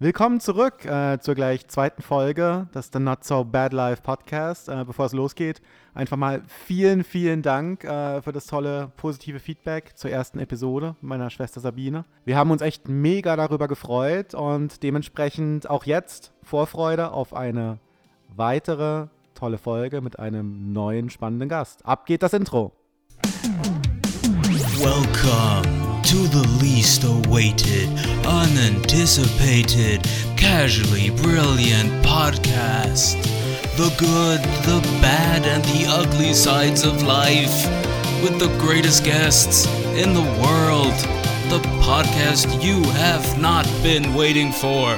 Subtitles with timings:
[0.00, 4.68] Willkommen zurück äh, zur gleich zweiten Folge des The Not So Bad Life Podcast.
[4.68, 5.60] Äh, bevor es losgeht,
[5.92, 11.30] einfach mal vielen, vielen Dank äh, für das tolle positive Feedback zur ersten Episode meiner
[11.30, 12.04] Schwester Sabine.
[12.24, 17.80] Wir haben uns echt mega darüber gefreut und dementsprechend auch jetzt Vorfreude auf eine
[18.28, 21.84] weitere tolle Folge mit einem neuen spannenden Gast.
[21.84, 22.70] Ab geht das Intro.
[24.80, 27.86] Welcome to the least awaited,
[28.24, 30.02] unanticipated,
[30.38, 33.20] casually brilliant podcast.
[33.76, 37.66] The good, the bad, and the ugly sides of life.
[38.22, 39.66] With the greatest guests
[40.02, 40.96] in the world.
[41.50, 44.96] The podcast you have not been waiting for.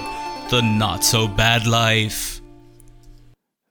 [0.49, 2.41] The Not So Bad Life.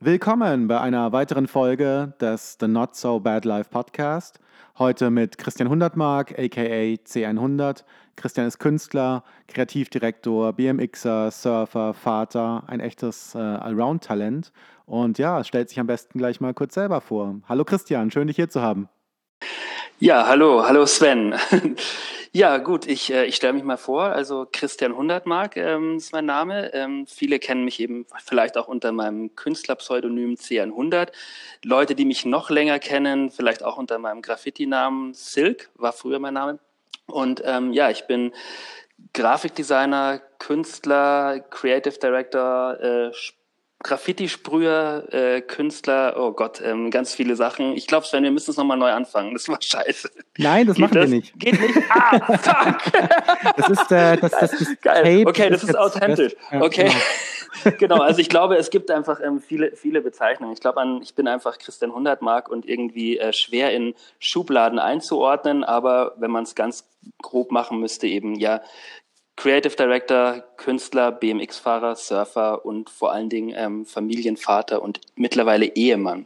[0.01, 4.40] Willkommen bei einer weiteren Folge des The Not So Bad Life Podcast.
[4.79, 7.83] Heute mit Christian Hundertmark, aka C100.
[8.15, 14.54] Christian ist Künstler, Kreativdirektor, BMXer, Surfer, Vater, ein echtes äh, Allround-Talent.
[14.85, 17.41] Und ja, stellt sich am besten gleich mal kurz selber vor.
[17.49, 18.87] Hallo Christian, schön dich hier zu haben.
[20.01, 21.35] Ja, hallo, hallo Sven.
[22.32, 24.04] Ja, gut, ich, äh, ich stelle mich mal vor.
[24.04, 26.71] Also Christian Hundertmark ähm, ist mein Name.
[26.76, 31.12] Ähm, viele kennen mich eben vielleicht auch unter meinem Künstlerpseudonym C100.
[31.63, 36.35] Leute, die mich noch länger kennen, vielleicht auch unter meinem Graffiti-Namen Silk, war früher mein
[36.35, 36.60] Name.
[37.07, 38.32] Und ähm, ja, ich bin
[39.13, 43.12] Grafikdesigner, Künstler, Creative Director, äh,
[43.82, 47.74] Graffiti-Sprüher, äh, Künstler, oh Gott, ähm, ganz viele Sachen.
[47.77, 49.34] Ich glaube, Sven, wir müssen es nochmal neu anfangen.
[49.34, 50.10] Das war scheiße.
[50.38, 51.10] Nein, das geht machen das?
[51.10, 51.40] wir nicht.
[51.40, 51.76] Geht nicht?
[51.90, 52.94] Ah, fuck!
[53.57, 55.04] Das ist, äh, das, das, das Geil.
[55.20, 56.35] Tape okay, das ist jetzt- authentisch.
[56.52, 56.91] Ja, okay.
[57.63, 57.76] genau.
[57.80, 60.54] genau, also ich glaube, es gibt einfach ähm, viele, viele Bezeichnungen.
[60.54, 65.63] Ich glaube, an- ich bin einfach Christian Hundertmark und irgendwie äh, schwer in Schubladen einzuordnen,
[65.63, 66.88] aber wenn man es ganz
[67.22, 68.62] grob machen müsste, eben ja
[69.40, 76.25] Creative Director, Künstler, BMX-Fahrer, Surfer und vor allen Dingen ähm, Familienvater und mittlerweile Ehemann.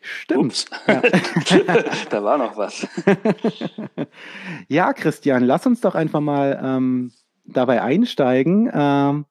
[0.00, 0.40] Stimmt.
[0.40, 0.66] Ups.
[2.10, 2.86] da war noch was.
[4.68, 7.10] Ja, Christian, lass uns doch einfach mal ähm,
[7.44, 8.70] dabei einsteigen.
[8.72, 9.24] Ähm,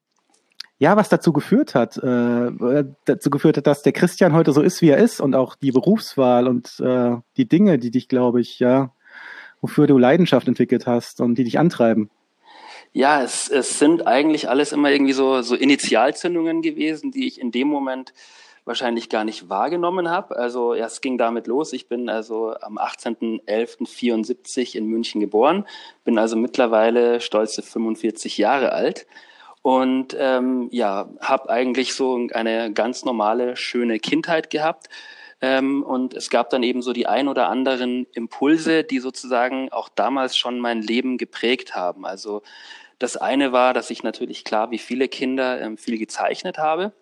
[0.77, 4.81] ja, was dazu geführt hat, äh, dazu geführt hat, dass der Christian heute so ist,
[4.81, 8.59] wie er ist und auch die Berufswahl und äh, die Dinge, die dich, glaube ich,
[8.59, 8.91] ja,
[9.61, 12.09] wofür du Leidenschaft entwickelt hast und die dich antreiben.
[12.93, 17.51] Ja, es, es sind eigentlich alles immer irgendwie so, so Initialzündungen gewesen, die ich in
[17.51, 18.13] dem Moment
[18.65, 20.35] wahrscheinlich gar nicht wahrgenommen habe.
[20.35, 21.73] Also ja, es ging damit los.
[21.73, 25.65] Ich bin also am 18.11.74 in München geboren,
[26.03, 29.07] bin also mittlerweile stolze 45 Jahre alt
[29.61, 34.89] und ähm, ja, habe eigentlich so eine ganz normale, schöne Kindheit gehabt.
[35.41, 39.89] Ähm, und es gab dann eben so die ein oder anderen Impulse, die sozusagen auch
[39.89, 42.05] damals schon mein Leben geprägt haben.
[42.05, 42.43] Also
[42.99, 46.93] das eine war, dass ich natürlich klar wie viele Kinder ähm, viel gezeichnet habe.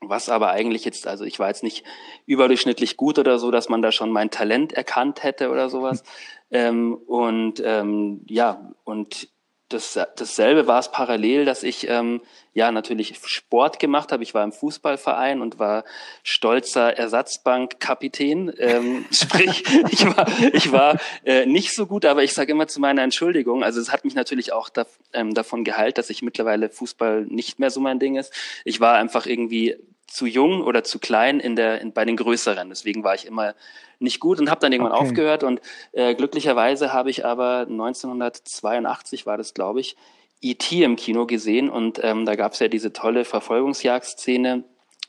[0.00, 1.84] Was aber eigentlich jetzt, also ich war jetzt nicht
[2.26, 6.02] überdurchschnittlich gut oder so, dass man da schon mein Talent erkannt hätte oder sowas.
[6.48, 9.28] Ähm, und ähm, ja, und
[9.68, 12.20] das, dasselbe war es parallel, dass ich ähm,
[12.54, 14.22] ja natürlich Sport gemacht habe.
[14.22, 15.84] Ich war im Fußballverein und war
[16.22, 18.52] stolzer Ersatzbankkapitän.
[18.58, 22.80] Ähm, sprich, ich war, ich war äh, nicht so gut, aber ich sage immer zu
[22.80, 23.64] meiner Entschuldigung.
[23.64, 27.58] Also es hat mich natürlich auch da, ähm, davon geheilt, dass ich mittlerweile Fußball nicht
[27.58, 28.32] mehr so mein Ding ist.
[28.64, 32.68] Ich war einfach irgendwie zu jung oder zu klein in der in, bei den größeren.
[32.68, 33.54] Deswegen war ich immer
[33.98, 35.04] nicht gut und habe dann irgendwann Okay.
[35.04, 35.42] aufgehört.
[35.42, 35.60] Und
[35.92, 39.96] äh, glücklicherweise habe ich aber 1982 war das, glaube ich,
[40.42, 40.82] E.T.
[40.82, 44.64] im Kino gesehen und ähm, da gab es ja diese tolle Verfolgungsjagdszene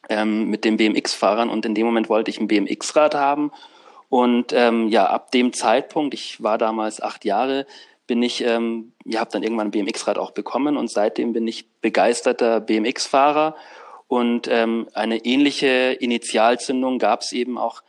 [0.09, 3.51] ähm, mit den BMX-Fahrern und in dem Moment wollte ich ein BMX-Rad haben
[4.09, 7.67] und ähm, ja, ab dem Zeitpunkt, ich war damals acht Jahre,
[8.07, 11.67] bin ich, ähm, ja, habe dann irgendwann ein BMX-Rad auch bekommen und seitdem bin ich
[11.81, 13.55] begeisterter BMX-Fahrer
[14.07, 17.83] und ähm, eine ähnliche Initialzündung gab es eben auch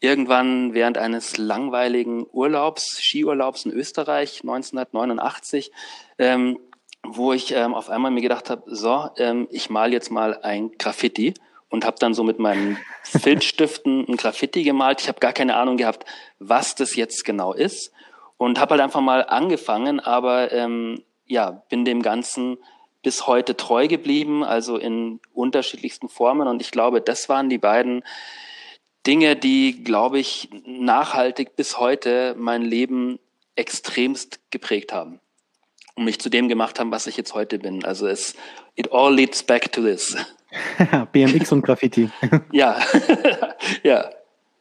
[0.00, 5.70] irgendwann während eines langweiligen Urlaubs, Skiurlaubs in Österreich 1989,
[6.18, 6.58] ähm,
[7.04, 10.72] wo ich ähm, auf einmal mir gedacht habe, so, ähm, ich mal jetzt mal ein
[10.78, 11.34] Graffiti
[11.70, 15.00] und habe dann so mit meinen Filzstiften ein Graffiti gemalt.
[15.00, 16.04] Ich habe gar keine Ahnung gehabt,
[16.38, 17.92] was das jetzt genau ist
[18.36, 22.58] und habe halt einfach mal angefangen, aber ähm, ja, bin dem Ganzen
[23.02, 26.46] bis heute treu geblieben, also in unterschiedlichsten Formen.
[26.48, 28.02] Und ich glaube, das waren die beiden
[29.06, 33.18] Dinge, die, glaube ich, nachhaltig bis heute mein Leben
[33.56, 35.20] extremst geprägt haben
[35.96, 37.84] und mich zu dem gemacht haben, was ich jetzt heute bin.
[37.84, 38.34] Also es,
[38.76, 40.16] it all leads back to this.
[41.12, 42.10] BMX und Graffiti.
[42.52, 42.78] Ja,
[43.82, 44.10] ja.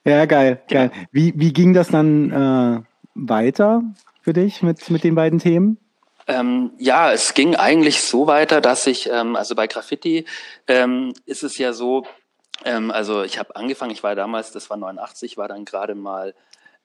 [0.03, 0.87] Ja, geil, Genau.
[0.87, 0.91] geil.
[1.11, 2.81] Wie, wie ging das dann äh,
[3.13, 3.83] weiter
[4.21, 5.77] für dich mit, mit den beiden Themen?
[6.31, 10.23] Ähm, ja, es ging eigentlich so weiter, dass ich, ähm, also bei Graffiti
[10.65, 12.05] ähm, ist es ja so,
[12.63, 16.33] ähm, also ich habe angefangen, ich war damals, das war 89, war dann gerade mal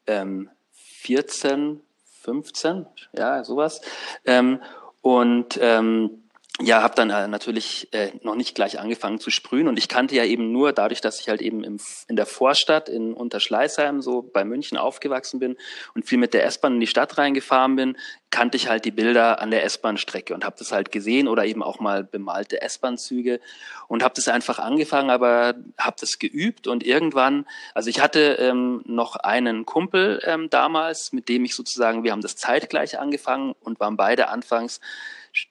[0.08, 1.80] ähm, 14,
[2.22, 3.80] 15, ja, sowas.
[4.24, 4.60] Ähm,
[5.00, 6.24] und ähm,
[6.62, 9.68] ja, habe dann äh, natürlich äh, noch nicht gleich angefangen zu sprühen.
[9.68, 12.88] Und ich kannte ja eben nur dadurch, dass ich halt eben im, in der Vorstadt
[12.88, 15.56] in Unterschleißheim so bei München aufgewachsen bin
[15.94, 17.98] und viel mit der S-Bahn in die Stadt reingefahren bin,
[18.30, 21.62] kannte ich halt die Bilder an der S-Bahn-Strecke und habe das halt gesehen oder eben
[21.62, 23.38] auch mal bemalte S-Bahn-Züge
[23.86, 28.82] und habe das einfach angefangen, aber habe das geübt und irgendwann, also ich hatte ähm,
[28.86, 33.78] noch einen Kumpel ähm, damals, mit dem ich sozusagen, wir haben das zeitgleich angefangen und
[33.78, 34.80] waren beide anfangs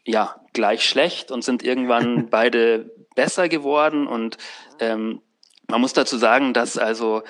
[0.03, 4.07] ja, gleich schlecht und sind irgendwann beide besser geworden.
[4.07, 4.37] Und
[4.79, 5.21] ähm,
[5.67, 7.23] man muss dazu sagen, dass also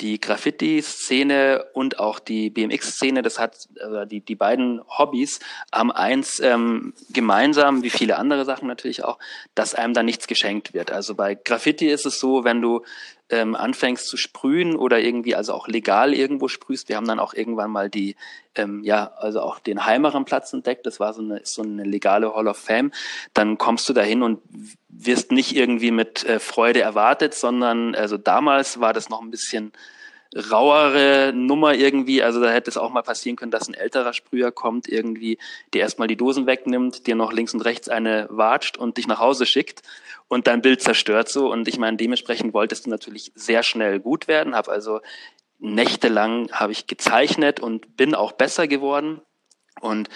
[0.00, 5.40] die Graffiti-Szene und auch die BMX-Szene, das hat also die die beiden Hobbys
[5.72, 9.18] haben eins ähm, gemeinsam, wie viele andere Sachen natürlich auch,
[9.56, 10.92] dass einem da nichts geschenkt wird.
[10.92, 12.84] Also bei Graffiti ist es so, wenn du
[13.30, 16.88] ähm, anfängst zu sprühen oder irgendwie also auch legal irgendwo sprühst.
[16.88, 18.16] Wir haben dann auch irgendwann mal die,
[18.54, 20.86] ähm, ja, also auch den Heimeren Platz entdeckt.
[20.86, 22.90] Das war so eine, so eine legale Hall of Fame.
[23.34, 24.40] Dann kommst du dahin und
[24.88, 29.72] wirst nicht irgendwie mit äh, Freude erwartet, sondern also damals war das noch ein bisschen
[30.34, 32.22] rauere Nummer irgendwie.
[32.22, 35.38] Also da hätte es auch mal passieren können, dass ein älterer Sprüher kommt, irgendwie,
[35.72, 39.20] der erstmal die Dosen wegnimmt, dir noch links und rechts eine watscht und dich nach
[39.20, 39.82] Hause schickt
[40.28, 41.50] und dein Bild zerstört so.
[41.50, 45.00] Und ich meine, dementsprechend wolltest du natürlich sehr schnell gut werden, habe also
[45.58, 49.20] nächtelang habe ich gezeichnet und bin auch besser geworden
[49.80, 50.08] und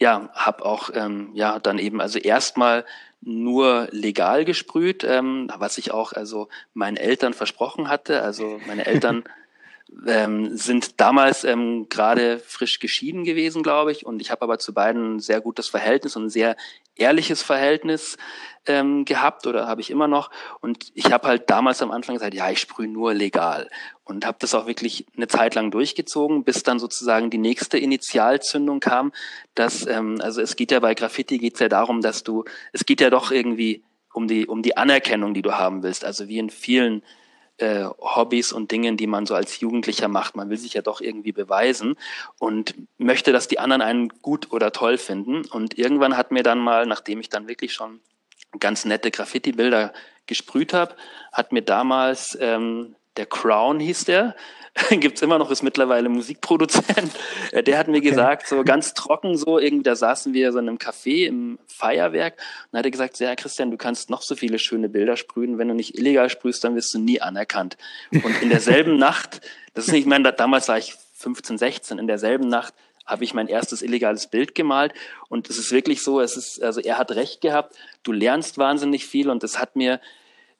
[0.00, 2.84] ja, habe auch ähm, ja dann eben also erstmal
[3.20, 8.22] nur legal gesprüht, ähm, was ich auch also meinen Eltern versprochen hatte.
[8.22, 9.24] Also meine Eltern
[10.06, 14.06] ähm, sind damals ähm, gerade frisch geschieden gewesen, glaube ich.
[14.06, 16.56] Und ich habe aber zu beiden ein sehr gutes Verhältnis und ein sehr
[16.96, 18.16] ehrliches Verhältnis
[18.66, 20.30] ähm, gehabt oder habe ich immer noch.
[20.60, 23.70] Und ich habe halt damals am Anfang gesagt, ja, ich sprühe nur legal.
[24.04, 28.80] Und habe das auch wirklich eine Zeit lang durchgezogen, bis dann sozusagen die nächste Initialzündung
[28.80, 29.12] kam.
[29.54, 32.84] Dass, ähm, also es geht ja bei Graffiti geht es ja darum, dass du, es
[32.84, 36.04] geht ja doch irgendwie um die, um die Anerkennung, die du haben willst.
[36.04, 37.02] Also wie in vielen
[37.58, 40.36] äh, Hobbys und Dingen, die man so als Jugendlicher macht.
[40.36, 41.96] Man will sich ja doch irgendwie beweisen
[42.38, 45.44] und möchte, dass die anderen einen gut oder toll finden.
[45.46, 48.00] Und irgendwann hat mir dann mal, nachdem ich dann wirklich schon
[48.60, 49.92] ganz nette Graffiti-Bilder
[50.26, 50.94] gesprüht habe,
[51.32, 54.36] hat mir damals ähm, der Crown hieß der,
[54.90, 57.12] gibt's immer noch, ist mittlerweile Musikproduzent.
[57.50, 58.10] Äh, der hat mir okay.
[58.10, 62.34] gesagt, so ganz trocken so, irgendwie, da saßen wir so in einem Café im Feierwerk
[62.70, 65.68] und hat er gesagt, ja Christian, du kannst noch so viele schöne Bilder sprühen, wenn
[65.68, 67.78] du nicht illegal sprühst, dann wirst du nie anerkannt.
[68.10, 69.40] Und in derselben Nacht,
[69.72, 72.74] das ist nicht, ich meine, damals war ich 15, 16, in derselben Nacht
[73.06, 74.92] habe ich mein erstes illegales Bild gemalt
[75.28, 79.06] und es ist wirklich so, es ist, also er hat recht gehabt, du lernst wahnsinnig
[79.06, 80.00] viel und es hat mir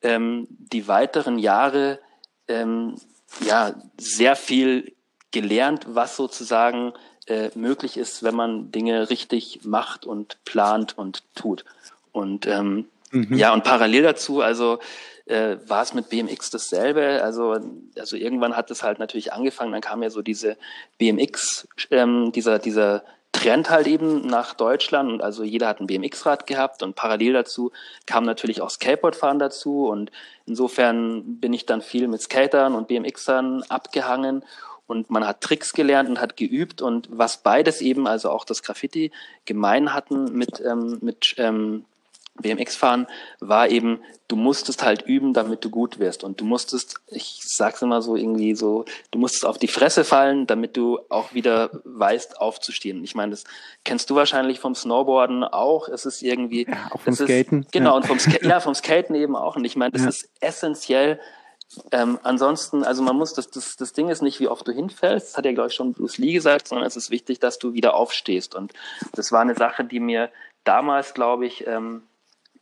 [0.03, 2.01] ähm, die weiteren Jahre
[2.49, 2.97] ähm,
[3.41, 4.93] ja sehr viel
[5.31, 6.93] gelernt, was sozusagen
[7.27, 11.65] äh, möglich ist, wenn man Dinge richtig macht und plant und tut.
[12.13, 13.37] Und ähm, mhm.
[13.37, 14.79] ja, und parallel dazu, also
[15.27, 17.23] äh, war es mit BMX dasselbe.
[17.23, 17.59] Also,
[17.99, 20.57] also irgendwann hat es halt natürlich angefangen, dann kam ja so diese
[20.97, 23.05] BMX, ähm, dieser, dieser
[23.39, 27.71] Trend halt eben nach Deutschland und also jeder hat ein BMX-Rad gehabt und parallel dazu
[28.05, 30.11] kam natürlich auch Skateboardfahren dazu und
[30.47, 34.45] insofern bin ich dann viel mit Skatern und BMXern abgehangen
[34.89, 38.65] und man hat Tricks gelernt und hat geübt und was beides eben, also auch das
[38.65, 39.13] Graffiti
[39.45, 41.85] gemein hatten mit, ähm, mit ähm,
[42.41, 43.07] BMX fahren
[43.41, 46.23] war eben, du musstest halt üben, damit du gut wirst.
[46.23, 50.47] Und du musstest, ich sag's immer so irgendwie so, du musstest auf die Fresse fallen,
[50.47, 53.03] damit du auch wieder weißt, aufzustehen.
[53.05, 53.45] Ich meine, das
[53.85, 55.89] kennst du wahrscheinlich vom Snowboarden auch.
[55.89, 56.67] Es ist irgendwie.
[56.69, 57.63] Ja, auch vom Skaten.
[57.63, 57.97] Ist, genau, ja.
[57.97, 59.57] und vom, Ska ja, vom Skaten eben auch.
[59.57, 60.09] Und ich meine, das ja.
[60.09, 61.19] ist essentiell.
[61.93, 65.29] Ähm, ansonsten, also man muss, das, das, das Ding ist nicht, wie oft du hinfällst,
[65.29, 67.75] das hat ja, glaube ich, schon Bruce Lee gesagt, sondern es ist wichtig, dass du
[67.75, 68.55] wieder aufstehst.
[68.55, 68.73] Und
[69.13, 70.31] das war eine Sache, die mir
[70.65, 72.08] damals, glaube ich, ähm,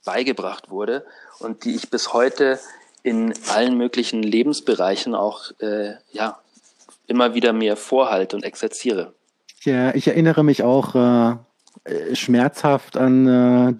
[0.06, 1.04] beigebracht wurde
[1.40, 2.58] und die ich bis heute
[3.02, 6.38] in allen möglichen Lebensbereichen auch äh, ja
[7.06, 9.12] immer wieder mir vorhalte und exerziere.
[9.62, 11.36] Ja, ich erinnere mich auch äh,
[12.14, 13.74] schmerzhaft an, äh,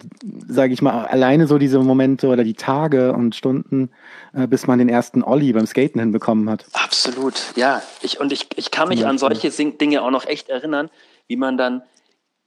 [0.47, 3.89] sage ich mal, alleine so diese Momente oder die Tage und Stunden,
[4.33, 6.65] äh, bis man den ersten Olli beim Skaten hinbekommen hat.
[6.73, 7.81] Absolut, ja.
[8.01, 9.09] Ich, und ich, ich kann mich ja.
[9.09, 10.89] an solche Dinge auch noch echt erinnern,
[11.27, 11.83] wie man dann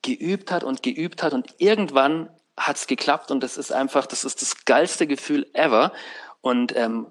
[0.03, 4.43] geübt hat und geübt hat und irgendwann hat's geklappt und das ist einfach, das ist
[4.43, 5.93] das geilste Gefühl ever.
[6.40, 7.07] Und ähm,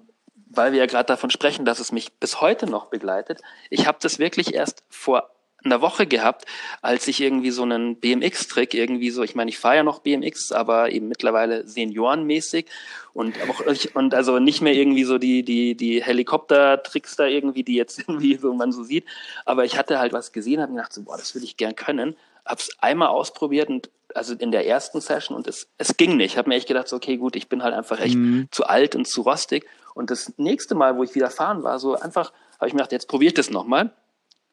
[0.50, 3.98] weil wir ja gerade davon sprechen, dass es mich bis heute noch begleitet, ich habe
[4.00, 5.30] das wirklich erst vor
[5.62, 6.46] in der Woche gehabt,
[6.80, 10.52] als ich irgendwie so einen BMX-Trick irgendwie so, ich meine, ich fahre ja noch BMX,
[10.52, 12.66] aber eben mittlerweile seniorenmäßig
[13.12, 13.60] und auch
[13.94, 18.36] und also nicht mehr irgendwie so die die die Helikopter-Tricks da irgendwie, die jetzt irgendwie
[18.36, 19.04] so man so sieht,
[19.44, 22.16] aber ich hatte halt was gesehen, habe gedacht so, boah, das würde ich gern können,
[22.44, 26.32] hab's einmal ausprobiert und also in der ersten Session und es es ging nicht.
[26.32, 28.48] Ich habe mir echt gedacht, so, okay, gut, ich bin halt einfach echt mhm.
[28.50, 31.94] zu alt und zu rostig und das nächste Mal, wo ich wieder fahren war, so
[31.94, 33.92] einfach habe ich mir gedacht, jetzt probiere ich das nochmal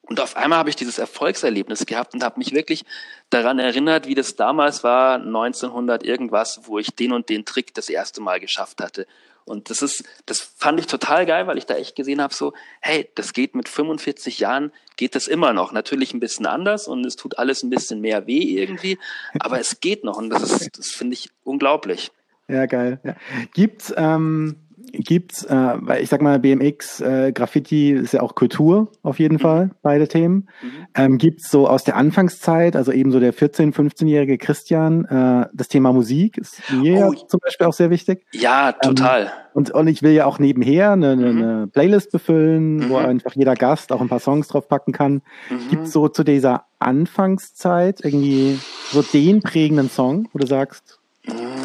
[0.08, 2.86] und auf einmal habe ich dieses Erfolgserlebnis gehabt und habe mich wirklich
[3.29, 7.89] daran erinnert, wie das damals war, 1900 irgendwas, wo ich den und den Trick das
[7.89, 9.06] erste Mal geschafft hatte.
[9.48, 12.54] Und das ist, das fand ich total geil, weil ich da echt gesehen habe, so,
[12.82, 15.72] hey, das geht mit 45 Jahren, geht das immer noch.
[15.72, 19.00] Natürlich ein bisschen anders und es tut alles ein bisschen mehr weh irgendwie,
[19.39, 22.12] aber es geht noch und das ist, das finde ich unglaublich.
[22.48, 23.00] Ja, geil.
[23.04, 23.16] Ja.
[23.54, 28.91] Gibt's ähm, gibt's, äh, weil ich sag mal, BMX, äh, Graffiti ist ja auch Kultur
[29.03, 29.39] auf jeden mhm.
[29.39, 30.48] Fall, beide Themen.
[30.62, 30.88] Mhm.
[30.96, 35.67] Ähm, gibt's so aus der Anfangszeit, also eben so der 14-, 15-jährige Christian, äh, das
[35.67, 37.25] Thema Musik ist mir oh.
[37.27, 38.25] zum Beispiel auch sehr wichtig.
[38.34, 39.24] Ja, total.
[39.24, 41.24] Ähm, und, und ich will ja auch nebenher eine, mhm.
[41.24, 42.89] eine Playlist befüllen, mhm.
[42.89, 45.22] wo einfach jeder Gast auch ein paar Songs drauf packen kann.
[45.50, 45.70] Mhm.
[45.70, 48.60] Gibt's so zu dieser Anfangszeit irgendwie
[48.91, 50.97] so den prägenden Song, wo du sagst,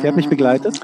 [0.02, 0.80] der hat mich begleitet?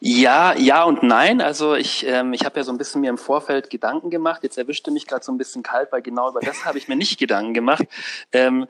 [0.00, 1.40] Ja, ja und nein.
[1.40, 4.42] Also ich, ähm, ich habe ja so ein bisschen mir im Vorfeld Gedanken gemacht.
[4.42, 6.96] Jetzt erwischte mich gerade so ein bisschen kalt, weil genau über das habe ich mir
[6.96, 7.84] nicht Gedanken gemacht.
[8.32, 8.66] Ähm,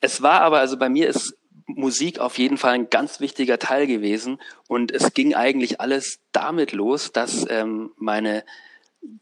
[0.00, 1.36] es war aber, also bei mir ist
[1.66, 4.40] Musik auf jeden Fall ein ganz wichtiger Teil gewesen.
[4.68, 8.44] Und es ging eigentlich alles damit los, dass ähm, meine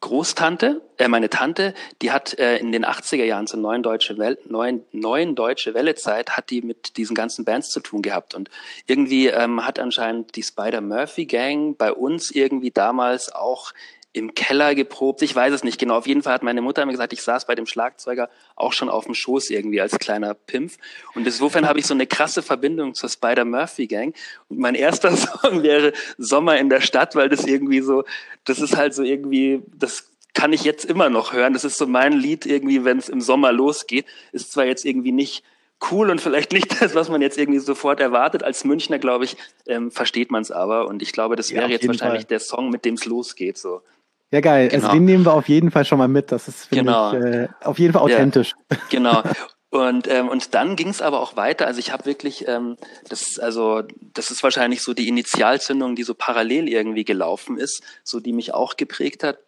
[0.00, 4.38] Großtante, äh, meine Tante, die hat äh, in den 80er Jahren zur neuen deutsche Welle,
[4.44, 8.34] neuen, neuen deutsche Welle-Zeit, hat die mit diesen ganzen Bands zu tun gehabt.
[8.34, 8.50] Und
[8.86, 13.72] irgendwie ähm, hat anscheinend die Spider-Murphy-Gang bei uns irgendwie damals auch
[14.14, 15.22] im Keller geprobt.
[15.22, 15.96] Ich weiß es nicht genau.
[15.96, 18.88] Auf jeden Fall hat meine Mutter mir gesagt, ich saß bei dem Schlagzeuger auch schon
[18.88, 20.78] auf dem Schoß irgendwie als kleiner Pimpf.
[21.14, 24.14] Und insofern habe ich so eine krasse Verbindung zur Spider-Murphy-Gang.
[24.48, 28.04] Und mein erster Song wäre Sommer in der Stadt, weil das irgendwie so,
[28.44, 31.52] das ist halt so irgendwie, das kann ich jetzt immer noch hören.
[31.52, 34.06] Das ist so mein Lied irgendwie, wenn es im Sommer losgeht.
[34.30, 35.42] Ist zwar jetzt irgendwie nicht
[35.90, 38.44] cool und vielleicht nicht das, was man jetzt irgendwie sofort erwartet.
[38.44, 40.86] Als Münchner, glaube ich, ähm, versteht man es aber.
[40.86, 42.28] Und ich glaube, das wäre ja, jetzt wahrscheinlich Fall.
[42.28, 43.58] der Song, mit dem es losgeht.
[43.58, 43.82] So.
[44.30, 44.64] Ja, geil.
[44.64, 44.86] Also genau.
[44.88, 46.32] Also den nehmen wir auf jeden Fall schon mal mit.
[46.32, 47.12] Das ist, genau.
[47.12, 48.54] ich, äh, auf jeden Fall authentisch.
[48.70, 49.22] Ja, genau.
[49.74, 51.66] Und, ähm, und dann ging es aber auch weiter.
[51.66, 52.76] Also ich habe wirklich, ähm,
[53.08, 58.20] das, also das ist wahrscheinlich so die Initialzündung, die so parallel irgendwie gelaufen ist, so
[58.20, 59.38] die mich auch geprägt hat.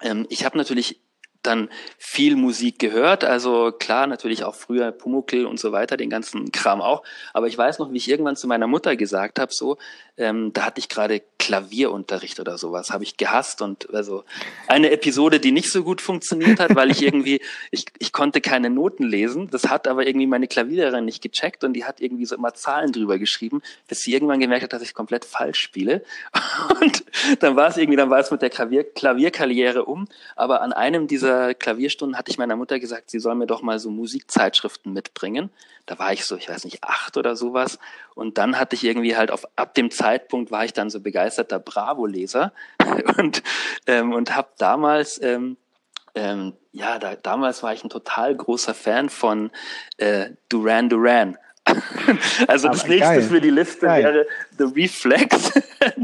[0.00, 0.98] Ähm, ich habe natürlich
[1.46, 3.24] dann viel Musik gehört.
[3.24, 7.02] Also klar, natürlich auch früher Pumuckl und so weiter, den ganzen Kram auch.
[7.32, 9.78] Aber ich weiß noch, wie ich irgendwann zu meiner Mutter gesagt habe, so,
[10.18, 14.24] ähm, da hatte ich gerade Klavierunterricht oder sowas, habe ich gehasst und also
[14.66, 18.70] eine Episode, die nicht so gut funktioniert hat, weil ich irgendwie, ich, ich konnte keine
[18.70, 19.48] Noten lesen.
[19.50, 22.92] Das hat aber irgendwie meine Klavierlehrerin nicht gecheckt und die hat irgendwie so immer Zahlen
[22.92, 26.02] drüber geschrieben, bis sie irgendwann gemerkt hat, dass ich komplett falsch spiele.
[26.80, 27.04] Und
[27.40, 30.08] dann war es irgendwie, dann war es mit der Klavier, Klavierkarriere um.
[30.34, 33.78] Aber an einem dieser Klavierstunden hatte ich meiner Mutter gesagt, sie soll mir doch mal
[33.78, 35.50] so Musikzeitschriften mitbringen.
[35.86, 37.78] Da war ich so, ich weiß nicht, acht oder sowas.
[38.14, 41.58] Und dann hatte ich irgendwie halt auf, ab dem Zeitpunkt war ich dann so begeisterter
[41.58, 42.52] Bravo-Leser
[43.18, 43.42] und,
[43.86, 45.56] ähm, und habe damals, ähm,
[46.14, 49.50] ähm, ja, da, damals war ich ein total großer Fan von
[49.98, 51.36] äh, Duran Duran.
[52.46, 53.22] also Aber das nächste geil.
[53.22, 54.04] für die Liste geil.
[54.04, 54.26] wäre
[54.58, 55.52] The Reflex.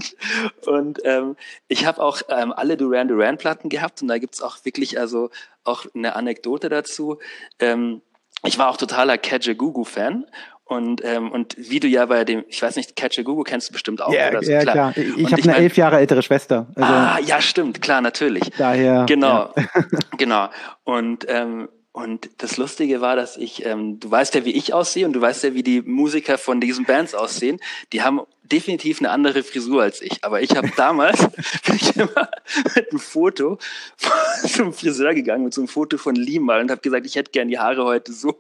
[0.67, 1.37] und ähm,
[1.69, 5.31] ich habe auch ähm, alle Duran Duran Platten gehabt und da gibt's auch wirklich also
[5.65, 7.19] auch eine Anekdote dazu.
[7.59, 8.03] Ähm,
[8.45, 10.27] ich war auch totaler Kajagoogoo-Fan
[10.65, 14.01] und, ähm, und wie du ja bei dem, ich weiß nicht, Kajagoogoo kennst du bestimmt
[14.01, 14.13] auch.
[14.13, 14.97] Ja, oder so, ja klar.
[14.97, 16.67] Ich habe eine mein, elf Jahre ältere Schwester.
[16.75, 18.51] Also ah, ja, stimmt, klar, natürlich.
[18.57, 19.05] Daher.
[19.07, 19.65] Genau, ja.
[20.17, 20.49] genau.
[20.85, 25.05] Und ähm, und das Lustige war, dass ich, ähm, du weißt ja, wie ich aussehe
[25.05, 27.61] und du weißt ja, wie die Musiker von diesen Bands aussehen.
[27.93, 30.25] Die haben definitiv eine andere Frisur als ich.
[30.25, 31.19] Aber ich habe damals
[31.67, 32.31] bin ich immer
[32.75, 33.59] mit einem Foto
[34.49, 37.49] zum Friseur gegangen, mit so einem Foto von Lima und habe gesagt, ich hätte gern
[37.49, 38.39] die Haare heute so.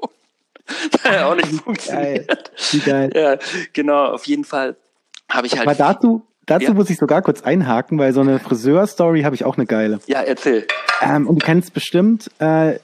[0.90, 2.28] das hat ja auch nicht funktioniert.
[2.28, 2.38] Geil.
[2.70, 3.10] Wie geil.
[3.14, 3.38] Ja,
[3.74, 4.76] genau, auf jeden Fall
[5.28, 5.68] habe ich halt.
[5.68, 6.74] Aber dazu, dazu ja.
[6.74, 10.00] muss ich sogar kurz einhaken, weil so eine Friseur-Story habe ich auch eine geile.
[10.06, 10.66] Ja, erzähl.
[11.00, 12.76] Ähm, und du kennst bestimmt äh,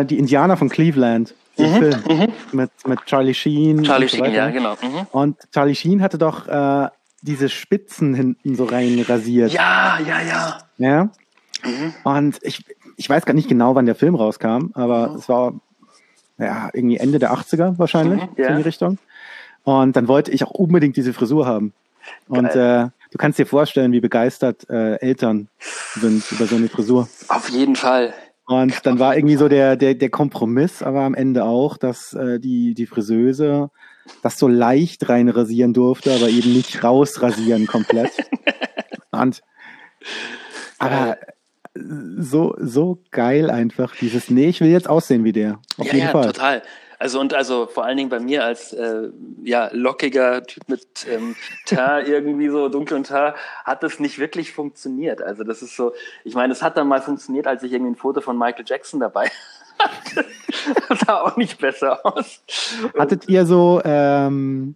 [0.00, 1.34] äh, die Indianer von Cleveland.
[1.56, 2.32] Mhm, Film mhm.
[2.52, 3.84] Mit, mit Charlie Sheen.
[3.84, 4.72] Charlie Sheen, ja, genau.
[4.82, 5.06] Mhm.
[5.12, 6.88] Und Charlie Sheen hatte doch äh,
[7.22, 9.52] diese Spitzen hinten so rein rasiert.
[9.52, 10.58] Ja, ja, ja.
[10.78, 11.04] Ja.
[11.62, 11.94] Mhm.
[12.02, 12.64] Und ich,
[12.96, 15.16] ich weiß gar nicht genau, wann der Film rauskam, aber mhm.
[15.16, 15.54] es war
[16.38, 18.50] ja irgendwie Ende der 80er wahrscheinlich, mhm, yeah.
[18.50, 18.98] in die Richtung.
[19.62, 21.72] Und dann wollte ich auch unbedingt diese Frisur haben.
[22.28, 25.48] Und äh, du kannst dir vorstellen, wie begeistert äh, Eltern
[25.94, 27.08] sind über so eine Frisur.
[27.28, 28.12] Auf jeden Fall.
[28.44, 32.40] Und dann war irgendwie so der, der, der Kompromiss, aber am Ende auch, dass äh,
[32.40, 33.70] die, die Friseuse
[34.22, 38.10] das so leicht reinrasieren durfte, aber eben nicht rausrasieren komplett.
[39.12, 39.42] Und
[40.78, 41.16] aber
[41.74, 45.60] so, so geil einfach, dieses, nee, ich will jetzt aussehen wie der.
[45.78, 46.26] Auf ja, jeden ja, Fall.
[46.26, 46.62] total.
[46.98, 49.10] Also und also vor allen Dingen bei mir als äh,
[49.42, 51.36] ja lockiger Typ mit ähm,
[51.66, 53.34] Teint irgendwie so dunklem Teint
[53.64, 55.22] hat das nicht wirklich funktioniert.
[55.22, 55.92] Also das ist so,
[56.24, 59.00] ich meine, es hat dann mal funktioniert, als ich irgendwie ein Foto von Michael Jackson
[59.00, 59.30] dabei
[59.78, 60.24] hatte.
[60.88, 62.42] das sah auch nicht besser aus.
[62.98, 64.74] Hattet ihr so ähm,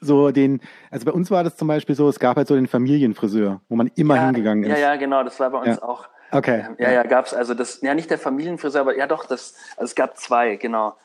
[0.00, 2.66] so den, also bei uns war das zum Beispiel so, es gab halt so den
[2.66, 4.70] Familienfriseur, wo man immer ja, hingegangen ist.
[4.70, 5.82] Ja, ja, genau, das war bei uns Ja.
[5.82, 6.08] auch.
[6.32, 6.64] Okay.
[6.66, 9.84] Ähm, Ja, ja, gab's also das, ja nicht der Familienfriseur, aber ja doch, das, also
[9.84, 10.96] es gab zwei, genau.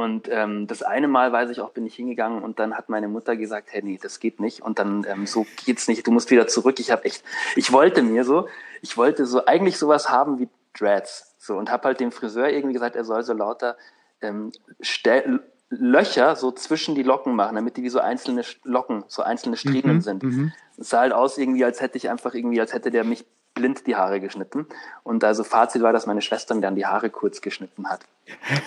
[0.00, 3.08] Und ähm, das eine Mal, weiß ich auch, bin ich hingegangen und dann hat meine
[3.08, 4.62] Mutter gesagt, hey, nee, das geht nicht.
[4.62, 6.80] Und dann, ähm, so geht's nicht, du musst wieder zurück.
[6.80, 7.22] Ich habe echt,
[7.56, 8.48] ich wollte mir so,
[8.82, 11.34] ich wollte so eigentlich sowas haben wie Dreads.
[11.38, 13.76] So und habe halt dem Friseur irgendwie gesagt, er soll so lauter
[14.20, 14.52] ähm,
[15.70, 19.96] Löcher so zwischen die Locken machen, damit die wie so einzelne Locken, so einzelne Striemen
[19.96, 20.22] Mhm, sind.
[20.24, 20.52] mhm.
[20.76, 23.24] Es sah halt aus irgendwie, als hätte ich einfach irgendwie, als hätte der mich
[23.60, 24.66] blind die Haare geschnitten.
[25.02, 28.00] Und also Fazit war, dass meine Schwester mir dann die Haare kurz geschnitten hat.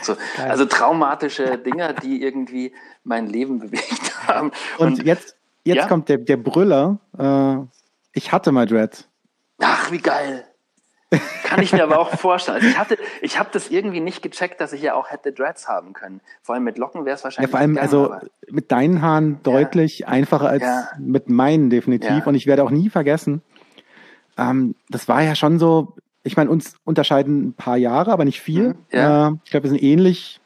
[0.04, 0.16] So,
[0.48, 2.74] also traumatische Dinge, die irgendwie
[3.04, 4.52] mein Leben bewegt haben.
[4.78, 5.88] Und, jetzt, jetzt Ja?
[5.88, 7.00] kommt der, der Brüller.
[7.18, 7.58] Äh,
[8.14, 9.08] ich hatte mal Dreads.
[9.62, 10.46] ach, wie geil.
[11.44, 12.56] Kann ich mir aber auch vorstellen.
[12.58, 15.68] Also ich hatte, ich habe das irgendwie nicht gecheckt, dass ich ja auch hätte Dreads
[15.68, 16.22] haben können.
[16.42, 17.52] Vor allem mit Locken wäre es Ja, wahrscheinlich.
[17.52, 18.16] vor allem, gegangen, also
[18.50, 20.88] mit deinen Haaren deutlich einfacher als Ja.
[20.98, 22.10] mit meinen definitiv.
[22.10, 22.24] Ja.
[22.26, 23.44] Und ich werde auch nie vergessen,
[24.38, 28.42] ähm, das war ja schon so, ich meine, uns unterscheiden ein paar Jahre, aber nicht
[28.42, 28.70] viel.
[28.70, 29.28] Mhm, ja.
[29.28, 30.40] Äh, ich glaube, wir sind ähnlich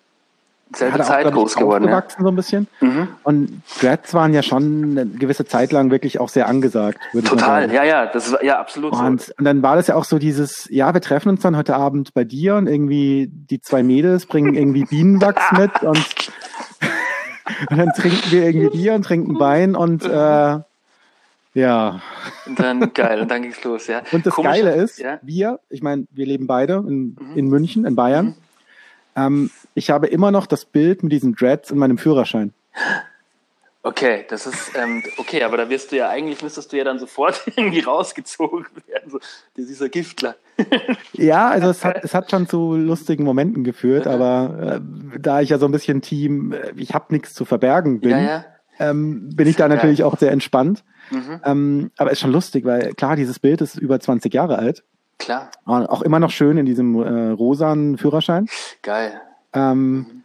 [0.76, 1.86] selbe auch, Zeit glaub ich, groß geworden.
[1.86, 1.98] Ja.
[1.98, 2.68] aufgewachsen so ein bisschen.
[2.82, 3.08] Mhm.
[3.24, 7.00] Und Dreads waren ja schon eine gewisse Zeit lang wirklich auch sehr angesagt.
[7.24, 9.02] Total, ja, ja, das war ja absolut so.
[9.02, 11.76] Und, und dann war das ja auch so dieses, ja, wir treffen uns dann heute
[11.76, 15.98] Abend bei dir und irgendwie die zwei Mädels bringen irgendwie Bienenwachs mit und,
[17.70, 20.60] und dann trinken wir irgendwie Bier und trinken Wein und äh,
[21.58, 22.02] ja.
[22.46, 24.02] Und dann geil, und dann ging's los, ja.
[24.12, 27.32] Und das Komisch- Geile ist, ja, wir, ich meine, wir leben beide in, Mhm.
[27.36, 28.36] in München, in Bayern.
[29.16, 32.54] Ähm, ich habe immer noch das Bild mit diesen Dreads in meinem Führerschein.
[33.84, 37.00] okay, das ist ähm, okay, aber da wirst du ja eigentlich müsstest du ja dann
[37.00, 39.20] sofort irgendwie rausgezogen werden, so
[39.56, 40.36] dieser Giftler.
[41.14, 45.50] Ja, also es hat, es hat schon zu lustigen Momenten geführt, aber äh, da ich
[45.50, 48.46] ja so ein bisschen Team, äh, ich habe nichts zu verbergen bin, Ja, ja.
[48.80, 50.84] Ähm, bin ich da natürlich auch sehr entspannt.
[51.10, 51.42] Mhm.
[51.44, 54.84] Ähm, aber ist schon lustig, weil klar, dieses Bild ist über 20 Jahre alt.
[55.20, 58.48] Klar, Und auch immer noch schön in diesem äh, rosanen Führerschein.
[58.84, 59.20] geil.
[59.54, 60.24] Ähm,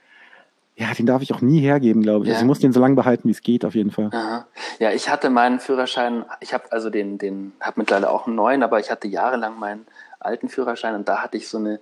[0.76, 2.28] ja, den darf ich auch nie hergeben, glaube ich.
[2.28, 2.34] Ja.
[2.34, 4.10] Also ich muss den so lange behalten, wie es geht, auf jeden Fall.
[4.12, 4.46] Aha.
[4.78, 8.62] Ja, ich hatte meinen Führerschein, ich habe also den, den, habe mittlerweile auch einen neuen,
[8.62, 9.86] aber ich hatte jahrelang meinen
[10.18, 11.80] alten Führerschein und da hatte ich so eine,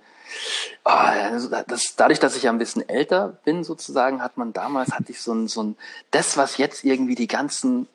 [0.85, 4.91] oh, also das, dadurch, dass ich ja ein bisschen älter bin sozusagen, hat man damals,
[4.91, 5.75] hatte ich so ein, so ein,
[6.11, 7.87] das, was jetzt irgendwie die ganzen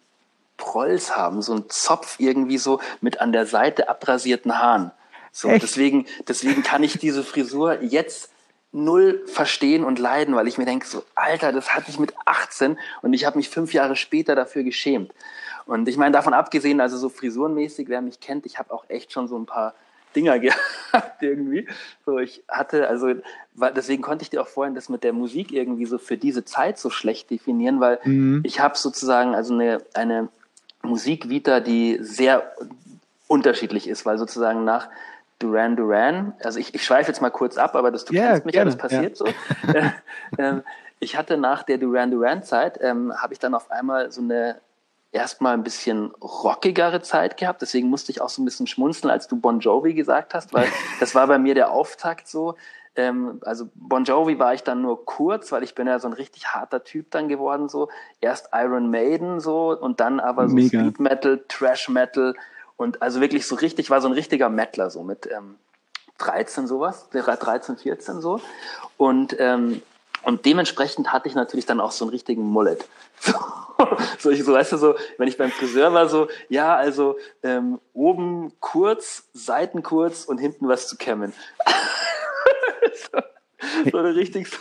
[0.56, 4.90] Prolls haben, so ein Zopf irgendwie so mit an der Seite abrasierten Haaren.
[5.32, 5.62] So, Echt?
[5.62, 8.30] deswegen, deswegen kann ich diese Frisur jetzt
[8.72, 12.78] null verstehen und leiden, weil ich mir denke, so, Alter, das hatte ich mit 18
[13.02, 15.12] und ich habe mich fünf Jahre später dafür geschämt.
[15.66, 19.12] Und ich meine, davon abgesehen, also so frisurenmäßig, wer mich kennt, ich habe auch echt
[19.12, 19.74] schon so ein paar
[20.14, 20.38] Dinger
[20.92, 21.68] gehabt irgendwie.
[22.04, 23.14] So, ich hatte, also,
[23.74, 26.78] deswegen konnte ich dir auch vorhin das mit der Musik irgendwie so für diese Zeit
[26.78, 28.40] so schlecht definieren, weil Mhm.
[28.44, 30.28] ich habe sozusagen also eine, eine
[30.86, 32.52] Musikvita, die sehr
[33.28, 34.88] unterschiedlich ist, weil sozusagen nach
[35.38, 38.46] Duran Duran, also ich, ich schweife jetzt mal kurz ab, aber das, du Ja, kennst
[38.46, 39.26] mich gerne, ja, das passiert so.
[39.26, 39.90] Äh,
[40.38, 40.62] ähm,
[40.98, 44.56] ich hatte nach der Duran Duran Zeit, ähm, habe ich dann auf einmal so eine
[45.12, 49.26] erstmal ein bisschen rockigere Zeit gehabt, deswegen musste ich auch so ein bisschen schmunzeln, als
[49.28, 50.68] du Bon Jovi gesagt hast, weil
[51.00, 52.54] das war bei mir der Auftakt so.
[52.96, 56.14] Ähm, also Bon Jovi war ich dann nur kurz, weil ich bin ja so ein
[56.14, 57.88] richtig harter Typ dann geworden so.
[58.20, 60.80] Erst Iron Maiden so und dann aber so Mega.
[60.80, 62.34] Speed Metal, Trash Metal
[62.76, 65.56] und also wirklich so richtig, war so ein richtiger Metaler so mit ähm,
[66.18, 68.40] 13 sowas, 13, 14 so.
[68.96, 69.82] Und, ähm,
[70.22, 72.86] und dementsprechend hatte ich natürlich dann auch so einen richtigen Mullet.
[73.78, 77.18] So, so, ich, so weißt du, so, wenn ich beim Friseur war, so, ja, also
[77.42, 81.34] ähm, oben kurz, Seiten kurz und hinten was zu kämmen.
[83.90, 84.58] so, eine richtig, so,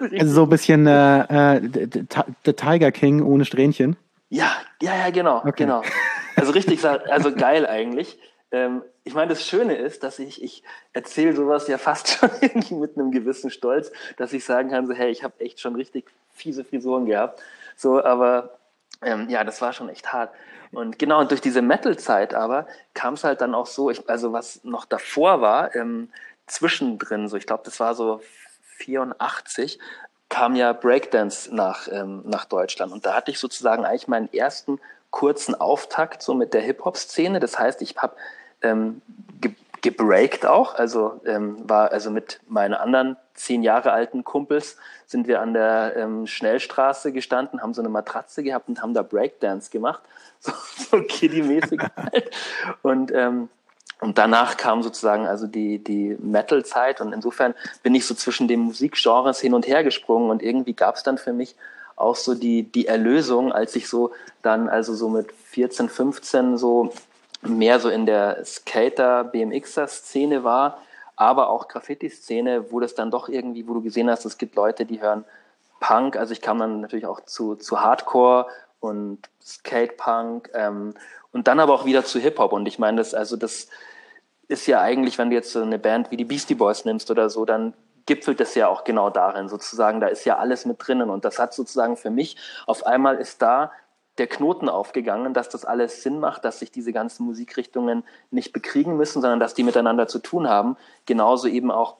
[0.00, 1.60] richtig Also so ein bisschen äh, äh,
[2.44, 3.96] The- Tiger King ohne Strähnchen.
[4.28, 5.64] Ja, ja, ja, genau, Okay.
[5.64, 5.82] genau.
[6.36, 8.16] Also richtig, also geil eigentlich.
[8.50, 10.62] Ähm, ich meine, das Schöne ist, dass ich, ich
[10.94, 14.94] erzähle sowas ja fast schon irgendwie mit einem gewissen Stolz, dass ich sagen kann, so,
[14.94, 17.42] hey, ich habe echt schon richtig fiese Frisuren gehabt.
[17.76, 18.56] So, aber
[19.02, 20.30] ähm, ja, das war schon echt hart.
[20.72, 24.32] Und genau, und durch diese Metal-Zeit aber kam es halt dann auch so, ich, also
[24.32, 26.08] was noch davor war, ähm,
[26.50, 28.20] zwischendrin, so ich glaube, das war so
[28.78, 29.78] 84,
[30.28, 32.92] kam ja Breakdance nach, ähm, nach Deutschland.
[32.92, 37.40] Und da hatte ich sozusagen eigentlich meinen ersten kurzen Auftakt so mit der Hip-Hop-Szene.
[37.40, 38.16] Das heißt, ich habe
[38.62, 39.02] ähm,
[39.40, 45.26] ge gebreakt auch, also ähm, war also mit meinen anderen zehn Jahre alten Kumpels sind
[45.26, 49.70] wir an der ähm, Schnellstraße gestanden, haben so eine Matratze gehabt und haben da Breakdance
[49.70, 50.02] gemacht,
[50.40, 52.30] so, so Kiddie-mäßig halt.
[52.82, 53.48] Und ähm,
[54.00, 57.00] und danach kam sozusagen also die, die Metal-Zeit.
[57.00, 60.30] Und insofern bin ich so zwischen den Musikgenres hin und her gesprungen.
[60.30, 61.54] Und irgendwie gab es dann für mich
[61.96, 66.92] auch so die, die Erlösung, als ich so dann also so mit 14, 15 so
[67.42, 70.78] mehr so in der Skater, BMXer-Szene war,
[71.16, 74.86] aber auch Graffiti-Szene, wo das dann doch irgendwie, wo du gesehen hast, es gibt Leute,
[74.86, 75.24] die hören
[75.80, 78.46] Punk, also ich kam dann natürlich auch zu, zu Hardcore
[78.80, 80.94] und Skate-Punk ähm,
[81.32, 82.52] und dann aber auch wieder zu Hip-Hop.
[82.52, 83.68] Und ich meine, das, also das
[84.50, 87.30] ist ja eigentlich, wenn du jetzt so eine Band wie die Beastie Boys nimmst oder
[87.30, 87.74] so, dann
[88.06, 91.38] gipfelt es ja auch genau darin, sozusagen, da ist ja alles mit drinnen und das
[91.38, 92.36] hat sozusagen für mich,
[92.66, 93.70] auf einmal ist da
[94.18, 98.96] der Knoten aufgegangen, dass das alles Sinn macht, dass sich diese ganzen Musikrichtungen nicht bekriegen
[98.96, 100.76] müssen, sondern dass die miteinander zu tun haben.
[101.06, 101.96] Genauso eben auch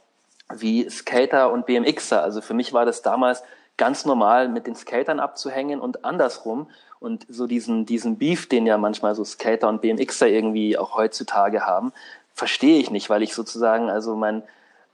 [0.53, 2.23] wie Skater und BMXer.
[2.23, 3.43] Also für mich war das damals
[3.77, 6.69] ganz normal, mit den Skatern abzuhängen und andersrum.
[6.99, 11.65] Und so diesen, diesen Beef, den ja manchmal so Skater und BMXer irgendwie auch heutzutage
[11.65, 11.93] haben,
[12.35, 14.43] verstehe ich nicht, weil ich sozusagen, also mein,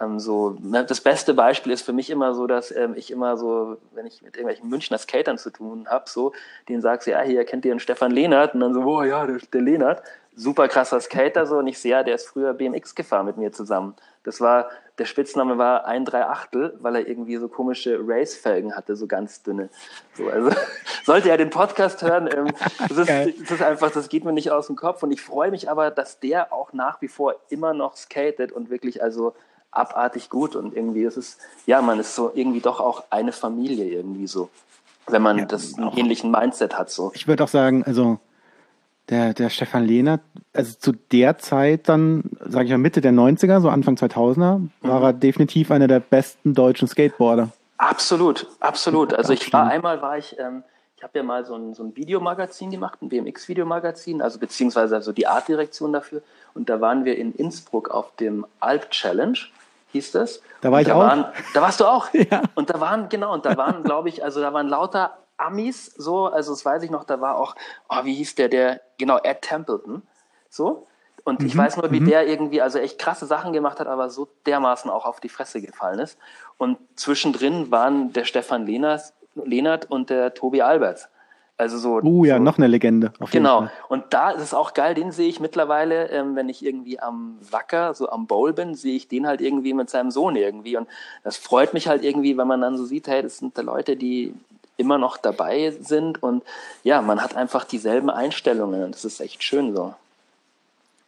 [0.00, 3.36] ähm, so, ne, das beste Beispiel ist für mich immer so, dass ähm, ich immer
[3.36, 6.32] so, wenn ich mit irgendwelchen Münchner Skatern zu tun habe, so,
[6.68, 9.38] denen sagst, ja, hier kennt ihr den Stefan Lehnert und dann so, oh ja, der,
[9.52, 10.02] der Lehnert,
[10.34, 13.52] super krasser Skater so und ich sehe, ja, der ist früher BMX gefahren mit mir
[13.52, 13.94] zusammen.
[14.26, 18.96] Das war, der Spitzname war ein drei Achtel, weil er irgendwie so komische Race-Felgen hatte,
[18.96, 19.68] so ganz dünne.
[20.14, 20.50] So, also
[21.04, 22.48] sollte er den Podcast hören, ähm,
[22.88, 25.52] das, ist, das ist einfach, das geht mir nicht aus dem Kopf und ich freue
[25.52, 29.32] mich aber, dass der auch nach wie vor immer noch skatet und wirklich also
[29.70, 33.84] abartig gut und irgendwie ist es, ja, man ist so irgendwie doch auch eine Familie
[33.84, 34.48] irgendwie so,
[35.06, 37.12] wenn man ja, das einen ähnlichen Mindset hat so.
[37.14, 38.18] Ich würde auch sagen, also
[39.08, 40.20] der, der Stefan Lehnert,
[40.52, 44.70] also zu der Zeit dann, sage ich mal Mitte der 90er, so Anfang 2000er, mhm.
[44.80, 47.50] war er definitiv einer der besten deutschen Skateboarder.
[47.78, 49.12] Absolut, absolut.
[49.14, 50.64] Also ich war einmal, war ich, ähm,
[50.96, 55.12] ich habe ja mal so ein, so ein Videomagazin gemacht, ein BMX-Videomagazin, also beziehungsweise also
[55.12, 56.22] die Artdirektion dafür.
[56.54, 59.38] Und da waren wir in Innsbruck auf dem Alp Challenge
[59.92, 60.40] hieß das.
[60.60, 61.00] Da war ich da auch.
[61.00, 62.08] Waren, da warst du auch.
[62.12, 62.42] ja.
[62.54, 66.26] Und da waren, genau, und da waren, glaube ich, also da waren lauter Amis, so,
[66.26, 67.54] also das weiß ich noch, da war auch,
[67.88, 70.02] oh, wie hieß der, der, genau, Ed Templeton,
[70.48, 70.86] so.
[71.24, 71.46] Und mhm.
[71.46, 72.08] ich weiß nur, wie mhm.
[72.08, 75.60] der irgendwie also echt krasse Sachen gemacht hat, aber so dermaßen auch auf die Fresse
[75.60, 76.18] gefallen ist.
[76.56, 81.08] Und zwischendrin waren der Stefan Lehnert, Lehnert und der Tobi Alberts.
[81.58, 82.00] Also so.
[82.02, 83.12] Uh, ja, so, noch eine Legende.
[83.30, 83.68] genau.
[83.88, 87.38] Und da ist es auch geil, den sehe ich mittlerweile, ähm, wenn ich irgendwie am
[87.50, 90.76] Wacker, so am Bowl bin, sehe ich den halt irgendwie mit seinem Sohn irgendwie.
[90.76, 90.86] Und
[91.24, 93.96] das freut mich halt irgendwie, wenn man dann so sieht, hey, das sind da Leute,
[93.96, 94.34] die
[94.76, 96.42] immer noch dabei sind und
[96.82, 99.94] ja, man hat einfach dieselben Einstellungen und das ist echt schön so.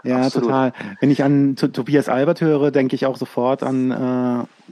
[0.05, 0.49] Ja, Absolut.
[0.49, 0.73] total.
[1.01, 3.91] Wenn ich an Tobias Albert höre, denke ich auch sofort an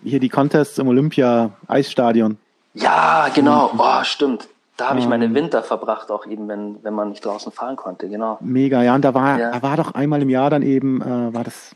[0.05, 2.39] äh, hier die Contests im Olympia-Eisstadion.
[2.75, 3.73] Ja, genau.
[3.77, 4.49] Oh, stimmt.
[4.77, 5.35] Da habe ich meine ähm.
[5.35, 8.37] Winter verbracht, auch eben, wenn, wenn man nicht draußen fahren konnte, genau.
[8.41, 9.51] Mega, ja, und da war, ja.
[9.51, 11.71] da war doch einmal im Jahr dann eben, äh, war das,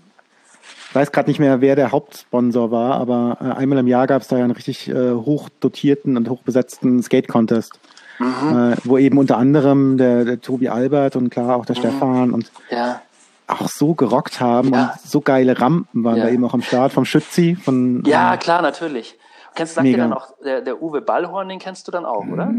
[0.91, 4.23] ich weiß gerade nicht mehr, wer der Hauptsponsor war, aber äh, einmal im Jahr gab
[4.23, 7.79] es da ja einen richtig äh, hochdotierten und hochbesetzten Skate-Contest.
[8.19, 8.73] Mhm.
[8.73, 11.81] Äh, wo eben unter anderem der, der Tobi Albert und klar auch der mhm.
[11.81, 13.01] Stefan und ja.
[13.47, 14.83] auch so gerockt haben ja.
[14.83, 16.25] und so geile Rampen waren ja.
[16.25, 17.55] da eben auch am Start vom Schützi.
[17.55, 19.17] Von, ja, äh, klar, natürlich.
[19.55, 22.53] Kennst du dann auch, der, der Uwe Ballhorn, den kennst du dann auch, oder?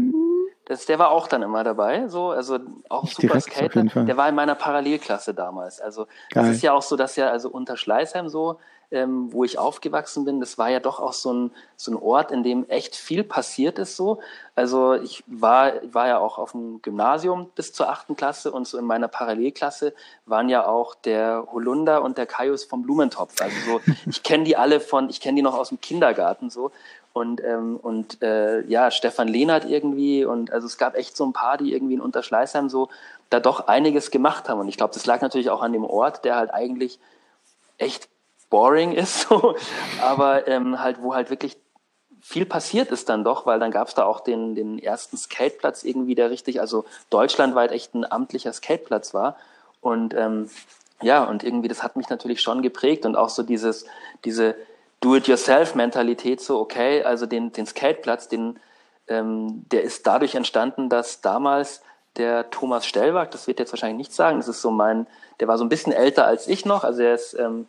[0.66, 3.82] Das, der war auch dann immer dabei, so, also auch Nicht super Skater.
[3.82, 5.80] Der war in meiner Parallelklasse damals.
[5.80, 6.44] Also Geil.
[6.44, 8.58] das ist ja auch so, dass ja also unter Schleißheim so,
[8.92, 12.30] ähm, wo ich aufgewachsen bin, das war ja doch auch so ein, so ein Ort,
[12.30, 14.20] in dem echt viel passiert ist so.
[14.54, 18.78] Also ich war, war ja auch auf dem Gymnasium bis zur achten Klasse und so
[18.78, 19.94] in meiner Parallelklasse
[20.26, 23.40] waren ja auch der Holunder und der Kaius vom Blumentopf.
[23.40, 26.70] Also so, ich kenne die alle von, ich kenne die noch aus dem Kindergarten so
[27.12, 31.32] und, ähm, und äh, ja, Stefan Lehnert irgendwie und also es gab echt so ein
[31.32, 32.88] paar, die irgendwie in Unterschleißheim so
[33.30, 34.60] da doch einiges gemacht haben.
[34.60, 36.98] Und ich glaube, das lag natürlich auch an dem Ort, der halt eigentlich
[37.78, 38.08] echt
[38.50, 39.56] boring ist, so,
[40.00, 41.56] aber ähm, halt, wo halt wirklich
[42.20, 45.82] viel passiert ist dann doch, weil dann gab es da auch den, den ersten Skateplatz
[45.82, 49.36] irgendwie, der richtig, also deutschlandweit echt ein amtlicher Skateplatz war.
[49.80, 50.48] Und ähm,
[51.02, 53.86] ja, und irgendwie, das hat mich natürlich schon geprägt und auch so dieses,
[54.24, 54.54] diese,
[55.02, 58.58] Do-it-yourself-Mentalität so, okay, also den, den Skateplatz, den,
[59.08, 61.82] ähm, der ist dadurch entstanden, dass damals
[62.16, 65.06] der Thomas Stellwag, das wird jetzt wahrscheinlich nicht sagen, das ist so mein,
[65.40, 67.66] der war so ein bisschen älter als ich noch, also er ist ähm,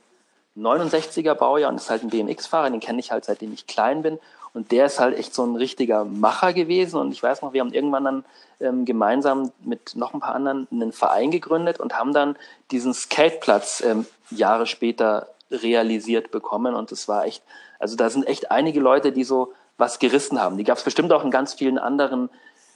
[0.58, 4.20] 69er Baujahr und ist halt ein BMX-Fahrer, den kenne ich halt seitdem ich klein bin.
[4.54, 7.00] Und der ist halt echt so ein richtiger Macher gewesen.
[7.00, 8.26] Und ich weiß noch, wir haben irgendwann dann
[8.60, 12.36] ähm, gemeinsam mit noch ein paar anderen einen Verein gegründet und haben dann
[12.70, 16.76] diesen Skateplatz ähm, Jahre später realisiert bekommen.
[16.76, 17.44] Und das war echt,
[17.80, 20.58] also da sind echt einige Leute, die so was gerissen haben.
[20.58, 22.30] Die gab es bestimmt auch in ganz vielen anderen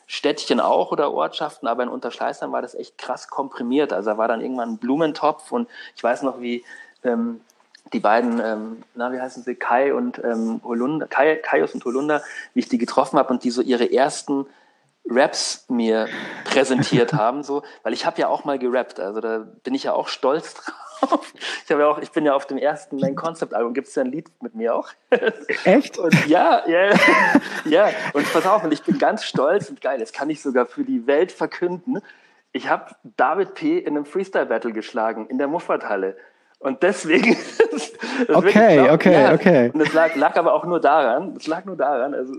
[0.08, 3.92] Städtchen auch oder Ortschaften, aber in Unterschleißheim war das echt krass komprimiert.
[3.92, 6.64] Also da war dann irgendwann ein Blumentopf und ich weiß noch, wie
[7.04, 7.42] ähm,
[7.94, 12.22] die beiden, ähm, na, wie heißen sie, Kai und ähm, Holunder, Kai, Kaius und Holunder,
[12.54, 14.46] wie ich die getroffen habe und die so ihre ersten
[15.10, 16.08] Raps mir
[16.46, 19.94] präsentiert haben, so, weil ich habe ja auch mal gerappt, also da bin ich ja
[19.94, 20.87] auch stolz drauf.
[21.64, 24.04] Ich ja auch, ich bin ja auf dem ersten Main Concept Album, gibt es ja
[24.04, 24.90] ein Lied mit mir auch.
[25.66, 25.98] Echt?
[25.98, 26.94] Und ja, ja,
[27.66, 27.90] ja.
[28.14, 30.84] Und pass auf, und ich bin ganz stolz und geil, das kann ich sogar für
[30.84, 32.00] die Welt verkünden.
[32.54, 33.78] Ich habe David P.
[33.78, 36.16] in einem Freestyle Battle geschlagen in der Muffathalle.
[36.60, 37.38] Und deswegen.
[38.30, 39.72] okay, glaub, okay, ja, okay.
[39.74, 42.34] Und es lag, lag aber auch nur daran, es lag nur daran, also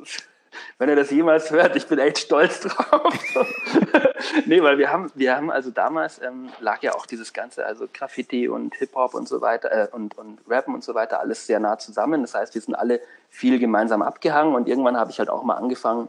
[0.78, 3.14] wenn er das jemals hört, ich bin echt stolz drauf.
[4.46, 7.86] nee, weil wir haben, wir haben also damals ähm, lag ja auch dieses ganze, also
[7.92, 11.60] Graffiti und Hip-Hop und so weiter äh, und, und Rappen und so weiter, alles sehr
[11.60, 12.22] nah zusammen.
[12.22, 15.54] Das heißt, wir sind alle viel gemeinsam abgehangen und irgendwann habe ich halt auch mal
[15.54, 16.08] angefangen,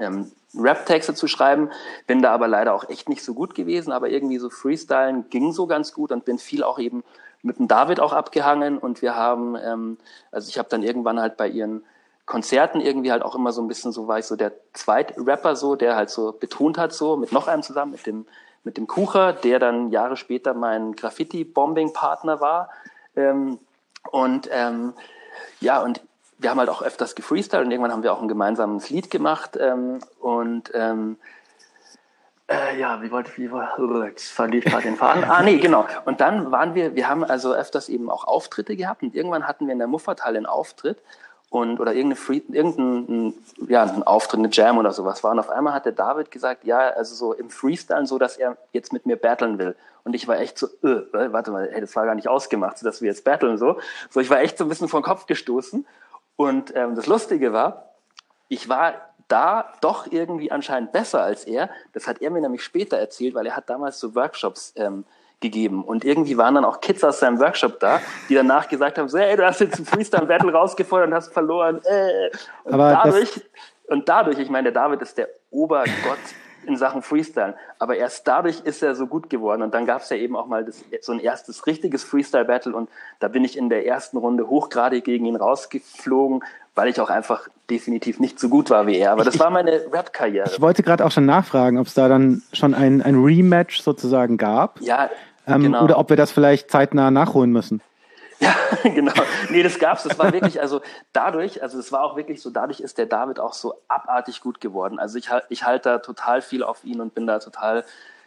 [0.00, 1.70] ähm, Rap-Texte zu schreiben,
[2.06, 5.52] bin da aber leider auch echt nicht so gut gewesen, aber irgendwie so Freestylen ging
[5.52, 7.04] so ganz gut und bin viel auch eben
[7.42, 9.98] mit dem David auch abgehangen und wir haben, ähm,
[10.30, 11.84] also ich habe dann irgendwann halt bei ihren
[12.26, 15.76] Konzerten irgendwie halt auch immer so ein bisschen so war ich so der Zweitrapper so,
[15.76, 18.26] der halt so betont hat so mit noch einem zusammen, mit dem
[18.66, 22.70] mit dem Kucher, der dann Jahre später mein Graffiti-Bombing-Partner war
[23.14, 23.58] ähm,
[24.10, 24.94] und ähm,
[25.60, 26.00] ja und
[26.38, 29.58] wir haben halt auch öfters gefreestylt und irgendwann haben wir auch ein gemeinsames Lied gemacht
[29.60, 31.18] ähm, und ähm,
[32.46, 35.24] äh, ja, wie wollte ich, wie war, jetzt verliere ich gerade den Faden.
[35.24, 35.86] Ah, nee, genau.
[36.04, 39.66] Und dann waren wir, wir haben also öfters eben auch Auftritte gehabt und irgendwann hatten
[39.66, 40.98] wir in der Muffathalle einen Auftritt
[41.54, 43.32] und, oder irgendeine Free, irgendein,
[43.68, 45.30] ja, ein Auftritt, eine Jam oder sowas war.
[45.30, 48.56] Und auf einmal hat der David gesagt, ja, also so im Freestyle so, dass er
[48.72, 49.76] jetzt mit mir battlen will.
[50.02, 52.78] Und ich war echt so, äh, äh warte mal, ey, das war gar nicht ausgemacht,
[52.78, 53.78] so dass wir jetzt battlen so.
[54.10, 55.86] So, ich war echt so ein bisschen den Kopf gestoßen.
[56.34, 57.90] Und ähm, das Lustige war,
[58.48, 58.94] ich war
[59.28, 61.70] da doch irgendwie anscheinend besser als er.
[61.92, 65.04] Das hat er mir nämlich später erzählt, weil er hat damals so Workshops ähm,
[65.40, 65.84] gegeben.
[65.84, 69.18] Und irgendwie waren dann auch Kids aus seinem Workshop da, die danach gesagt haben, so,
[69.18, 71.80] hey, du hast jetzt ein Freestyle-Battle rausgefordert und hast verloren.
[71.84, 72.30] Äh.
[72.64, 73.40] Und Aber dadurch,
[73.88, 76.18] und dadurch, ich meine, der David ist der Obergott
[76.64, 77.54] in Sachen Freestyle.
[77.78, 79.62] Aber erst dadurch ist er so gut geworden.
[79.62, 82.74] Und dann gab es ja eben auch mal das, so ein erstes richtiges Freestyle-Battle.
[82.74, 82.88] Und
[83.20, 86.42] da bin ich in der ersten Runde hochgradig gegen ihn rausgeflogen,
[86.74, 89.12] weil ich auch einfach definitiv nicht so gut war wie er.
[89.12, 90.50] Aber das war meine Rap-Karriere.
[90.50, 94.36] Ich wollte gerade auch schon nachfragen, ob es da dann schon ein, ein Rematch sozusagen
[94.36, 94.80] gab.
[94.80, 95.10] Ja,
[95.46, 95.84] ähm, genau.
[95.84, 97.80] Oder ob wir das vielleicht zeitnah nachholen müssen.
[98.40, 99.12] Ja, genau.
[99.50, 100.02] Nee, das gab's.
[100.02, 100.80] Das war wirklich, also
[101.12, 104.60] dadurch, also es war auch wirklich so, dadurch ist der David auch so abartig gut
[104.60, 104.98] geworden.
[104.98, 107.84] Also ich, ich halte da total viel auf ihn und bin da total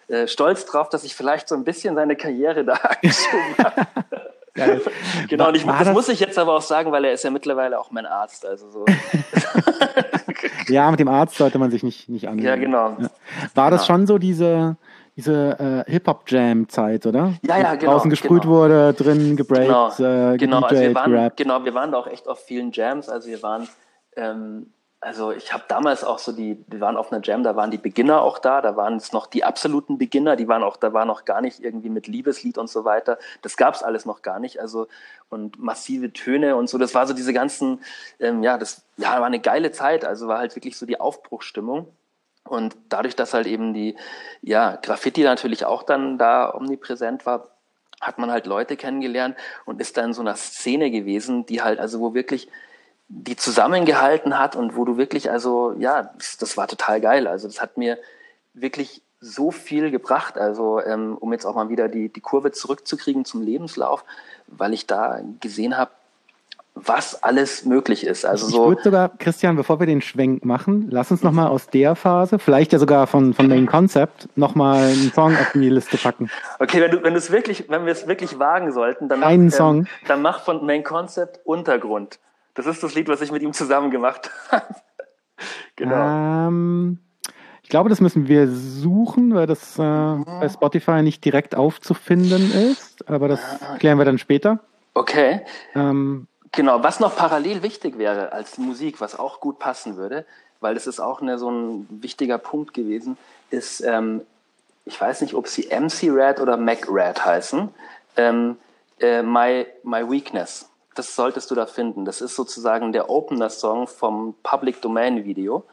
[0.08, 3.88] äh, stolz drauf, dass ich vielleicht so ein bisschen seine Karriere da angeschoben habe.
[4.54, 4.82] Geil.
[5.28, 7.30] genau, und ich, das, das, muss ich jetzt aber auch sagen, weil er ist ja
[7.30, 8.44] mittlerweile auch mein Arzt.
[8.44, 8.86] Also so.
[10.68, 12.48] ja, mit dem Arzt sollte man sich nicht, nicht angehen.
[12.48, 12.98] Ja, genau.
[13.00, 13.10] Ja.
[13.54, 13.98] War das genau.
[13.98, 14.76] schon so diese,
[15.18, 17.34] diese äh, Hip-Hop-Jam-Zeit, oder?
[17.42, 17.94] Ja, ja, genau.
[17.94, 18.54] Draußen gesprüht genau.
[18.54, 20.34] wurde, drin gebreakt, genau.
[20.34, 20.62] äh, genau.
[20.62, 23.10] Also wir waren, genau, wir waren da auch echt auf vielen Jams.
[23.10, 23.68] Also wir waren
[24.16, 24.68] ähm,
[25.00, 27.78] also ich habe damals auch so die, wir waren auf einer Jam, da waren die
[27.78, 31.06] Beginner auch da, da waren es noch die absoluten Beginner, die waren auch, da war
[31.06, 33.20] noch gar nicht irgendwie mit Liebeslied und so weiter.
[33.44, 34.60] Das gab es alles noch gar nicht.
[34.60, 34.88] Also
[35.30, 36.80] und massive Töne und so.
[36.80, 37.82] Das war so diese ganzen,
[38.20, 40.04] ähm, ja, das ja, war eine geile Zeit.
[40.04, 41.88] Also war halt wirklich so die Aufbruchstimmung.
[42.48, 43.96] Und dadurch, dass halt eben die,
[44.42, 47.50] ja, Graffiti natürlich auch dann da omnipräsent war,
[48.02, 51.80] hat man halt Leute kennengelernt und ist da in so einer Szene gewesen, die halt,
[51.80, 52.48] also wo wirklich
[53.10, 57.28] die zusammengehalten hat und wo du wirklich, also ja, das, das war total geil.
[57.28, 57.98] Also das hat mir
[58.54, 60.38] wirklich so viel gebracht.
[60.38, 64.04] Also ähm, um jetzt auch mal wieder die, die Kurve zurückzukriegen zum Lebenslauf,
[64.48, 65.92] weil ich da gesehen habe,
[66.86, 68.26] was alles möglich ist.
[68.26, 68.68] Also ich so.
[68.68, 72.74] würde sogar, Christian, bevor wir den Schwenk machen, lass uns nochmal aus der Phase, vielleicht
[72.74, 76.30] ja sogar von, von Main Concept, nochmal einen Song auf die Liste packen.
[76.60, 79.46] Okay, wenn du, wenn du es wirklich, wenn wir es wirklich wagen sollten, dann Einen
[79.48, 79.88] mach, ähm, Song.
[80.08, 82.20] dann mach von Main Concept Untergrund.
[82.54, 84.66] Das ist das Lied, was ich mit ihm zusammen gemacht habe.
[85.76, 86.48] genau.
[86.48, 87.00] Ähm,
[87.64, 90.26] ich glaube, das müssen wir suchen, weil das äh, mhm.
[90.26, 93.10] bei Spotify nicht direkt aufzufinden ist.
[93.10, 93.78] Aber das ah.
[93.78, 94.62] klären wir dann später.
[94.94, 95.42] Okay.
[95.76, 100.26] Ähm, genau, was noch parallel wichtig wäre als Musik, was auch gut passen würde,
[100.60, 103.18] weil das ist auch eine, so ein wichtiger Punkt gewesen,
[103.50, 104.22] ist, ähm,
[104.86, 107.70] ich weiß nicht, ob sie MC Red oder Mac Red heißen.
[108.16, 108.58] Ähm,
[109.00, 110.70] Äh, My, My Weakness.
[110.96, 112.06] Das solltest du da finden.
[112.06, 115.64] Das ist sozusagen der Opener-Song vom Public Domain Video.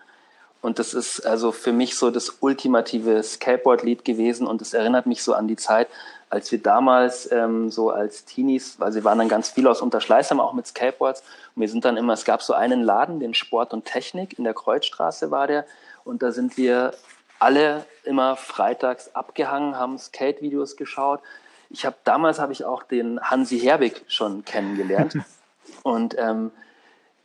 [0.64, 4.46] Und das ist also für mich so das ultimative Skateboard-Lied gewesen.
[4.46, 5.88] Und es erinnert mich so an die Zeit,
[6.30, 10.40] als wir damals ähm, so als Teenies, weil sie waren dann ganz viel aus Unterschleißheim
[10.40, 11.20] auch mit Skateboards.
[11.54, 14.44] Und wir sind dann immer, es gab so einen Laden, den Sport und Technik, in
[14.44, 15.66] der Kreuzstraße war der.
[16.02, 16.94] Und da sind wir
[17.38, 21.20] alle immer freitags abgehangen, haben Skate-Videos geschaut.
[21.68, 25.18] Ich habe damals habe ich auch den Hansi Herbig schon kennengelernt
[25.82, 26.52] und ähm,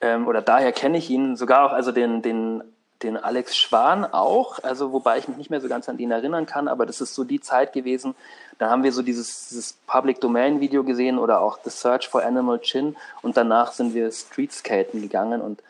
[0.01, 2.63] ähm, oder daher kenne ich ihn sogar auch also den den
[3.03, 6.45] den Alex Schwan auch, also wobei ich mich nicht mehr so ganz an den erinnern
[6.45, 8.13] kann, aber das ist so die Zeit gewesen.
[8.57, 12.23] Da haben wir so dieses, dieses Public Domain Video gesehen oder auch The Search for
[12.23, 15.61] Animal Chin und danach sind wir Streetskaten gegangen und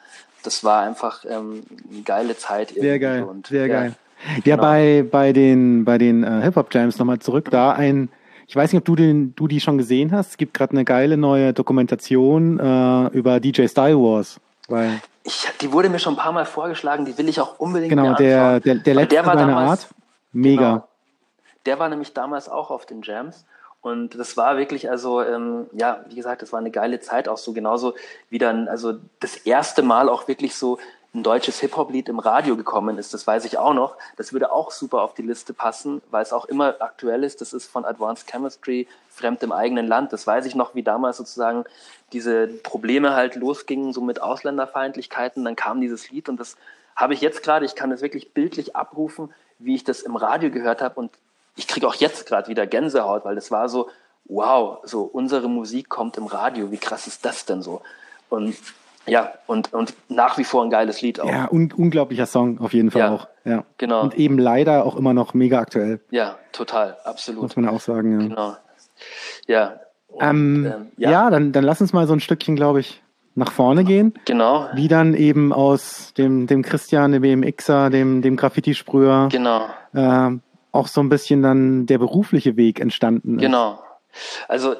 [0.44, 2.70] das war einfach ähm, eine geile Zeit.
[2.70, 3.96] Sehr geil, und, sehr ja, geil.
[4.44, 4.64] Ja, genau.
[4.64, 8.10] bei, bei den, bei den äh, Hip-Hop-Jams nochmal zurück, da ein,
[8.48, 10.84] ich weiß nicht, ob du, den, du die schon gesehen hast, es gibt gerade eine
[10.84, 14.40] geile neue Dokumentation äh, über DJ Style Wars.
[14.70, 17.90] Weil ich, die wurde mir schon ein paar Mal vorgeschlagen, die will ich auch unbedingt
[17.90, 19.88] Genau, der, der, der letzte der war damals, Art,
[20.32, 20.70] mega.
[20.72, 20.88] Genau,
[21.66, 23.46] der war nämlich damals auch auf den Jams.
[23.82, 27.38] Und das war wirklich, also, ähm, ja, wie gesagt, das war eine geile Zeit auch
[27.38, 27.94] so, genauso
[28.30, 30.80] wie dann, also das erste Mal auch wirklich so
[31.14, 33.96] ein deutsches Hip-Hop-Lied im Radio gekommen ist, das weiß ich auch noch.
[34.18, 37.42] Das würde auch super auf die Liste passen, weil es auch immer aktuell ist.
[37.42, 40.14] Das ist von Advanced Chemistry, Fremd im eigenen Land.
[40.14, 41.66] Das weiß ich noch, wie damals sozusagen
[42.14, 45.44] diese Probleme halt losgingen, so mit Ausländerfeindlichkeiten.
[45.44, 46.58] Dann kam dieses Lied und das
[46.96, 50.52] habe ich jetzt gerade, ich kann es wirklich bildlich abrufen, wie ich das im Radio
[50.52, 51.12] gehört habe und
[51.56, 53.90] ich kriege auch jetzt gerade wieder Gänsehaut, weil das war so,
[54.26, 57.82] wow, so unsere Musik kommt im Radio, wie krass ist das denn so?
[58.30, 58.56] Und
[59.06, 61.30] ja, und, und nach wie vor ein geiles Lied auch.
[61.30, 63.28] Ja, un unglaublicher Song auf jeden Fall ja, auch.
[63.46, 64.02] Ja, genau.
[64.02, 66.02] Und eben leider auch immer noch mega aktuell.
[66.12, 67.42] Ja, total, absolut.
[67.42, 68.28] Muss man auch sagen, ja.
[68.28, 68.56] Genau.
[69.48, 69.80] Ja.
[70.08, 71.12] Und, ähm, ähm, ja.
[71.12, 73.02] ja, dann, dann lass uns mal so ein Stückchen, glaube ich,
[73.36, 74.14] nach vorne gehen.
[74.26, 74.68] Genau.
[74.74, 79.30] Wie dann eben aus dem, dem Christian, dem BMXer, dem, dem Graffiti-Sprüher.
[79.32, 79.68] Genau.
[79.94, 80.32] Äh,
[80.72, 83.42] auch so ein bisschen dann der berufliche Weg entstanden ist.
[83.42, 83.80] Genau.
[84.48, 84.76] Also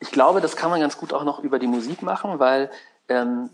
[0.00, 2.70] ich glaube, das kann man ganz gut auch noch über die Musik machen, weil
[3.08, 3.50] ähm,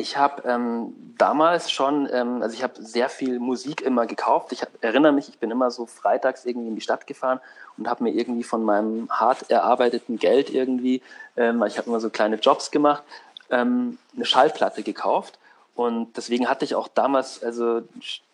[0.00, 4.52] ich habe ähm, damals schon, ähm, also ich habe sehr viel Musik immer gekauft.
[4.52, 7.40] Ich hab, erinnere mich, ich bin immer so freitags irgendwie in die Stadt gefahren
[7.76, 11.02] und habe mir irgendwie von meinem hart erarbeiteten Geld irgendwie,
[11.36, 13.02] ähm, ich habe immer so kleine Jobs gemacht,
[13.50, 15.38] ähm, eine Schallplatte gekauft.
[15.74, 17.82] Und deswegen hatte ich auch damals also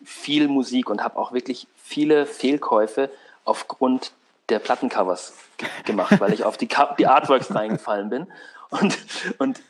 [0.03, 3.09] viel Musik und habe auch wirklich viele Fehlkäufe
[3.45, 4.11] aufgrund
[4.49, 5.33] der Plattencovers
[5.85, 8.27] gemacht, weil ich auf die, die Artworks reingefallen bin.
[8.69, 8.97] Und,
[9.37, 9.61] und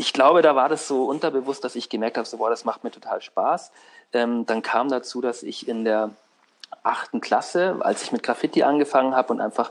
[0.00, 2.84] ich glaube, da war das so unterbewusst, dass ich gemerkt habe, so, boah, das macht
[2.84, 3.70] mir total Spaß.
[4.14, 6.08] Ähm, dann kam dazu, dass ich in der
[6.82, 9.70] achten Klasse, als ich mit Graffiti angefangen habe und einfach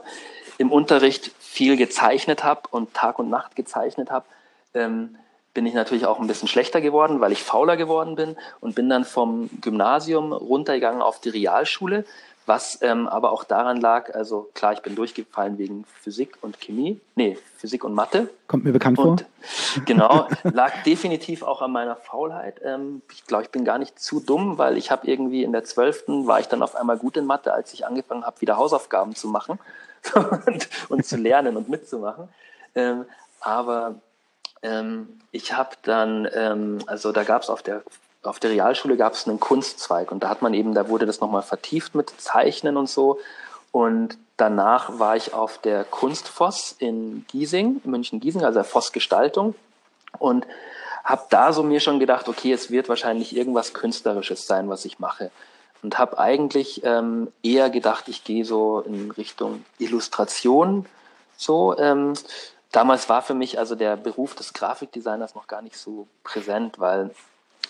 [0.56, 4.24] im Unterricht viel gezeichnet habe und Tag und Nacht gezeichnet habe,
[4.72, 5.16] ähm,
[5.52, 8.88] bin ich natürlich auch ein bisschen schlechter geworden, weil ich fauler geworden bin und bin
[8.88, 12.04] dann vom Gymnasium runtergegangen auf die Realschule
[12.46, 17.00] was ähm, aber auch daran lag, also klar, ich bin durchgefallen wegen Physik und Chemie,
[17.14, 18.28] nee, Physik und Mathe.
[18.48, 19.28] Kommt mir bekannt und, vor.
[19.84, 22.60] Genau, lag definitiv auch an meiner Faulheit.
[22.64, 25.64] Ähm, ich glaube, ich bin gar nicht zu dumm, weil ich habe irgendwie in der
[25.64, 29.14] zwölften war ich dann auf einmal gut in Mathe, als ich angefangen habe, wieder Hausaufgaben
[29.14, 29.58] zu machen
[30.46, 32.28] und, und zu lernen und mitzumachen.
[32.74, 33.04] Ähm,
[33.40, 33.96] aber
[34.62, 37.82] ähm, ich habe dann, ähm, also da gab es auf der
[38.22, 41.20] auf der Realschule gab es einen Kunstzweig und da hat man eben, da wurde das
[41.20, 43.18] nochmal vertieft mit Zeichnen und so.
[43.72, 49.54] Und danach war ich auf der Kunstfoss in Giesing, München-Giesing, also der Voss Gestaltung
[50.18, 50.46] und
[51.04, 54.98] habe da so mir schon gedacht, okay, es wird wahrscheinlich irgendwas Künstlerisches sein, was ich
[54.98, 55.30] mache.
[55.82, 60.84] Und habe eigentlich ähm, eher gedacht, ich gehe so in Richtung Illustration.
[61.38, 62.12] So, ähm,
[62.70, 67.10] damals war für mich also der Beruf des Grafikdesigners noch gar nicht so präsent, weil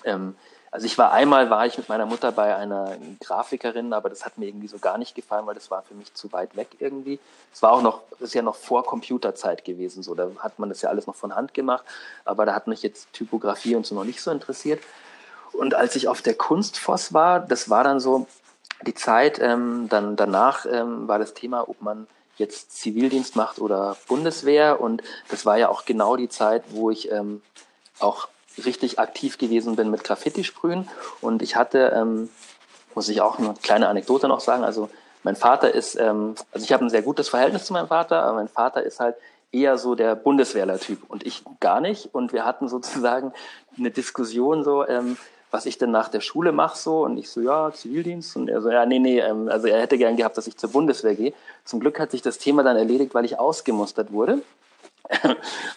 [0.04, 0.34] ähm,
[0.72, 4.38] also ich war einmal, war ich mit meiner Mutter bei einer Grafikerin, aber das hat
[4.38, 7.18] mir irgendwie so gar nicht gefallen, weil das war für mich zu weit weg irgendwie.
[7.52, 10.68] Es war auch noch, das ist ja noch vor Computerzeit gewesen, so da hat man
[10.68, 11.84] das ja alles noch von Hand gemacht,
[12.24, 14.80] aber da hat mich jetzt Typografie und so noch nicht so interessiert.
[15.52, 18.28] Und als ich auf der Kunstfoss war, das war dann so
[18.86, 23.96] die Zeit, ähm, dann danach ähm, war das Thema, ob man jetzt Zivildienst macht oder
[24.06, 27.42] Bundeswehr und das war ja auch genau die Zeit, wo ich ähm,
[27.98, 28.28] auch
[28.66, 30.88] richtig aktiv gewesen bin mit Graffiti-Sprühen.
[31.20, 32.28] Und ich hatte, ähm,
[32.94, 34.88] muss ich auch eine kleine Anekdote noch sagen, also
[35.22, 38.36] mein Vater ist, ähm, also ich habe ein sehr gutes Verhältnis zu meinem Vater, aber
[38.36, 39.16] mein Vater ist halt
[39.52, 42.14] eher so der Bundeswehrler-Typ und ich gar nicht.
[42.14, 43.32] Und wir hatten sozusagen
[43.76, 45.16] eine Diskussion so, ähm,
[45.50, 48.62] was ich denn nach der Schule mache so und ich so, ja, Zivildienst und er
[48.62, 51.34] so, ja, nee, nee, ähm, also er hätte gern gehabt, dass ich zur Bundeswehr gehe.
[51.64, 54.42] Zum Glück hat sich das Thema dann erledigt, weil ich ausgemustert wurde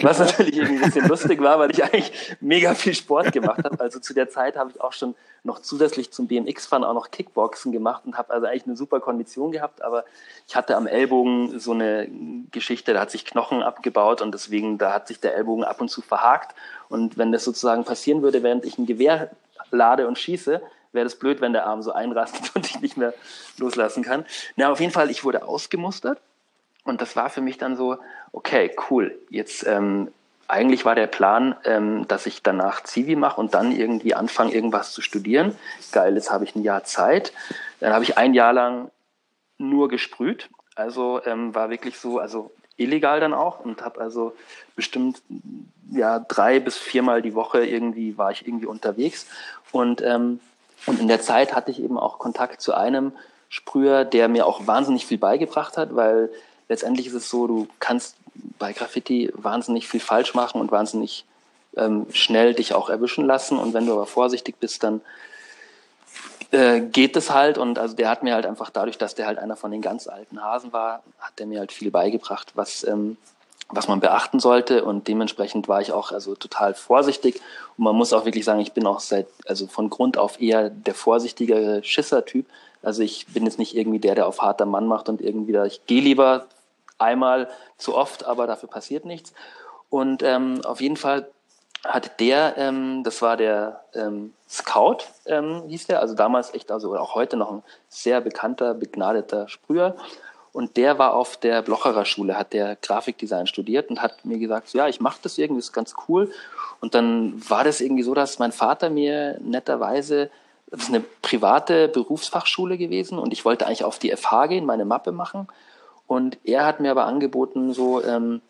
[0.01, 3.79] Was natürlich irgendwie ein bisschen lustig war, weil ich eigentlich mega viel Sport gemacht habe.
[3.79, 7.71] Also zu der Zeit habe ich auch schon noch zusätzlich zum BMX-Fahren auch noch Kickboxen
[7.71, 10.05] gemacht und habe also eigentlich eine super Kondition gehabt, aber
[10.47, 12.07] ich hatte am Ellbogen so eine
[12.51, 15.89] Geschichte, da hat sich Knochen abgebaut und deswegen, da hat sich der Ellbogen ab und
[15.89, 16.55] zu verhakt.
[16.87, 19.31] Und wenn das sozusagen passieren würde, während ich ein Gewehr
[19.71, 20.61] lade und schieße,
[20.93, 23.13] wäre das blöd, wenn der Arm so einrastet und ich nicht mehr
[23.57, 24.25] loslassen kann.
[24.55, 26.19] Na, auf jeden Fall, ich wurde ausgemustert
[26.85, 27.97] und das war für mich dann so,
[28.33, 30.09] okay, cool, jetzt ähm,
[30.47, 34.91] eigentlich war der Plan, ähm, dass ich danach Zivi mache und dann irgendwie anfange, irgendwas
[34.91, 35.55] zu studieren.
[35.91, 37.31] Geil, jetzt habe ich ein Jahr Zeit.
[37.79, 38.91] Dann habe ich ein Jahr lang
[39.57, 40.49] nur gesprüht.
[40.75, 44.35] Also ähm, war wirklich so, also illegal dann auch und habe also
[44.75, 45.21] bestimmt
[45.91, 49.27] ja drei bis viermal die Woche irgendwie war ich irgendwie unterwegs
[49.71, 50.39] und ähm,
[50.85, 53.13] und in der Zeit hatte ich eben auch Kontakt zu einem
[53.47, 56.29] Sprüher, der mir auch wahnsinnig viel beigebracht hat, weil
[56.67, 58.17] letztendlich ist es so, du kannst
[58.59, 61.25] bei Graffiti wahnsinnig viel falsch machen und wahnsinnig
[61.75, 63.57] ähm, schnell dich auch erwischen lassen.
[63.57, 65.01] Und wenn du aber vorsichtig bist, dann
[66.51, 67.57] äh, geht es halt.
[67.57, 70.07] Und also der hat mir halt einfach dadurch, dass der halt einer von den ganz
[70.07, 73.17] alten Hasen war, hat der mir halt viel beigebracht, was, ähm,
[73.69, 74.83] was man beachten sollte.
[74.83, 77.41] Und dementsprechend war ich auch also total vorsichtig.
[77.77, 80.69] Und man muss auch wirklich sagen, ich bin auch seit, also von Grund auf eher
[80.69, 82.45] der vorsichtigere Schisser-Typ.
[82.83, 85.65] Also ich bin jetzt nicht irgendwie der, der auf harter Mann macht und irgendwie da,
[85.65, 86.45] ich gehe lieber
[87.03, 89.33] einmal zu oft, aber dafür passiert nichts.
[89.89, 91.29] Und ähm, auf jeden Fall
[91.83, 96.95] hat der, ähm, das war der ähm, Scout, ähm, hieß der, also damals echt, also
[96.95, 99.95] auch heute noch ein sehr bekannter, begnadeter Sprüher.
[100.53, 104.69] Und der war auf der Blocherer Schule, hat der Grafikdesign studiert und hat mir gesagt,
[104.69, 106.31] so, ja, ich mache das irgendwie, das ist ganz cool.
[106.79, 110.29] Und dann war das irgendwie so, dass mein Vater mir netterweise
[110.73, 114.85] das ist eine private Berufsfachschule gewesen und ich wollte eigentlich auf die FH gehen, meine
[114.85, 115.47] Mappe machen.
[116.07, 118.41] Und er hat mir aber angeboten, so, ähm,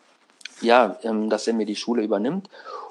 [0.60, 2.48] ja, ähm, dass er mir die Schule übernimmt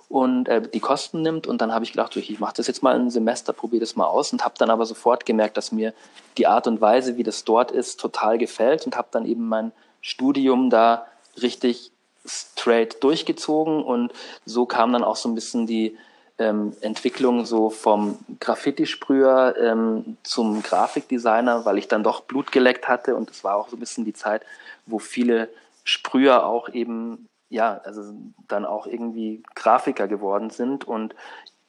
[0.09, 1.47] und äh, die Kosten nimmt.
[1.47, 4.05] Und dann habe ich gedacht, ich mache das jetzt mal ein Semester, probiere das mal
[4.05, 4.31] aus.
[4.31, 5.93] Und habe dann aber sofort gemerkt, dass mir
[6.37, 8.85] die Art und Weise, wie das dort ist, total gefällt.
[8.85, 11.07] Und habe dann eben mein Studium da
[11.41, 11.91] richtig
[12.25, 13.83] straight durchgezogen.
[13.83, 14.11] Und
[14.45, 15.97] so kam dann auch so ein bisschen die
[16.39, 23.15] ähm, Entwicklung so vom Graffiti-Sprüher ähm, zum Grafikdesigner, weil ich dann doch Blut geleckt hatte.
[23.15, 24.43] Und es war auch so ein bisschen die Zeit,
[24.85, 25.49] wo viele
[25.83, 28.13] Sprüher auch eben, ja, also
[28.47, 30.85] dann auch irgendwie Grafiker geworden sind.
[30.85, 31.13] Und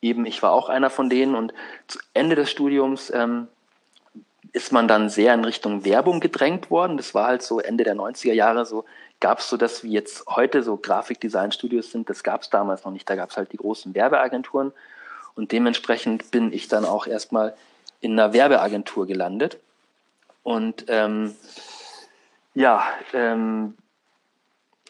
[0.00, 1.34] eben ich war auch einer von denen.
[1.34, 1.52] Und
[1.86, 3.48] zu Ende des Studiums ähm,
[4.52, 6.96] ist man dann sehr in Richtung Werbung gedrängt worden.
[6.96, 8.84] Das war halt so Ende der 90er Jahre so
[9.24, 12.92] gab es so das, wie jetzt heute so Grafikdesign-Studios sind, das gab es damals noch
[12.92, 13.08] nicht.
[13.08, 14.70] Da gab es halt die großen Werbeagenturen
[15.34, 17.54] und dementsprechend bin ich dann auch erstmal
[18.02, 19.56] in einer Werbeagentur gelandet.
[20.42, 21.34] Und ähm,
[22.52, 23.78] ja, ähm,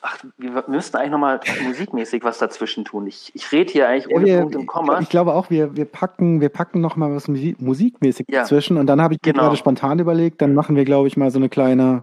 [0.02, 3.06] ach, wir müssten eigentlich nochmal musikmäßig was dazwischen tun.
[3.06, 4.98] Ich, ich rede hier eigentlich ohne wir, Punkt und Komma.
[4.98, 8.40] Ich glaube auch, wir, wir packen, wir packen nochmal was musikmäßig ja.
[8.40, 9.42] dazwischen und dann habe ich genau.
[9.44, 12.02] gerade spontan überlegt, dann machen wir, glaube ich, mal so eine kleine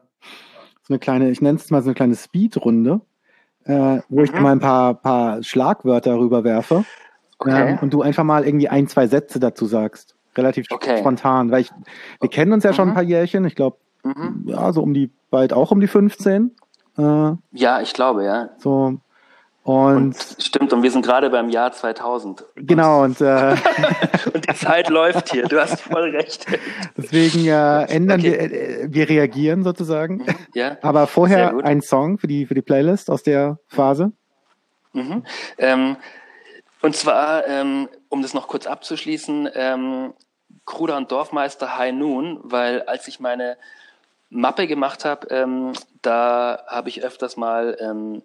[0.92, 3.02] eine kleine, ich nenne es mal so eine kleine Speedrunde,
[3.66, 4.42] äh, wo ich mhm.
[4.42, 6.86] mal ein paar, paar Schlagwörter rüberwerfe
[7.40, 7.72] okay.
[7.72, 10.16] ähm, und du einfach mal irgendwie ein, zwei Sätze dazu sagst.
[10.38, 11.00] Relativ okay.
[11.00, 11.72] spontan, weil ich,
[12.20, 12.96] wir kennen uns ja schon ein mhm.
[12.96, 14.44] paar Jährchen, ich glaube, mhm.
[14.46, 16.52] ja, so um die, bald auch um die 15.
[16.98, 18.50] Äh, ja, ich glaube, ja.
[18.58, 19.00] So,
[19.64, 22.44] und, und, stimmt, und wir sind gerade beim Jahr 2000.
[22.56, 23.56] Genau, und, äh,
[24.34, 26.48] und die Zeit läuft hier, du hast voll recht.
[26.98, 28.32] Deswegen äh, ändern okay.
[28.32, 30.18] wir, äh, wir reagieren sozusagen.
[30.18, 34.12] Mhm, ja, Aber vorher ein Song für die, für die Playlist aus der Phase.
[34.94, 35.24] Mhm.
[35.60, 35.98] Ähm,
[36.82, 40.14] und zwar, ähm, um das noch kurz abzuschließen, ähm,
[40.66, 43.58] Kruder und Dorfmeister High Noon, weil als ich meine
[44.32, 48.24] Mappe gemacht habe, ähm, da habe ich öfters mal ähm,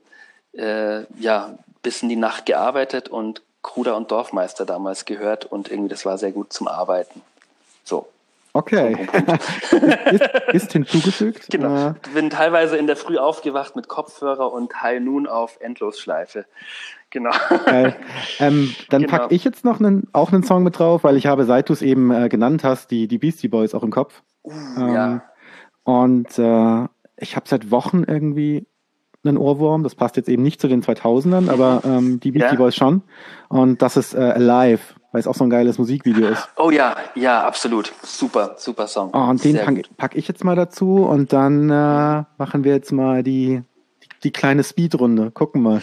[0.57, 5.89] äh, ja, bis in die Nacht gearbeitet und Kruder und Dorfmeister damals gehört und irgendwie
[5.89, 7.23] das war sehr gut zum Arbeiten.
[7.85, 8.09] So.
[8.53, 8.97] Okay.
[8.97, 10.13] Punkt, Punkt, Punkt.
[10.13, 11.47] ist, ist, hinzugefügt.
[11.51, 11.95] Genau.
[12.07, 16.47] Ich bin teilweise in der Früh aufgewacht mit Kopfhörer und High Noon auf Endlosschleife.
[17.11, 17.31] Genau.
[18.39, 19.17] Ähm, dann genau.
[19.17, 21.73] packe ich jetzt noch einen, auch einen Song mit drauf, weil ich habe, seit du
[21.73, 24.23] es eben äh, genannt hast, die, die Beastie Boys auch im Kopf.
[24.45, 25.23] Uh, ähm, ja.
[25.85, 28.67] Und äh, ich habe seit Wochen irgendwie
[29.27, 29.83] einen Ohrwurm.
[29.83, 32.59] Das passt jetzt eben nicht zu den 2000ern, aber ähm, die Beastie ja.
[32.59, 33.03] Boys schon.
[33.49, 34.81] Und das ist äh, Alive,
[35.13, 36.49] weil es auch so ein geiles Musikvideo ist.
[36.57, 37.93] Oh ja, ja, absolut.
[38.03, 39.11] Super, super Song.
[39.13, 42.93] Oh, und den packe pack ich jetzt mal dazu und dann äh, machen wir jetzt
[42.93, 43.63] mal die,
[44.03, 45.31] die, die kleine Speedrunde.
[45.31, 45.83] Gucken mal.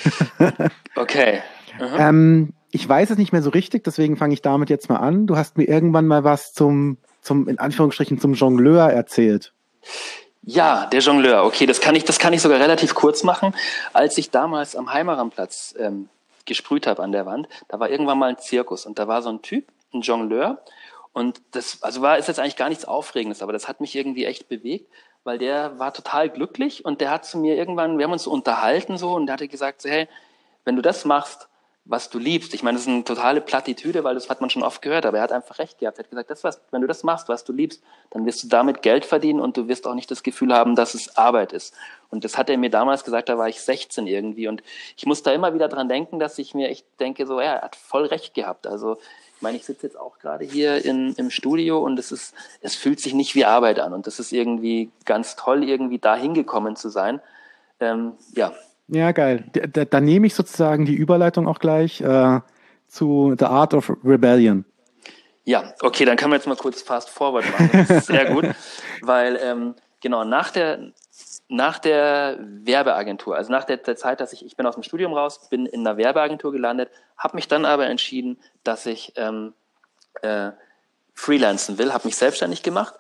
[0.96, 1.40] okay.
[1.98, 5.28] Ähm, ich weiß es nicht mehr so richtig, deswegen fange ich damit jetzt mal an.
[5.28, 9.54] Du hast mir irgendwann mal was zum, zum in Anführungsstrichen, zum Jongleur erzählt.
[10.46, 11.46] Ja, der Jongleur.
[11.46, 13.56] Okay, das kann ich, das kann ich sogar relativ kurz machen.
[13.94, 16.10] Als ich damals am Heimeranplatz ähm,
[16.46, 19.30] gesprüht habe an der Wand, da war irgendwann mal ein Zirkus und da war so
[19.30, 20.62] ein Typ, ein Jongleur.
[21.14, 24.26] Und das, also war, ist jetzt eigentlich gar nichts Aufregendes, aber das hat mich irgendwie
[24.26, 24.92] echt bewegt,
[25.24, 28.32] weil der war total glücklich und der hat zu mir irgendwann, wir haben uns so
[28.32, 30.10] unterhalten so und der hatte gesagt, so, hey,
[30.66, 31.48] wenn du das machst,
[31.86, 32.54] was du liebst.
[32.54, 35.18] Ich meine, das ist eine totale Plattitüde, weil das hat man schon oft gehört, aber
[35.18, 35.98] er hat einfach recht gehabt.
[35.98, 38.48] Er hat gesagt, das was, wenn du das machst, was du liebst, dann wirst du
[38.48, 41.74] damit Geld verdienen und du wirst auch nicht das Gefühl haben, dass es Arbeit ist.
[42.10, 44.64] Und das hat er mir damals gesagt, da war ich 16 irgendwie und
[44.96, 47.62] ich muss da immer wieder dran denken, dass ich mir echt denke, so, ja, er
[47.64, 48.66] hat voll recht gehabt.
[48.66, 48.98] Also,
[49.36, 52.76] ich meine, ich sitze jetzt auch gerade hier in, im Studio und es ist, es
[52.76, 56.78] fühlt sich nicht wie Arbeit an und das ist irgendwie ganz toll, irgendwie da hingekommen
[56.78, 57.20] zu sein.
[57.82, 58.54] Ähm, ja,
[58.94, 59.46] ja, geil.
[59.52, 62.40] Da, da, nehme ich sozusagen die Überleitung auch gleich äh,
[62.88, 64.66] zu The Art of Rebellion.
[65.46, 67.70] Ja, okay, dann kann man jetzt mal kurz fast forward machen.
[67.74, 68.46] Das ist sehr gut,
[69.02, 70.92] weil ähm, genau nach der
[71.50, 75.14] nach der Werbeagentur, also nach der, der, Zeit, dass ich ich bin aus dem Studium
[75.14, 79.54] raus, bin in einer Werbeagentur gelandet, habe mich dann aber entschieden, dass ich ähm,
[80.22, 80.52] äh,
[81.14, 82.96] freelancen will, habe mich selbstständig gemacht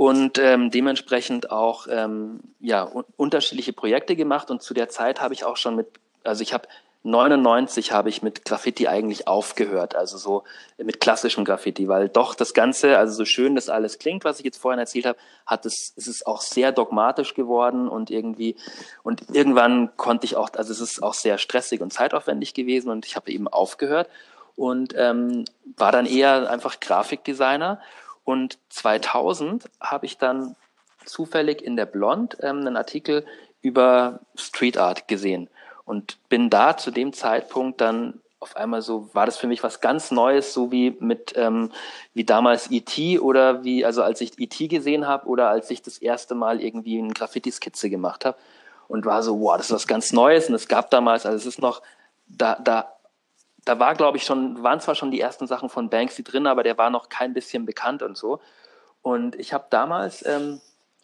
[0.00, 4.50] und ähm, dementsprechend auch ähm, ja, un unterschiedliche Projekte gemacht.
[4.50, 5.88] Und zu der Zeit habe ich auch schon mit,
[6.24, 6.66] also ich habe
[7.02, 10.44] 99 habe ich mit Graffiti eigentlich aufgehört, also so
[10.78, 14.46] mit klassischem Graffiti, weil doch das Ganze, also so schön das alles klingt, was ich
[14.46, 18.56] jetzt vorhin erzählt habe, hat es, es ist auch sehr dogmatisch geworden und irgendwie,
[19.02, 23.04] und irgendwann konnte ich auch, also es ist auch sehr stressig und zeitaufwendig gewesen und
[23.04, 24.08] ich habe eben aufgehört.
[24.56, 25.44] Und ähm,
[25.76, 27.80] war dann eher einfach Grafikdesigner
[28.30, 30.56] und 2000 habe ich dann
[31.04, 33.26] zufällig in der Blond ähm, einen Artikel
[33.62, 35.48] über Street Art gesehen
[35.84, 39.82] und bin da zu dem Zeitpunkt dann auf einmal so war das für mich was
[39.82, 41.70] ganz Neues, so wie mit ähm,
[42.14, 43.18] wie damals E.T.
[43.18, 44.68] oder wie also als ich E.T.
[44.68, 48.38] gesehen habe oder als ich das erste Mal irgendwie eine Graffiti-Skizze gemacht habe
[48.88, 51.46] und war so wow das ist was ganz Neues und es gab damals also es
[51.46, 51.82] ist noch
[52.28, 52.92] da da
[53.64, 56.62] da war, glaube ich, schon, waren zwar schon die ersten Sachen von Banksy drin, aber
[56.62, 58.40] der war noch kein bisschen bekannt und so.
[59.02, 60.60] Und ich habe damals ähm,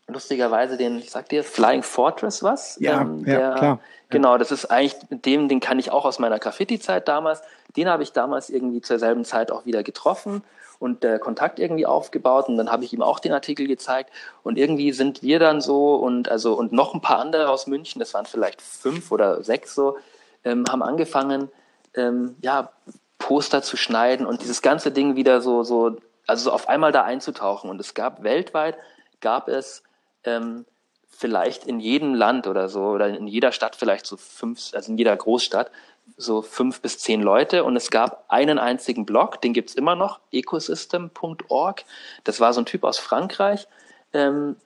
[0.08, 2.78] lustigerweise den, ich sag dir, Flying Fortress was.
[2.80, 3.80] Ja, ähm, der, ja klar.
[4.08, 7.42] Genau, das ist eigentlich, dem, den kann ich auch aus meiner Graffiti-Zeit damals.
[7.76, 10.42] Den habe ich damals irgendwie zur selben Zeit auch wieder getroffen
[10.78, 14.10] und äh, Kontakt irgendwie aufgebaut und dann habe ich ihm auch den Artikel gezeigt
[14.42, 17.98] und irgendwie sind wir dann so und also und noch ein paar andere aus München,
[17.98, 19.96] das waren vielleicht fünf oder sechs so,
[20.44, 21.50] ähm, haben angefangen,
[21.96, 22.70] ähm, ja,
[23.18, 27.02] Poster zu schneiden und dieses ganze Ding wieder so, so, also so auf einmal da
[27.02, 27.70] einzutauchen.
[27.70, 28.76] Und es gab weltweit,
[29.20, 29.82] gab es
[30.24, 30.64] ähm,
[31.08, 34.98] vielleicht in jedem Land oder so, oder in jeder Stadt vielleicht so fünf, also in
[34.98, 35.70] jeder Großstadt,
[36.16, 40.20] so fünf bis zehn Leute und es gab einen einzigen Blog, den gibt's immer noch,
[40.30, 41.84] ecosystem.org.
[42.24, 43.66] Das war so ein Typ aus Frankreich,
[44.12, 44.56] ähm,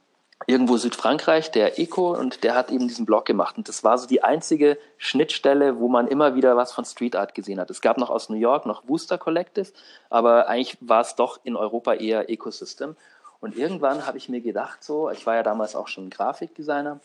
[0.47, 3.57] irgendwo Südfrankreich, der Eco, und der hat eben diesen Blog gemacht.
[3.57, 7.35] Und das war so die einzige Schnittstelle, wo man immer wieder was von Street Art
[7.35, 7.71] gesehen hat.
[7.71, 9.71] Es gab noch aus New York noch Wooster Collective,
[10.09, 12.97] aber eigentlich war es doch in Europa eher Ecosystem.
[13.41, 17.01] Und irgendwann habe ich mir gedacht, so, ich war ja damals auch schon Grafikdesigner,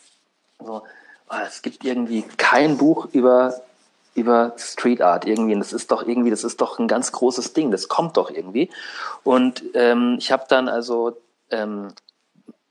[0.60, 0.84] so,
[1.30, 3.62] oh, es gibt irgendwie kein Buch über
[4.16, 5.54] über Street Art irgendwie.
[5.54, 7.70] Und das ist doch irgendwie, das ist doch ein ganz großes Ding.
[7.70, 8.70] Das kommt doch irgendwie.
[9.24, 11.18] Und ähm, ich habe dann also
[11.52, 11.90] ähm,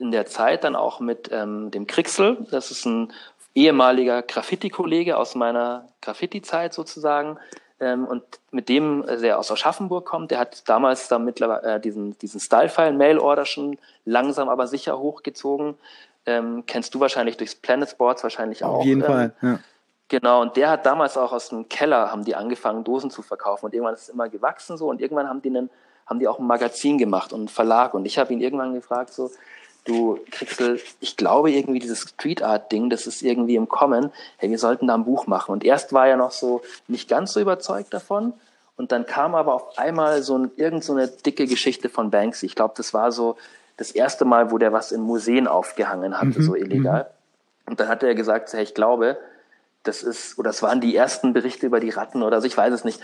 [0.04, 3.12] in der Zeit dann auch mit ähm, dem Krixel, das ist ein
[3.54, 7.38] ehemaliger Graffiti-Kollege aus meiner Graffiti-Zeit sozusagen,
[7.80, 11.80] ähm, und mit dem, äh, der aus Aschaffenburg kommt, der hat damals dann mittlerweile äh,
[11.80, 15.74] diesen, diesen Style-File-Mail-Order schon langsam aber sicher hochgezogen.
[16.24, 18.78] Ähm, kennst du wahrscheinlich durchs Planet Sports wahrscheinlich auch.
[18.78, 19.58] Auf jeden ähm, Fall, ja.
[20.08, 23.66] Genau, und der hat damals auch aus dem Keller, haben die angefangen, Dosen zu verkaufen.
[23.66, 25.70] Und irgendwann ist es immer gewachsen so und irgendwann haben die, einen,
[26.06, 27.94] haben die auch ein Magazin gemacht und einen Verlag.
[27.94, 29.30] Und ich habe ihn irgendwann gefragt, so,
[29.84, 34.50] du Krixel, ich glaube irgendwie dieses Street Art Ding, das ist irgendwie im Kommen, hey,
[34.50, 35.52] wir sollten da ein Buch machen.
[35.52, 38.32] Und erst war er noch so nicht ganz so überzeugt davon.
[38.76, 42.46] Und dann kam aber auf einmal so ein, irgend so eine dicke Geschichte von Banksy.
[42.46, 43.36] Ich glaube, das war so
[43.76, 46.42] das erste Mal, wo der was in Museen aufgehangen hatte, mhm.
[46.44, 47.02] so illegal.
[47.66, 47.70] Mhm.
[47.72, 49.18] Und dann hat er gesagt, hey, ich glaube,
[49.84, 52.72] das ist, oder das waren die ersten Berichte über die Ratten oder so, ich weiß
[52.72, 53.00] es nicht.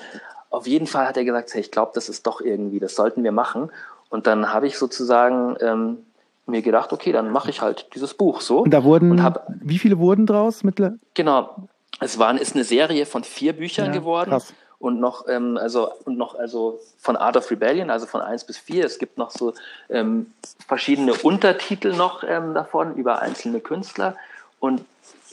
[0.49, 3.23] Auf jeden Fall hat er gesagt, hey, ich glaube, das ist doch irgendwie, das sollten
[3.23, 3.71] wir machen.
[4.09, 6.05] Und dann habe ich sozusagen ähm,
[6.51, 8.61] mir gedacht, okay, dann mache ich halt dieses Buch so.
[8.61, 10.99] Und da wurden, und hab, wie viele wurden draus mittlerweile?
[11.15, 11.69] Genau,
[12.01, 14.31] es waren, ist eine Serie von vier Büchern ja, geworden.
[14.31, 14.53] Krass.
[14.79, 18.57] Und noch, ähm, also, und noch, also von Art of Rebellion, also von eins bis
[18.57, 18.87] vier.
[18.87, 19.53] Es gibt noch so
[19.91, 20.33] ähm,
[20.67, 24.17] verschiedene Untertitel noch ähm, davon über einzelne Künstler.
[24.59, 24.83] Und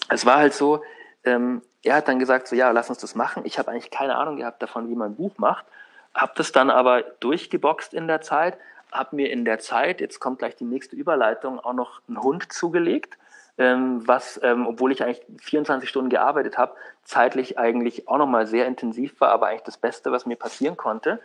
[0.09, 0.81] es war halt so,
[1.23, 3.43] ähm, er hat dann gesagt, so ja, lass uns das machen.
[3.45, 5.65] Ich habe eigentlich keine Ahnung gehabt davon, wie man ein Buch macht.
[6.13, 8.57] Habe das dann aber durchgeboxt in der Zeit
[8.97, 12.51] habe mir in der Zeit, jetzt kommt gleich die nächste Überleitung, auch noch einen Hund
[12.51, 13.17] zugelegt,
[13.57, 18.67] ähm, was, ähm, obwohl ich eigentlich 24 Stunden gearbeitet habe, zeitlich eigentlich auch nochmal sehr
[18.67, 21.19] intensiv war, aber eigentlich das Beste, was mir passieren konnte.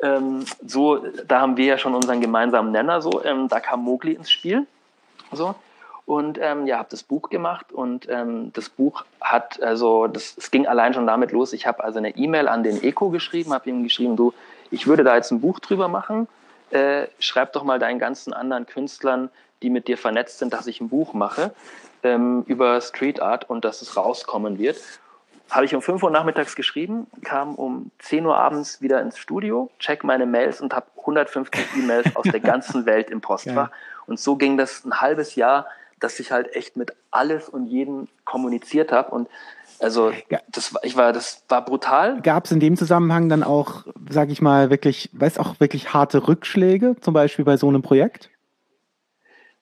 [0.00, 0.96] Ähm, so,
[1.26, 4.66] da haben wir ja schon unseren gemeinsamen Nenner, so, ähm, da kam Mowgli ins Spiel.
[5.30, 5.54] So.
[6.04, 10.50] Und ähm, ja, habe das Buch gemacht und ähm, das Buch hat, also das, es
[10.50, 11.52] ging allein schon damit los.
[11.52, 14.34] Ich habe also eine E-Mail an den Eco geschrieben, habe ihm geschrieben, du,
[14.72, 16.26] ich würde da jetzt ein Buch drüber machen.
[16.72, 19.30] Äh, schreib doch mal deinen ganzen anderen Künstlern,
[19.62, 21.52] die mit dir vernetzt sind, dass ich ein Buch mache
[22.02, 24.80] ähm, über Street Art und dass es rauskommen wird.
[25.50, 29.70] Habe ich um 5 Uhr nachmittags geschrieben, kam um 10 Uhr abends wieder ins Studio,
[29.78, 33.68] check meine Mails und habe 150 E-Mails aus der ganzen Welt im Postfach.
[33.68, 33.76] Ja.
[34.06, 35.66] Und so ging das ein halbes Jahr,
[36.00, 39.10] dass ich halt echt mit alles und jedem kommuniziert habe.
[39.10, 39.28] Und
[39.80, 40.12] also
[40.48, 42.20] das war, ich war, das war brutal.
[42.22, 46.28] Gab es in dem Zusammenhang dann auch, sag ich mal, wirklich, weißt auch wirklich harte
[46.28, 48.30] Rückschläge, zum Beispiel bei so einem Projekt?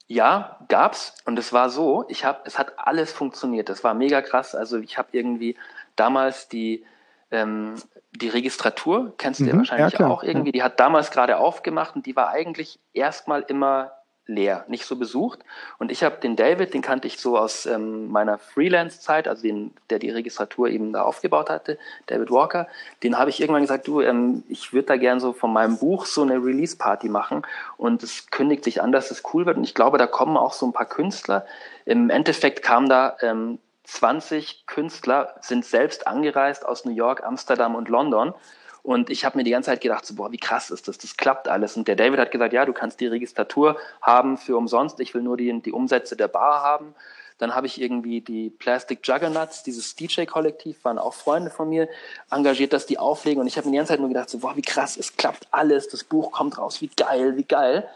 [0.06, 3.68] Ja, gab's und es war so, ich habe, es hat alles funktioniert.
[3.68, 4.54] Das war mega krass.
[4.54, 5.56] Also ich habe irgendwie
[5.94, 6.84] damals die
[7.30, 7.76] ähm,
[8.12, 10.52] die Registratur kennst du mhm, ja wahrscheinlich ja, auch irgendwie.
[10.52, 13.92] Die hat damals gerade aufgemacht und die war eigentlich erstmal immer
[14.26, 15.40] leer, nicht so besucht.
[15.78, 19.72] Und ich habe den David, den kannte ich so aus ähm, meiner Freelance-Zeit, also den,
[19.90, 22.68] der die Registratur eben da aufgebaut hatte, David Walker,
[23.02, 26.06] den habe ich irgendwann gesagt, du, ähm, ich würde da gern so von meinem Buch
[26.06, 27.42] so eine Release-Party machen
[27.76, 29.56] und es kündigt sich an, dass es cool wird.
[29.56, 31.44] Und ich glaube, da kommen auch so ein paar Künstler.
[31.84, 37.88] Im Endeffekt kam da ähm, 20 Künstler, sind selbst angereist aus New York, Amsterdam und
[37.88, 38.34] London
[38.82, 41.16] und ich habe mir die ganze Zeit gedacht, so, boah, wie krass ist das, das
[41.16, 41.76] klappt alles.
[41.76, 45.22] Und der David hat gesagt, ja, du kannst die Registratur haben für umsonst, ich will
[45.22, 46.94] nur die, die Umsätze der Bar haben.
[47.38, 51.88] Dann habe ich irgendwie die Plastic Juggernauts, dieses DJ-Kollektiv, waren auch Freunde von mir,
[52.30, 53.40] engagiert, dass die auflegen.
[53.40, 55.48] Und ich habe mir die ganze Zeit nur gedacht, so, boah, wie krass, es klappt
[55.50, 57.88] alles, das Buch kommt raus, wie geil, wie geil.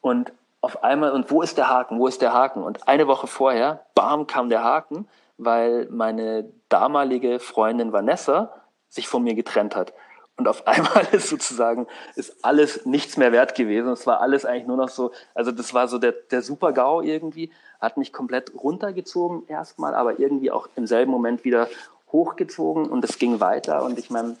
[0.00, 0.32] Und
[0.62, 2.62] auf einmal, und wo ist der Haken, wo ist der Haken?
[2.62, 5.06] Und eine Woche vorher, bam, kam der Haken,
[5.36, 8.52] weil meine damalige Freundin Vanessa
[8.88, 9.92] sich von mir getrennt hat.
[10.36, 13.88] Und auf einmal ist sozusagen, ist alles nichts mehr wert gewesen.
[13.88, 17.50] Es war alles eigentlich nur noch so, also das war so der, der Super-GAU irgendwie,
[17.80, 21.68] hat mich komplett runtergezogen erstmal, aber irgendwie auch im selben Moment wieder
[22.12, 23.82] hochgezogen und es ging weiter.
[23.82, 24.36] Und ich meine,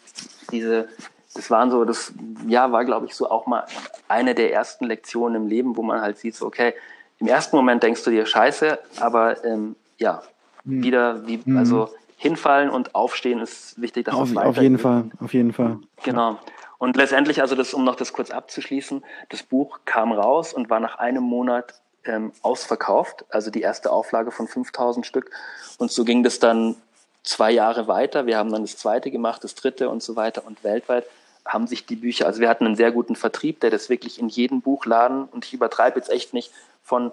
[0.50, 0.88] diese,
[1.34, 2.12] das waren so, das
[2.46, 3.66] ja, war glaube ich so auch mal
[4.08, 6.74] eine der ersten Lektionen im Leben, wo man halt sieht, so, okay,
[7.18, 10.22] im ersten Moment denkst du dir Scheiße, aber ähm, ja,
[10.64, 10.82] hm.
[10.82, 11.56] wieder, wie, hm.
[11.56, 15.78] also hinfallen und aufstehen ist wichtig, dass auf, es Auf jeden Fall, auf jeden Fall.
[16.02, 16.38] Genau.
[16.78, 20.80] Und letztendlich, also das, um noch das kurz abzuschließen, das Buch kam raus und war
[20.80, 25.30] nach einem Monat ähm, ausverkauft, also die erste Auflage von 5000 Stück.
[25.78, 26.76] Und so ging das dann
[27.22, 28.26] zwei Jahre weiter.
[28.26, 30.46] Wir haben dann das zweite gemacht, das dritte und so weiter.
[30.46, 31.04] Und weltweit
[31.44, 34.28] haben sich die Bücher, also wir hatten einen sehr guten Vertrieb, der das wirklich in
[34.28, 36.50] jedem Buchladen, und ich übertreibe jetzt echt nicht,
[36.82, 37.12] von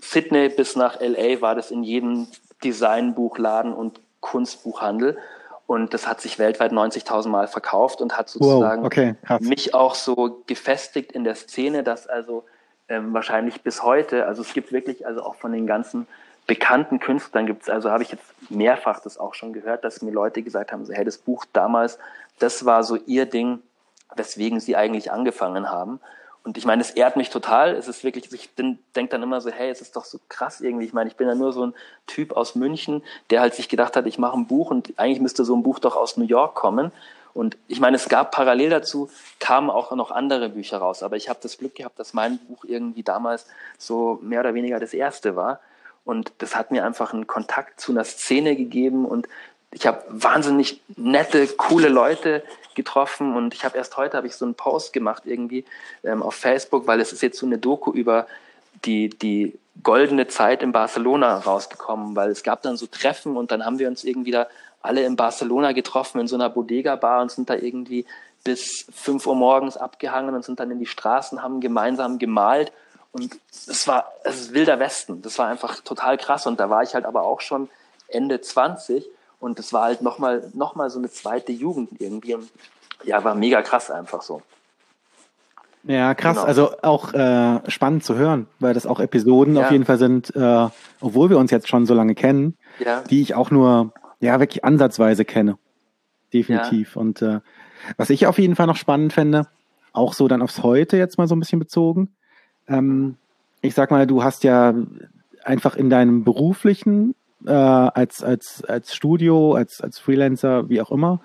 [0.00, 2.28] Sydney bis nach LA war das in jedem
[2.62, 5.18] Designbuchladen und Kunstbuchhandel.
[5.66, 9.94] Und das hat sich weltweit 90.000 Mal verkauft und hat sozusagen wow, okay, mich auch
[9.94, 12.44] so gefestigt in der Szene, dass also
[12.88, 16.06] ähm, wahrscheinlich bis heute, also es gibt wirklich, also auch von den ganzen
[16.46, 20.10] bekannten Künstlern gibt es, also habe ich jetzt mehrfach das auch schon gehört, dass mir
[20.10, 21.98] Leute gesagt haben, so, hey, das Buch damals,
[22.38, 23.60] das war so ihr Ding,
[24.14, 26.00] weswegen sie eigentlich angefangen haben.
[26.44, 27.74] Und ich meine, es ehrt mich total.
[27.74, 30.84] Es ist wirklich, ich denke dann immer so, hey, es ist doch so krass irgendwie.
[30.84, 31.74] Ich meine, ich bin ja nur so ein
[32.06, 35.44] Typ aus München, der halt sich gedacht hat, ich mache ein Buch und eigentlich müsste
[35.44, 36.92] so ein Buch doch aus New York kommen.
[37.32, 41.02] Und ich meine, es gab parallel dazu, kamen auch noch andere Bücher raus.
[41.02, 43.46] Aber ich habe das Glück gehabt, dass mein Buch irgendwie damals
[43.78, 45.60] so mehr oder weniger das erste war.
[46.04, 49.26] Und das hat mir einfach einen Kontakt zu einer Szene gegeben und
[49.74, 52.42] ich habe wahnsinnig nette, coole Leute
[52.74, 55.64] getroffen und ich habe erst heute habe ich so einen Post gemacht irgendwie
[56.02, 58.26] ähm, auf Facebook, weil es ist jetzt so eine Doku über
[58.84, 63.64] die, die goldene Zeit in Barcelona rausgekommen, weil es gab dann so Treffen und dann
[63.64, 64.46] haben wir uns irgendwie da
[64.80, 68.06] alle in Barcelona getroffen in so einer Bodega-Bar und sind da irgendwie
[68.44, 72.72] bis 5 Uhr morgens abgehangen und sind dann in die Straßen, haben gemeinsam gemalt
[73.12, 75.22] und es war, es ist wilder Westen.
[75.22, 77.68] Das war einfach total krass und da war ich halt aber auch schon
[78.08, 79.08] Ende 20
[79.44, 82.36] und das war halt nochmal noch mal so eine zweite Jugend irgendwie.
[83.04, 84.40] Ja, war mega krass einfach so.
[85.82, 86.36] Ja, krass.
[86.36, 86.46] Genau.
[86.46, 89.66] Also auch äh, spannend zu hören, weil das auch Episoden ja.
[89.66, 90.68] auf jeden Fall sind, äh,
[91.02, 93.02] obwohl wir uns jetzt schon so lange kennen, ja.
[93.02, 95.58] die ich auch nur ja wirklich ansatzweise kenne.
[96.32, 96.94] Definitiv.
[96.94, 97.00] Ja.
[97.02, 97.40] Und äh,
[97.98, 99.46] was ich auf jeden Fall noch spannend fände,
[99.92, 102.14] auch so dann aufs Heute jetzt mal so ein bisschen bezogen.
[102.66, 103.16] Ähm,
[103.60, 104.72] ich sag mal, du hast ja
[105.44, 107.14] einfach in deinem beruflichen
[107.46, 111.20] äh, als, als, als Studio, als, als Freelancer, wie auch immer.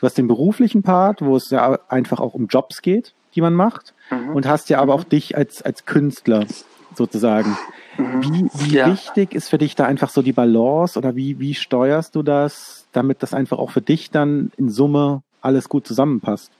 [0.00, 3.14] Du hast den beruflichen Part, wo es ja einfach auch um Jobs geht.
[3.34, 4.34] die man macht, mhm.
[4.34, 6.46] und hast ja aber auch dich als, als Künstler
[6.94, 7.56] sozusagen.
[7.96, 8.22] Mhm.
[8.22, 8.86] Wie, wie ja.
[8.86, 12.86] wichtig ist für dich da einfach so die Balance oder wie, wie steuerst du das,
[12.92, 16.50] damit das einfach auch für dich dann in Summe alles gut zusammenpasst?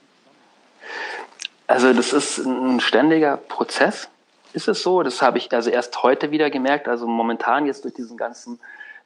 [1.67, 4.09] Also das ist ein ständiger Prozess,
[4.53, 5.03] ist es so.
[5.03, 6.87] Das habe ich also erst heute wieder gemerkt.
[6.87, 8.59] Also momentan jetzt durch diesen ganzen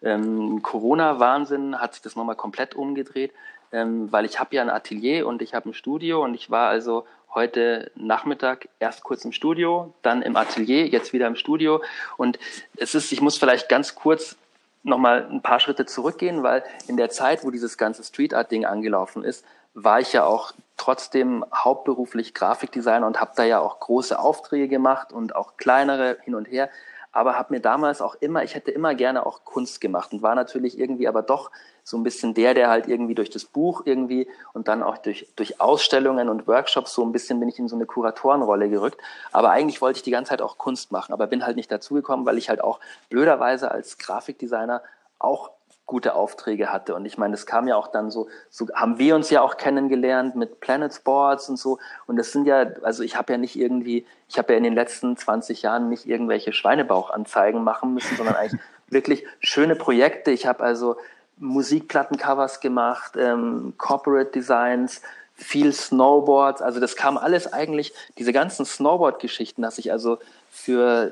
[0.05, 3.33] ähm, Corona-Wahnsinn hat sich das nochmal komplett umgedreht,
[3.71, 6.69] ähm, weil ich habe ja ein Atelier und ich habe ein Studio und ich war
[6.69, 11.81] also heute Nachmittag erst kurz im Studio, dann im Atelier, jetzt wieder im Studio.
[12.15, 12.39] Und
[12.77, 14.37] es ist, ich muss vielleicht ganz kurz
[14.83, 18.65] nochmal ein paar Schritte zurückgehen, weil in der Zeit, wo dieses ganze Street Art Ding
[18.65, 19.43] angelaufen ist,
[19.73, 25.11] war ich ja auch trotzdem hauptberuflich Grafikdesigner und habe da ja auch große Aufträge gemacht
[25.11, 26.69] und auch kleinere hin und her
[27.15, 30.35] aber habe mir damals auch immer, ich hätte immer gerne auch Kunst gemacht und war
[30.35, 31.49] natürlich irgendwie aber doch
[31.81, 35.25] so ein bisschen der, der halt irgendwie durch das Buch irgendwie und dann auch durch,
[35.37, 38.99] durch Ausstellungen und Workshops so ein bisschen bin ich in so eine Kuratorenrolle gerückt.
[39.31, 42.25] Aber eigentlich wollte ich die ganze Zeit auch Kunst machen, aber bin halt nicht dazugekommen,
[42.25, 44.81] weil ich halt auch blöderweise als Grafikdesigner
[45.17, 45.51] auch
[45.85, 46.95] gute Aufträge hatte.
[46.95, 49.57] Und ich meine, das kam ja auch dann so, so haben wir uns ja auch
[49.57, 51.77] kennengelernt mit Planet Sports und so.
[52.07, 54.73] Und das sind ja, also ich habe ja nicht irgendwie, ich habe ja in den
[54.73, 60.31] letzten 20 Jahren nicht irgendwelche Schweinebauchanzeigen machen müssen, sondern eigentlich wirklich schöne Projekte.
[60.31, 60.97] Ich habe also
[61.37, 65.01] Musikplattencovers gemacht, ähm, Corporate Designs,
[65.35, 66.61] viel Snowboards.
[66.61, 70.17] Also das kam alles eigentlich, diese ganzen Snowboard-Geschichten, dass ich also
[70.49, 71.11] für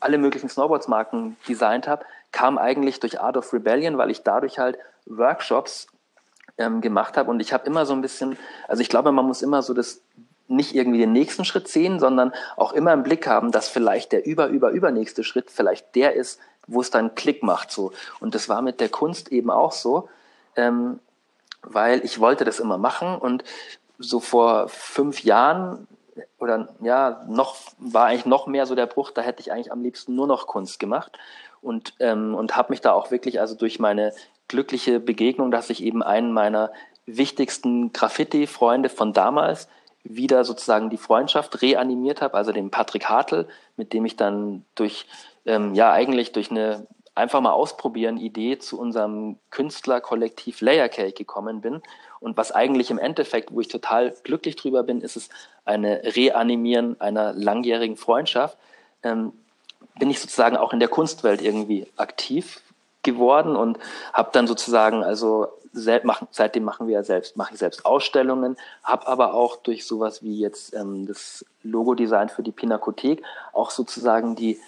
[0.00, 4.78] alle möglichen Snowboards-Marken designt habe, kam eigentlich durch Art of Rebellion, weil ich dadurch halt
[5.06, 5.86] Workshops
[6.58, 7.30] ähm, gemacht habe.
[7.30, 10.02] Und ich habe immer so ein bisschen, also ich glaube, man muss immer so das
[10.48, 14.26] nicht irgendwie den nächsten Schritt sehen, sondern auch immer im Blick haben, dass vielleicht der
[14.26, 17.92] über, über, übernächste Schritt vielleicht der ist, wo es dann Klick macht, so.
[18.20, 20.08] Und das war mit der Kunst eben auch so,
[20.56, 21.00] ähm,
[21.62, 23.16] weil ich wollte das immer machen.
[23.16, 23.44] Und
[23.98, 25.86] so vor fünf Jahren
[26.38, 29.82] oder ja, noch war eigentlich noch mehr so der Bruch, da hätte ich eigentlich am
[29.82, 31.18] liebsten nur noch Kunst gemacht
[31.62, 34.12] und, ähm, und habe mich da auch wirklich, also durch meine
[34.48, 36.72] glückliche Begegnung, dass ich eben einen meiner
[37.06, 39.68] wichtigsten Graffiti-Freunde von damals
[40.04, 43.46] wieder sozusagen die Freundschaft reanimiert habe, also den Patrick Hartl,
[43.76, 45.06] mit dem ich dann durch,
[45.44, 46.86] ähm, ja, eigentlich durch eine
[47.18, 51.82] einfach mal ausprobieren Idee zu unserem Künstlerkollektiv Layer Cake gekommen bin.
[52.20, 55.28] Und was eigentlich im Endeffekt, wo ich total glücklich drüber bin, ist es
[55.64, 58.56] eine Reanimieren einer langjährigen Freundschaft.
[59.02, 59.32] Ähm,
[59.98, 62.60] bin ich sozusagen auch in der Kunstwelt irgendwie aktiv
[63.02, 63.78] geworden und
[64.12, 65.48] habe dann sozusagen also
[66.02, 70.22] machen, seitdem machen wir ja selbst mache ich selbst Ausstellungen, habe aber auch durch sowas
[70.22, 73.22] wie jetzt ähm, das Logo-Design für die Pinakothek
[73.52, 74.58] auch sozusagen die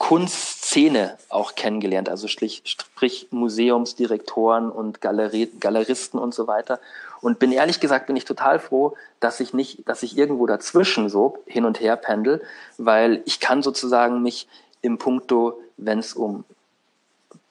[0.00, 6.80] Kunstszene auch kennengelernt, also sprich, sprich Museumsdirektoren und Galerie, Galeristen und so weiter.
[7.20, 11.10] Und bin ehrlich gesagt, bin ich total froh, dass ich nicht, dass ich irgendwo dazwischen
[11.10, 12.42] so hin und her pendel,
[12.78, 14.48] weil ich kann sozusagen mich
[14.80, 16.44] im Punkto, wenn es um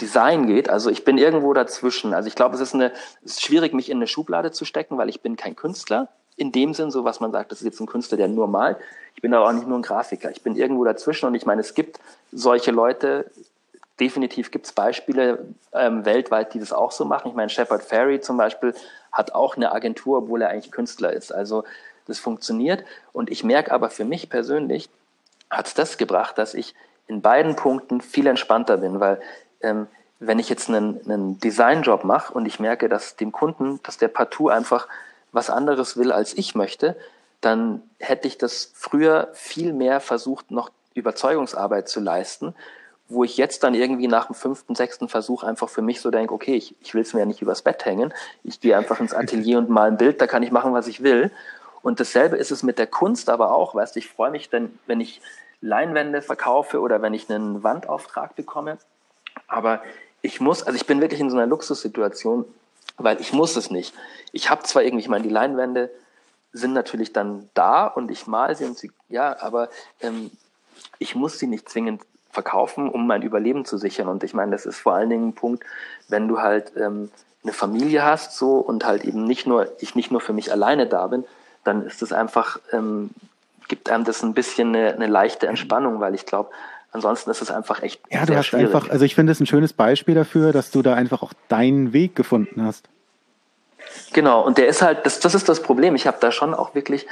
[0.02, 2.16] Design geht, also ich bin irgendwo dazwischen.
[2.16, 2.92] Also ich glaube, es ist eine,
[3.24, 6.52] es ist schwierig, mich in eine Schublade zu stecken, weil ich bin kein Künstler in
[6.52, 8.78] dem Sinn, so was man sagt, das ist jetzt ein Künstler, der nur malt.
[9.16, 10.32] Ich bin aber auch nicht nur ein Grafiker.
[10.32, 12.00] Ich bin irgendwo dazwischen und ich meine, es gibt
[12.32, 13.30] solche Leute,
[14.00, 17.28] definitiv gibt es Beispiele ähm, weltweit, die das auch so machen.
[17.28, 18.74] Ich meine, Shepard Ferry zum Beispiel
[19.12, 21.34] hat auch eine Agentur, obwohl er eigentlich Künstler ist.
[21.34, 21.66] Also
[22.08, 22.86] das funktioniert.
[23.12, 24.90] Und ich merke aber für mich persönlich,
[25.50, 26.74] hat es das gebracht, dass ich
[27.08, 29.20] in beiden Punkten viel entspannter bin, weil
[29.62, 29.88] ähm,
[30.20, 34.08] wenn ich jetzt einen, einen Designjob mache und ich merke, dass dem Kunden, dass der
[34.08, 34.88] partout einfach
[35.32, 36.96] was anderes will, als ich möchte,
[37.42, 42.54] dann hätte ich das früher viel mehr versucht, noch Überzeugungsarbeit zu leisten,
[43.08, 46.34] wo ich jetzt dann irgendwie nach dem fünften, sechsten Versuch einfach für mich so denke,
[46.34, 48.14] okay, ich, ich will es mir ja nicht übers Bett hängen,
[48.44, 51.02] ich gehe einfach ins Atelier und mal ein Bild, da kann ich machen, was ich
[51.02, 51.32] will.
[51.82, 54.78] Und dasselbe ist es mit der Kunst aber auch, weißt du, ich freue mich dann,
[54.86, 55.22] wenn ich
[55.62, 58.78] Leinwände verkaufe oder wenn ich einen Wandauftrag bekomme,
[59.48, 59.82] aber
[60.22, 62.46] ich muss, also ich bin wirklich in so einer Luxussituation,
[63.00, 63.94] weil ich muss es nicht.
[64.32, 65.90] Ich habe zwar irgendwie, ich meine, die Leinwände
[66.54, 69.70] sind natürlich dann da und ich mal sie und sie, ja, aber
[70.02, 70.32] ähm,
[70.98, 74.08] ich muss sie nicht zwingend verkaufen, um mein Überleben zu sichern.
[74.08, 75.64] Und ich meine, das ist vor allen Dingen ein Punkt,
[76.08, 77.12] wenn du halt ähm,
[77.44, 80.88] eine Familie hast so und halt eben nicht nur, ich nicht nur für mich alleine
[80.88, 81.26] da bin,
[81.64, 83.12] dann ist es einfach, ähm,
[83.68, 86.52] gibt einem das ein bisschen eine, eine leichte Entspannung, weil ich glaube,
[86.92, 88.02] ansonsten ist es einfach echt.
[88.10, 88.68] Ja, du hast schwierig.
[88.68, 91.94] einfach, also ich finde es ein schönes Beispiel dafür, dass du da einfach auch deinen
[91.94, 92.90] Weg gefunden hast.
[94.14, 95.96] Genau, und der ist halt, das, das ist das Problem.
[95.96, 97.08] Ich habe da schon auch wirklich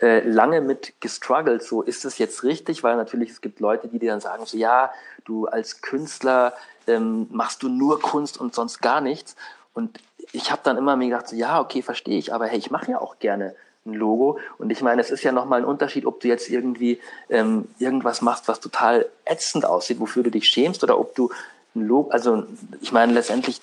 [0.00, 1.62] äh, lange mit gestruggelt.
[1.62, 2.82] So, ist das jetzt richtig?
[2.82, 4.90] Weil natürlich es gibt Leute, die dir dann sagen, so ja,
[5.24, 6.54] du als Künstler
[6.86, 9.36] ähm, machst du nur Kunst und sonst gar nichts.
[9.74, 9.98] Und
[10.32, 12.90] ich habe dann immer mir gedacht, so ja, okay, verstehe ich, aber hey, ich mache
[12.90, 13.54] ja auch gerne
[13.86, 14.38] ein Logo.
[14.58, 18.22] Und ich meine, es ist ja nochmal ein Unterschied, ob du jetzt irgendwie ähm, irgendwas
[18.22, 21.30] machst, was total ätzend aussieht, wofür du dich schämst, oder ob du
[21.74, 22.44] ein Logo, also
[22.80, 23.60] ich meine, letztendlich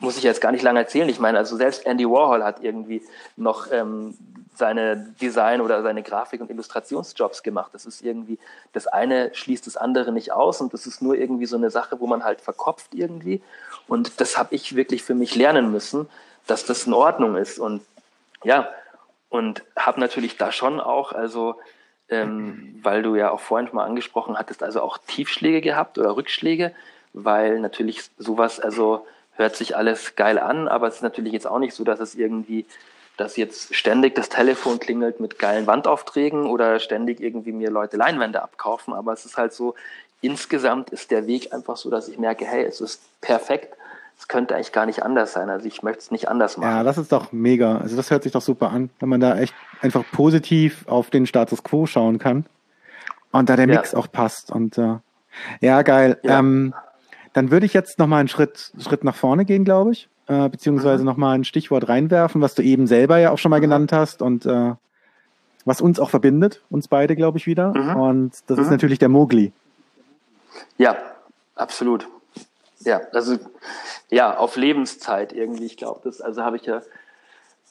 [0.00, 1.08] muss ich jetzt gar nicht lange erzählen.
[1.08, 3.02] Ich meine, also selbst Andy Warhol hat irgendwie
[3.36, 4.16] noch ähm,
[4.54, 7.70] seine Design- oder seine Grafik- und Illustrationsjobs gemacht.
[7.72, 8.38] Das ist irgendwie,
[8.72, 12.00] das eine schließt das andere nicht aus und das ist nur irgendwie so eine Sache,
[12.00, 13.40] wo man halt verkopft irgendwie.
[13.86, 16.08] Und das habe ich wirklich für mich lernen müssen,
[16.46, 17.58] dass das in Ordnung ist.
[17.58, 17.82] Und
[18.44, 18.68] ja,
[19.28, 21.56] und habe natürlich da schon auch, also
[22.08, 26.16] ähm, weil du ja auch vorhin schon mal angesprochen hattest, also auch Tiefschläge gehabt oder
[26.16, 26.72] Rückschläge,
[27.12, 31.58] weil natürlich sowas, also hört sich alles geil an, aber es ist natürlich jetzt auch
[31.58, 32.66] nicht so, dass es irgendwie,
[33.16, 38.42] dass jetzt ständig das Telefon klingelt mit geilen Wandaufträgen oder ständig irgendwie mir Leute Leinwände
[38.42, 39.74] abkaufen, aber es ist halt so,
[40.20, 43.76] insgesamt ist der Weg einfach so, dass ich merke, hey, es ist perfekt,
[44.18, 46.68] es könnte eigentlich gar nicht anders sein, also ich möchte es nicht anders machen.
[46.68, 49.38] Ja, das ist doch mega, also das hört sich doch super an, wenn man da
[49.38, 52.44] echt einfach positiv auf den Status Quo schauen kann
[53.30, 53.98] und da der Mix ja.
[53.98, 54.96] auch passt und äh,
[55.60, 56.18] ja, geil.
[56.24, 56.40] Ja.
[56.40, 56.74] Ähm,
[57.32, 61.04] dann würde ich jetzt nochmal einen Schritt, Schritt nach vorne gehen, glaube ich, äh, beziehungsweise
[61.04, 61.06] mhm.
[61.06, 63.62] nochmal ein Stichwort reinwerfen, was du eben selber ja auch schon mal mhm.
[63.62, 64.74] genannt hast und äh,
[65.64, 67.72] was uns auch verbindet, uns beide, glaube ich, wieder.
[67.72, 67.96] Mhm.
[67.96, 68.64] Und das mhm.
[68.64, 69.52] ist natürlich der Mogli.
[70.76, 70.96] Ja,
[71.54, 72.08] absolut.
[72.80, 73.38] Ja, also
[74.08, 75.66] ja, auf Lebenszeit irgendwie.
[75.66, 76.82] Ich glaube, das, also habe ich ja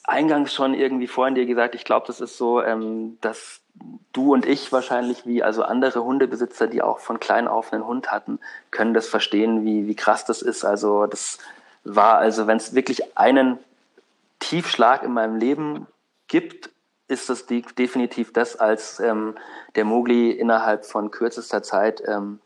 [0.04, 3.60] eingangs schon irgendwie vorhin dir gesagt, ich glaube, das ist so, ähm, dass
[4.12, 8.10] du und ich wahrscheinlich wie also andere Hundebesitzer, die auch von klein auf einen Hund
[8.10, 8.40] hatten,
[8.70, 10.64] können das verstehen, wie, wie krass das ist.
[10.64, 11.38] Also das
[11.84, 13.58] war, also wenn es wirklich einen
[14.40, 15.86] Tiefschlag in meinem Leben
[16.26, 16.70] gibt,
[17.08, 19.36] ist das die, definitiv das, als ähm,
[19.76, 22.40] der Mogli innerhalb von kürzester Zeit ähm,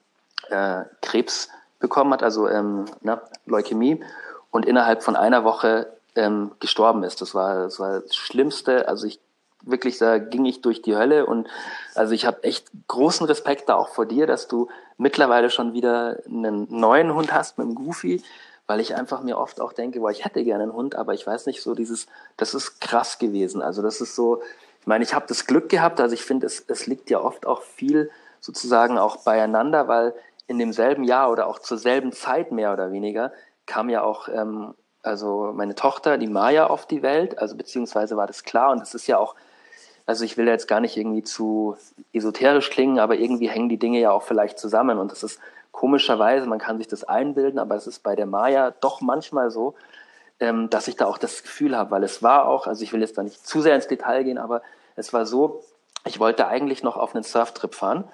[0.51, 1.49] äh, Krebs
[1.83, 4.03] bekommen hat, also ähm, ne, Leukämie,
[4.51, 7.21] und innerhalb von einer Woche ähm, gestorben ist.
[7.21, 8.89] Das war, das war das Schlimmste.
[8.89, 9.21] Also ich
[9.65, 11.49] wirklich, da ging ich durch die Hölle und
[11.95, 16.19] also ich habe echt großen Respekt da auch vor dir, dass du mittlerweile schon wieder
[16.27, 18.23] einen neuen Hund hast mit dem Goofy,
[18.67, 21.27] weil ich einfach mir oft auch denke, boah, ich hätte gerne einen Hund, aber ich
[21.27, 22.07] weiß nicht so dieses,
[22.37, 23.63] das ist krass gewesen.
[23.63, 24.43] Also das ist so,
[24.81, 27.47] ich meine, ich habe das Glück gehabt, also ich finde, es, es liegt ja oft
[27.47, 28.11] auch viel
[28.41, 30.15] sozusagen auch beieinander, weil
[30.53, 33.33] in demselben Jahr oder auch zur selben Zeit mehr oder weniger
[33.67, 38.29] kam ja auch ähm, also meine Tochter, die Maya, auf die Welt, also beziehungsweise war
[38.29, 39.35] das klar und es ist ja auch
[40.07, 41.77] also ich will jetzt gar nicht irgendwie zu
[42.13, 44.99] esoterisch klingen, aber irgendwie hängen die Dinge ja auch vielleicht zusammen.
[44.99, 45.41] Und das ist
[45.71, 49.75] komischerweise, man kann sich das einbilden, aber es ist bei der Maya doch manchmal so,
[50.41, 53.01] ähm, dass ich da auch das Gefühl habe, weil es war auch, also ich will
[53.01, 54.63] jetzt da nicht zu sehr ins Detail gehen, aber
[54.97, 55.63] es war so,
[56.05, 58.05] ich wollte eigentlich noch auf einen Surftrip fahren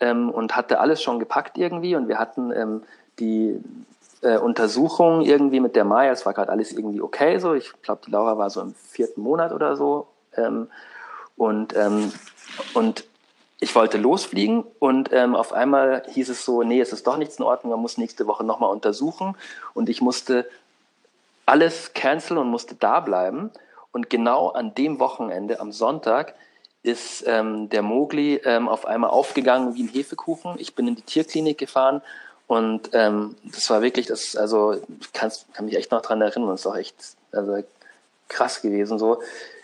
[0.00, 1.96] ähm, und hatte alles schon gepackt irgendwie.
[1.96, 2.82] Und wir hatten ähm,
[3.18, 3.60] die
[4.22, 8.02] äh, Untersuchung irgendwie mit der Maya, es war gerade alles irgendwie okay so, ich glaube,
[8.06, 10.08] die Laura war so im vierten Monat oder so.
[10.36, 10.68] Ähm,
[11.36, 12.12] und, ähm,
[12.74, 13.04] und
[13.60, 14.64] ich wollte losfliegen.
[14.78, 17.80] Und ähm, auf einmal hieß es so, nee, es ist doch nichts in Ordnung, man
[17.80, 19.36] muss nächste Woche nochmal untersuchen.
[19.74, 20.48] Und ich musste
[21.46, 23.50] alles canceln und musste da bleiben.
[23.92, 26.34] Und genau an dem Wochenende, am Sonntag,
[26.82, 30.54] ist ähm, der Mogli ähm, auf einmal aufgegangen wie ein Hefekuchen.
[30.58, 32.02] Ich bin in die Tierklinik gefahren
[32.46, 36.60] und ähm, das war wirklich, das, also ich kann mich echt noch dran erinnern, das
[36.60, 36.96] ist auch echt
[37.30, 37.62] also,
[38.28, 38.98] krass gewesen.
[38.98, 39.20] So,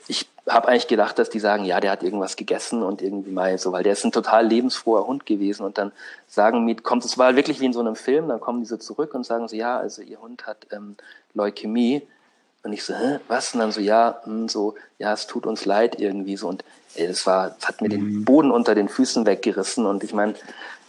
[0.07, 3.57] ich habe eigentlich gedacht, dass die sagen, ja, der hat irgendwas gegessen und irgendwie mal
[3.57, 5.93] so, weil der ist ein total lebensfroher Hund gewesen und dann
[6.29, 9.15] sagen mir, kommt es war wirklich wie in so einem Film, dann kommen diese zurück
[9.15, 10.97] und sagen so, ja, also ihr Hund hat ähm,
[11.33, 12.03] Leukämie
[12.65, 13.55] und ich so, hä, was?
[13.55, 16.65] Und dann so, ja, mh, hm, so, ja, es tut uns leid irgendwie so und
[16.97, 17.93] ey, das war, das hat mir mhm.
[17.93, 20.35] den Boden unter den Füßen weggerissen und ich meine,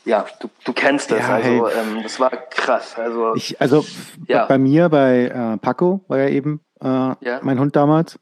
[0.06, 1.74] ja, du, du kennst das, ja, also hey.
[1.80, 2.96] ähm, das war krass.
[2.98, 3.84] Also, ich, also
[4.28, 4.46] ja.
[4.46, 7.40] bei mir, bei äh, Paco war ja eben äh, ja.
[7.42, 8.20] mein Hund damals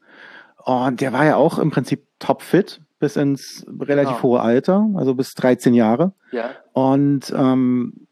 [0.64, 4.22] und der war ja auch im Prinzip topfit bis ins relativ genau.
[4.22, 6.12] hohe Alter, also bis 13 Jahre.
[6.32, 6.50] Ja.
[6.72, 8.06] Und ähm,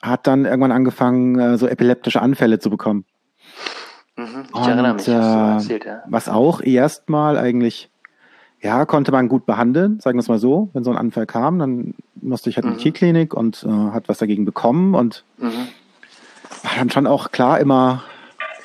[0.00, 3.04] hat dann irgendwann angefangen, äh, so epileptische Anfälle zu bekommen.
[4.16, 6.02] Mhm, ich und, erinnere mich, äh, erzählt, ja.
[6.08, 7.90] Was auch erstmal eigentlich,
[8.62, 10.70] ja, konnte man gut behandeln, sagen wir es mal so.
[10.72, 12.82] Wenn so ein Anfall kam, dann musste ich halt in die mhm.
[12.82, 15.68] Tierklinik und äh, hat was dagegen bekommen und mhm.
[16.62, 18.04] war dann schon auch klar immer,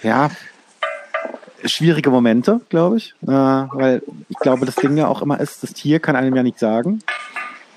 [0.03, 0.29] ja,
[1.63, 3.15] schwierige Momente, glaube ich.
[3.23, 6.43] Äh, weil ich glaube, das Ding ja auch immer ist, das Tier kann einem ja
[6.43, 6.99] nicht sagen,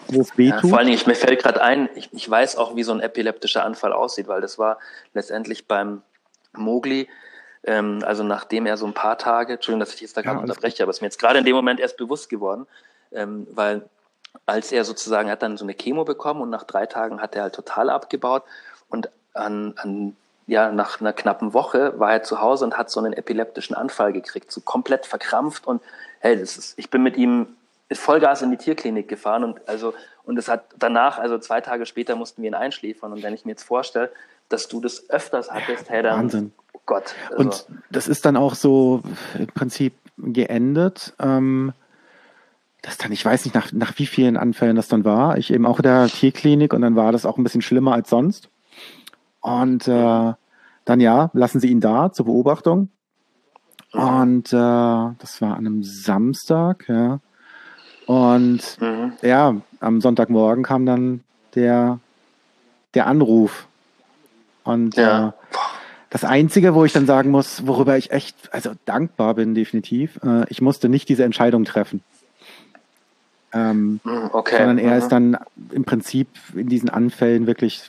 [0.09, 0.65] wo es weh tut.
[0.65, 3.01] Ja, vor allen Dingen, mir fällt gerade ein, ich, ich weiß auch, wie so ein
[3.01, 4.79] epileptischer Anfall aussieht, weil das war
[5.15, 6.03] letztendlich beim
[6.53, 7.09] Mogli,
[7.65, 10.43] ähm, also nachdem er so ein paar Tage, Entschuldigung, dass ich jetzt da gerade ja,
[10.43, 12.67] unterbreche, aber es ist mir jetzt gerade in dem Moment erst bewusst geworden,
[13.13, 13.83] ähm, weil
[14.47, 17.35] als er sozusagen, er hat dann so eine Chemo bekommen und nach drei Tagen hat
[17.35, 18.45] er halt total abgebaut
[18.89, 22.99] und an, an ja, nach einer knappen Woche war er zu Hause und hat so
[22.99, 25.83] einen epileptischen Anfall gekriegt, so komplett verkrampft und
[26.21, 27.57] hey, das ist, ich bin mit ihm
[27.93, 29.95] Vollgas in die Tierklinik gefahren und also
[30.25, 33.45] und es hat danach, also zwei Tage später mussten wir ihn einschläfern und wenn ich
[33.45, 34.11] mir jetzt vorstelle,
[34.49, 36.53] dass du das öfters hattest, hey, dann Wahnsinn.
[36.73, 37.15] Oh Gott.
[37.31, 37.43] Also.
[37.43, 39.03] Und das ist dann auch so
[39.39, 41.15] im Prinzip geendet.
[41.19, 41.73] Ähm,
[42.83, 45.37] das dann, ich weiß nicht, nach, nach wie vielen Anfällen das dann war.
[45.37, 48.09] Ich eben auch in der Tierklinik und dann war das auch ein bisschen schlimmer als
[48.09, 48.49] sonst.
[49.41, 50.33] Und äh,
[50.85, 52.89] dann ja, lassen sie ihn da zur Beobachtung.
[53.93, 57.21] Und äh, das war an einem Samstag, ja.
[58.07, 59.13] Und mhm.
[59.23, 61.23] ja, am Sonntagmorgen kam dann
[61.55, 61.99] der,
[62.95, 63.67] der Anruf.
[64.65, 65.29] Und ja.
[65.29, 65.33] äh,
[66.11, 70.45] das Einzige, wo ich dann sagen muss, worüber ich echt also dankbar bin, definitiv, äh,
[70.49, 72.03] ich musste nicht diese Entscheidung treffen.
[73.53, 74.59] Ähm, hm, okay.
[74.59, 74.99] Sondern er mhm.
[74.99, 75.39] ist dann
[75.73, 77.89] im Prinzip in diesen Anfällen wirklich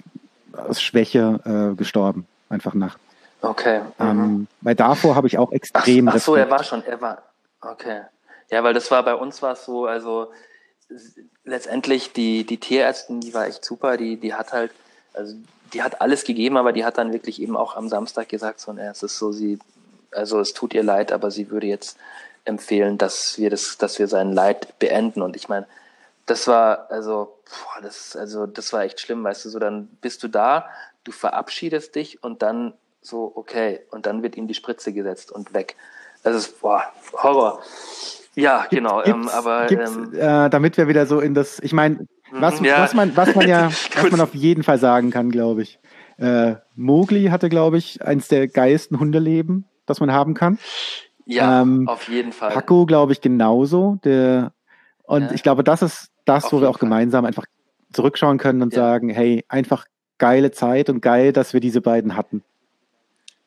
[0.53, 1.39] aus Schwäche
[1.73, 2.97] äh, gestorben, einfach nach.
[3.41, 3.81] Okay.
[3.97, 4.05] Mhm.
[4.05, 6.07] Ähm, weil davor habe ich auch extrem.
[6.07, 7.23] Ach, ach so, er war schon, er war.
[7.59, 8.01] Okay.
[8.49, 10.31] Ja, weil das war bei uns war es so, also
[11.43, 14.71] letztendlich die, die Tierärztin, die war echt super, die, die hat halt,
[15.13, 15.35] also
[15.73, 18.73] die hat alles gegeben, aber die hat dann wirklich eben auch am Samstag gesagt, so,
[18.73, 19.59] na, es ist so, sie,
[20.11, 21.97] also es tut ihr leid, aber sie würde jetzt
[22.45, 25.21] empfehlen, dass wir das, dass wir sein Leid beenden.
[25.21, 25.67] Und ich meine,
[26.25, 30.23] das war, also, boah, das, also, das war echt schlimm, weißt du, so dann bist
[30.23, 30.65] du da,
[31.03, 35.53] du verabschiedest dich und dann so, okay, und dann wird ihm die Spritze gesetzt und
[35.53, 35.75] weg.
[36.23, 37.61] Das ist, boah, Horror.
[38.35, 39.03] Ja, genau.
[39.03, 42.81] Ähm, aber ähm, äh, damit wir wieder so in das, ich meine, was, mhm, ja.
[42.81, 45.79] was, man, was man ja, was man auf jeden Fall sagen kann, glaube ich.
[46.17, 50.59] Äh, Mowgli hatte, glaube ich, eins der geilsten Hundeleben, das man haben kann.
[51.25, 52.51] Ja, ähm, auf jeden Fall.
[52.51, 53.97] Paco, glaube ich, genauso.
[54.03, 54.51] Der,
[55.03, 55.31] und ja.
[55.31, 56.89] ich glaube, das ist das, auf wo wir auch Fall.
[56.89, 57.45] gemeinsam einfach
[57.91, 58.79] zurückschauen können und ja.
[58.79, 59.85] sagen, hey, einfach
[60.17, 62.43] geile Zeit und geil, dass wir diese beiden hatten.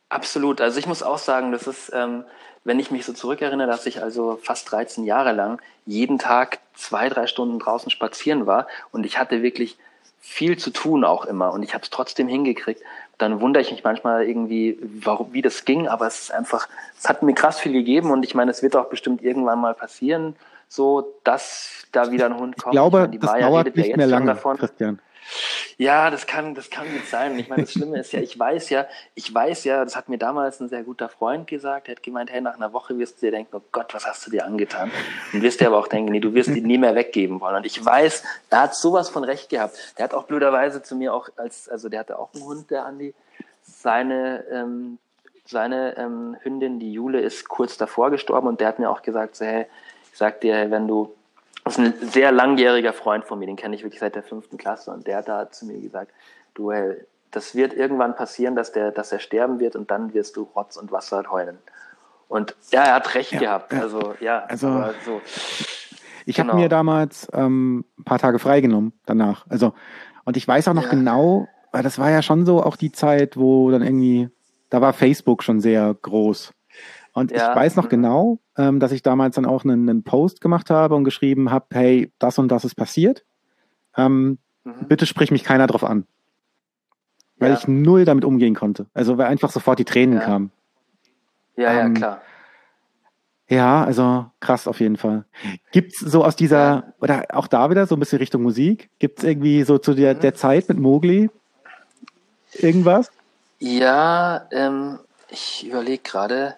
[0.09, 0.61] Absolut.
[0.61, 2.25] Also ich muss auch sagen, das ist, ähm,
[2.65, 7.09] wenn ich mich so zurückerinnere, dass ich also fast 13 Jahre lang jeden Tag zwei,
[7.09, 9.77] drei Stunden draußen spazieren war und ich hatte wirklich
[10.21, 12.83] viel zu tun auch immer und ich habe es trotzdem hingekriegt,
[13.19, 16.67] dann wundere ich mich manchmal irgendwie, warum, wie das ging, aber es ist einfach,
[16.99, 19.75] es hat mir krass viel gegeben und ich meine, es wird auch bestimmt irgendwann mal
[19.75, 20.35] passieren,
[20.69, 22.75] so dass da wieder ein Hund kommt.
[22.75, 24.57] Ich glaube, ich meine, die das Maya dauert nicht ja mehr lange, davon.
[24.57, 24.99] Christian.
[25.77, 27.39] Ja, das kann, das kann gut sein.
[27.39, 30.19] Ich meine, das Schlimme ist ja, ich weiß ja, ich weiß ja, das hat mir
[30.19, 31.89] damals ein sehr guter Freund gesagt.
[31.89, 34.27] Er hat gemeint, hey, nach einer Woche wirst du dir denken, oh Gott, was hast
[34.27, 34.93] du dir angetan?
[35.33, 37.57] Und wirst dir aber auch denken, nee, du wirst ihn nie mehr weggeben wollen.
[37.57, 39.77] Und ich weiß, er hat sowas von Recht gehabt.
[39.99, 42.85] Der hat auch blöderweise zu mir auch als, also der hatte auch einen Hund, der
[42.85, 43.15] Andi.
[43.63, 44.99] Seine, ähm,
[45.47, 49.37] seine ähm, Hündin, die Jule, ist kurz davor gestorben und der hat mir auch gesagt,
[49.37, 49.67] so, hey,
[50.13, 51.15] ich sag dir, wenn du
[51.67, 54.91] ist ein sehr langjähriger Freund von mir, den kenne ich wirklich seit der fünften Klasse
[54.91, 56.13] und der hat da zu mir gesagt,
[56.55, 56.97] du, hey,
[57.31, 60.77] das wird irgendwann passieren, dass der, dass er sterben wird und dann wirst du Rotz
[60.77, 61.59] und Wasser heulen.
[62.29, 63.75] Und ja, er hat recht ja, gehabt.
[63.75, 65.21] Also ja, also so.
[66.27, 66.53] Ich genau.
[66.53, 69.47] habe mir damals ähm, ein paar Tage freigenommen danach.
[69.49, 69.75] Also
[70.25, 70.91] und ich weiß auch noch ja.
[70.91, 74.31] genau, weil das war ja schon so auch die Zeit, wo dann irgendwie,
[74.71, 76.53] da war Facebook schon sehr groß.
[77.13, 77.51] Und ja.
[77.51, 77.91] ich weiß noch mhm.
[77.91, 81.67] genau, ähm, dass ich damals dann auch einen, einen, Post gemacht habe und geschrieben habe,
[81.73, 83.25] hey, das und das ist passiert.
[83.97, 84.89] Ähm, mhm.
[84.89, 86.07] Bitte sprich mich keiner drauf an.
[87.39, 87.59] Weil ja.
[87.59, 88.87] ich null damit umgehen konnte.
[88.95, 90.25] Also weil einfach sofort die Tränen ja.
[90.25, 90.53] kamen.
[91.57, 92.21] Ja, ja, ähm, klar.
[93.49, 95.25] Ja, also krass auf jeden Fall.
[95.71, 99.63] Gibt's so aus dieser, oder auch da wieder so ein bisschen Richtung Musik, gibt's irgendwie
[99.65, 100.21] so zu der, mhm.
[100.21, 101.29] der Zeit mit Mowgli
[102.55, 103.11] irgendwas?
[103.59, 104.99] Ja, ähm,
[105.29, 106.57] ich überlege gerade.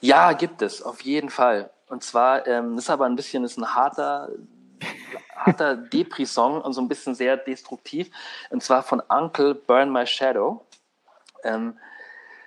[0.00, 1.70] Ja, gibt es, auf jeden Fall.
[1.88, 4.30] Und zwar ähm, ist aber ein bisschen, ist ein harter,
[5.34, 8.10] harter Depri-Song und so ein bisschen sehr destruktiv.
[8.50, 10.64] Und zwar von Uncle Burn My Shadow.
[11.42, 11.74] Ähm,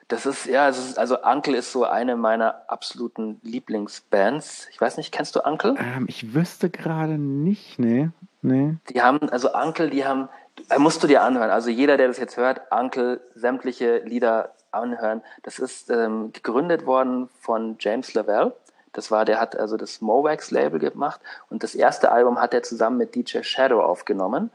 [0.07, 4.67] das ist, ja, ist, also Uncle ist so eine meiner absoluten Lieblingsbands.
[4.71, 5.75] Ich weiß nicht, kennst du Uncle?
[5.77, 8.09] Ähm, ich wüsste gerade nicht, nee.
[8.41, 8.75] nee.
[8.89, 10.29] Die haben, also Uncle, die haben,
[10.77, 11.49] musst du dir anhören.
[11.49, 15.21] Also jeder, der das jetzt hört, Uncle, sämtliche Lieder anhören.
[15.43, 18.55] Das ist ähm, gegründet worden von James Lavelle.
[18.93, 21.19] Das war, der hat also das Mowax Label gemacht
[21.49, 24.51] und das erste Album hat er zusammen mit DJ Shadow aufgenommen.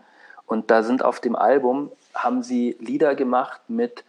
[0.47, 4.05] Und da sind auf dem Album, haben sie Lieder gemacht mit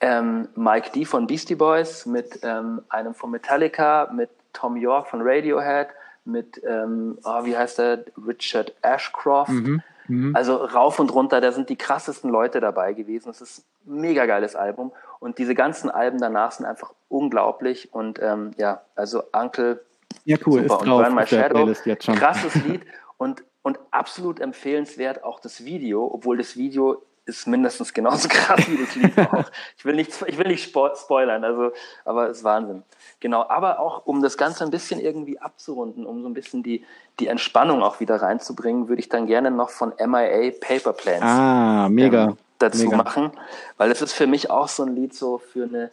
[0.00, 5.20] ähm, Mike D von Beastie Boys, mit ähm, einem von Metallica, mit Tom York von
[5.22, 5.88] Radiohead,
[6.24, 9.50] mit, ähm, oh, wie heißt der, Richard Ashcroft.
[9.50, 9.82] Mhm.
[10.08, 10.34] Mhm.
[10.34, 13.30] Also rauf und runter, da sind die krassesten Leute dabei gewesen.
[13.30, 14.92] Es ist ein mega geiles Album.
[15.22, 17.94] Und diese ganzen Alben danach sind einfach unglaublich.
[17.94, 19.80] Und ähm, ja, also Uncle,
[20.24, 20.80] ja, cool, super.
[20.80, 21.72] und Burn My Shadow,
[22.16, 22.82] krasses Lied
[23.18, 28.76] und, und absolut empfehlenswert auch das Video, obwohl das Video ist mindestens genauso krass wie
[28.76, 29.44] das Lied auch.
[29.78, 31.70] Ich will nicht, ich will nicht spoilern, also,
[32.04, 32.82] aber es ist Wahnsinn.
[33.20, 36.84] Genau, aber auch um das Ganze ein bisschen irgendwie abzurunden, um so ein bisschen die,
[37.20, 41.88] die Entspannung auch wieder reinzubringen, würde ich dann gerne noch von MIA Paper Plans ah,
[41.88, 42.24] mega.
[42.24, 42.96] Ähm, dazu mega.
[42.96, 43.32] machen,
[43.76, 45.90] weil es ist für mich auch so ein Lied so für eine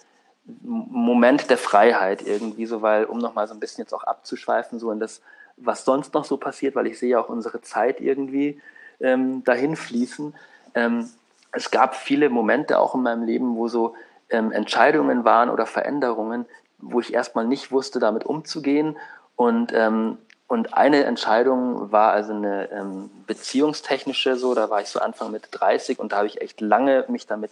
[0.63, 4.91] Moment der Freiheit irgendwie so, weil um nochmal so ein bisschen jetzt auch abzuschweifen, so
[4.91, 5.21] in das,
[5.57, 8.59] was sonst noch so passiert, weil ich sehe ja auch unsere Zeit irgendwie
[8.99, 10.33] ähm, dahin fließen.
[10.75, 11.09] Ähm,
[11.51, 13.95] es gab viele Momente auch in meinem Leben, wo so
[14.29, 16.45] ähm, Entscheidungen waren oder Veränderungen,
[16.79, 18.97] wo ich erstmal nicht wusste, damit umzugehen.
[19.35, 20.17] Und, ähm,
[20.49, 25.47] und eine Entscheidung war also eine ähm, beziehungstechnische, so, da war ich so Anfang mit
[25.51, 27.51] 30 und da habe ich echt lange mich damit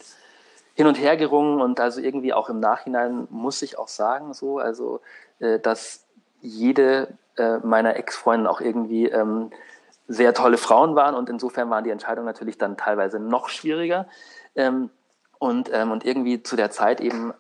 [0.74, 4.58] hin und her gerungen und also irgendwie auch im Nachhinein muss ich auch sagen, so,
[4.58, 5.00] also,
[5.38, 6.06] äh, dass
[6.42, 9.52] jede äh, meiner Ex-Freundinnen auch irgendwie ähm,
[10.08, 14.08] sehr tolle Frauen waren und insofern waren die Entscheidungen natürlich dann teilweise noch schwieriger.
[14.56, 14.90] Ähm,
[15.38, 17.32] und, ähm, und irgendwie zu der Zeit eben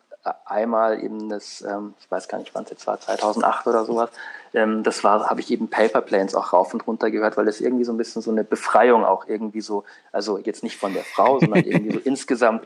[0.46, 4.12] einmal eben das, ähm, ich weiß gar nicht, wann es jetzt war, 2008 oder sowas,
[4.54, 7.62] ähm, das war, habe ich eben Paper Planes auch rauf und runter gehört, weil das
[7.62, 11.04] irgendwie so ein bisschen so eine Befreiung auch irgendwie so, also jetzt nicht von der
[11.04, 12.66] Frau, sondern irgendwie so insgesamt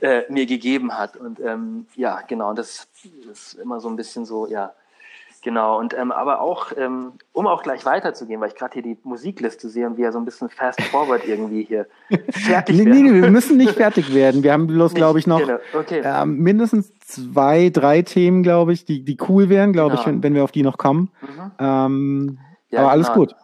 [0.00, 1.16] äh, mir gegeben hat.
[1.16, 2.88] Und ähm, ja, genau, das,
[3.26, 4.72] das ist immer so ein bisschen so, ja,
[5.42, 8.98] Genau, und ähm, aber auch, ähm, um auch gleich weiterzugehen, weil ich gerade hier die
[9.04, 11.86] Musikliste sehe und wir so ein bisschen fast forward irgendwie hier
[12.30, 13.02] fertig nee, werden.
[13.04, 14.42] Nee, wir müssen nicht fertig werden.
[14.42, 15.58] Wir haben bloß, glaube ich, noch genau.
[15.72, 16.02] okay.
[16.04, 20.00] ähm, mindestens zwei, drei Themen, glaube ich, die, die cool wären, glaube genau.
[20.02, 21.10] ich, wenn, wenn, wir auf die noch kommen.
[21.22, 21.50] Mhm.
[21.58, 22.38] Ähm,
[22.68, 23.20] ja, aber alles genau.
[23.20, 23.34] gut.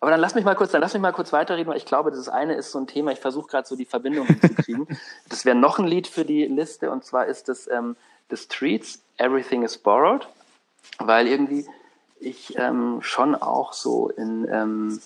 [0.00, 2.10] Aber dann lass mich mal kurz, dann lass mich mal kurz weiterreden, weil ich glaube,
[2.10, 4.88] das eine ist so ein Thema, ich versuche gerade so die Verbindung hinzukriegen.
[5.28, 7.94] das wäre noch ein Lied für die Liste und zwar ist das ähm,
[8.30, 10.26] The Streets, Everything is Borrowed
[10.98, 11.66] weil irgendwie
[12.20, 15.00] ich ähm, schon auch so in, ähm,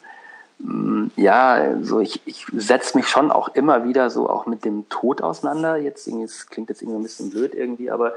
[0.59, 4.89] mm, ja, so ich, ich setze mich schon auch immer wieder so auch mit dem
[4.89, 5.77] Tod auseinander.
[5.77, 8.15] Jetzt irgendwie, es klingt jetzt irgendwie ein bisschen blöd irgendwie, aber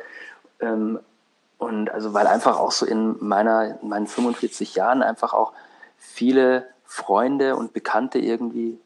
[0.60, 1.00] ähm,
[1.58, 5.54] und also weil einfach auch so in meiner, in meinen 45 Jahren einfach auch
[5.98, 8.80] viele Freunde und Bekannte irgendwie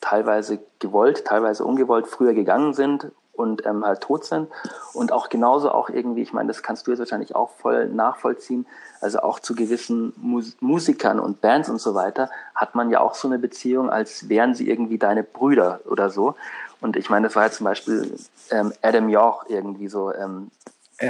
[0.00, 4.48] teilweise gewollt, teilweise ungewollt früher gegangen sind und ähm, halt tot sind.
[4.92, 8.66] Und auch genauso auch irgendwie, ich meine, das kannst du jetzt wahrscheinlich auch voll nachvollziehen,
[9.00, 13.14] also auch zu gewissen Mus Musikern und Bands und so weiter, hat man ja auch
[13.14, 16.34] so eine Beziehung, als wären sie irgendwie deine Brüder oder so.
[16.80, 18.14] Und ich meine, das war ja zum Beispiel
[18.50, 20.50] ähm, Adam York irgendwie so ähm,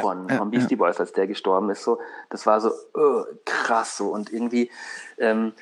[0.00, 1.82] von, ja, von Beastie Boys, als der gestorben ist.
[1.82, 1.98] So,
[2.30, 4.70] das war so oh, krass so und irgendwie
[5.18, 5.52] ähm,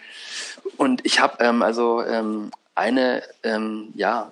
[0.77, 4.31] und ich habe ähm, also ähm, eine ähm, ja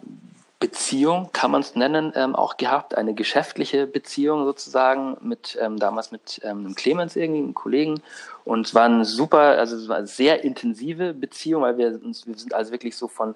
[0.61, 6.13] Beziehung, kann man es nennen, ähm, auch gehabt, eine geschäftliche Beziehung sozusagen mit ähm, damals
[6.13, 8.03] mit ähm, Clemens irgendwie, einem Kollegen.
[8.45, 12.27] Und es war eine super, also es war eine sehr intensive Beziehung, weil wir uns,
[12.27, 13.35] wir sind also wirklich so von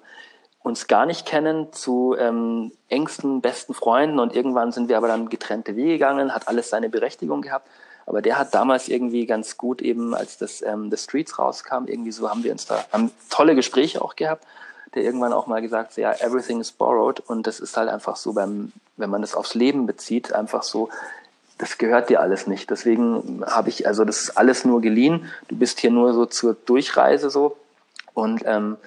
[0.61, 5.27] uns gar nicht kennen zu ähm, engsten, besten Freunden und irgendwann sind wir aber dann
[5.27, 7.67] getrennte Wege gegangen, hat alles seine Berechtigung gehabt.
[8.05, 12.11] Aber der hat damals irgendwie ganz gut eben, als das ähm, The Streets rauskam, irgendwie
[12.11, 14.45] so haben wir uns da, haben tolle Gespräche auch gehabt
[14.93, 18.33] der irgendwann auch mal gesagt, ja, everything is borrowed und das ist halt einfach so
[18.33, 20.89] beim, wenn man das aufs Leben bezieht, einfach so,
[21.57, 22.69] das gehört dir alles nicht.
[22.69, 25.31] Deswegen habe ich, also das ist alles nur geliehen.
[25.47, 27.57] Du bist hier nur so zur Durchreise so
[28.13, 28.77] und ähm,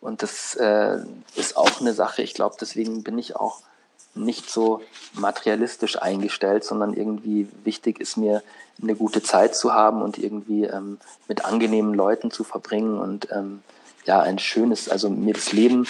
[0.00, 0.98] und das äh,
[1.34, 2.22] ist auch eine Sache.
[2.22, 3.60] Ich glaube, deswegen bin ich auch
[4.14, 4.80] nicht so
[5.12, 8.42] materialistisch eingestellt, sondern irgendwie wichtig ist mir,
[8.80, 13.62] eine gute Zeit zu haben und irgendwie ähm, mit angenehmen Leuten zu verbringen und ähm,
[14.08, 15.86] ja, ein schönes, also mir das Leben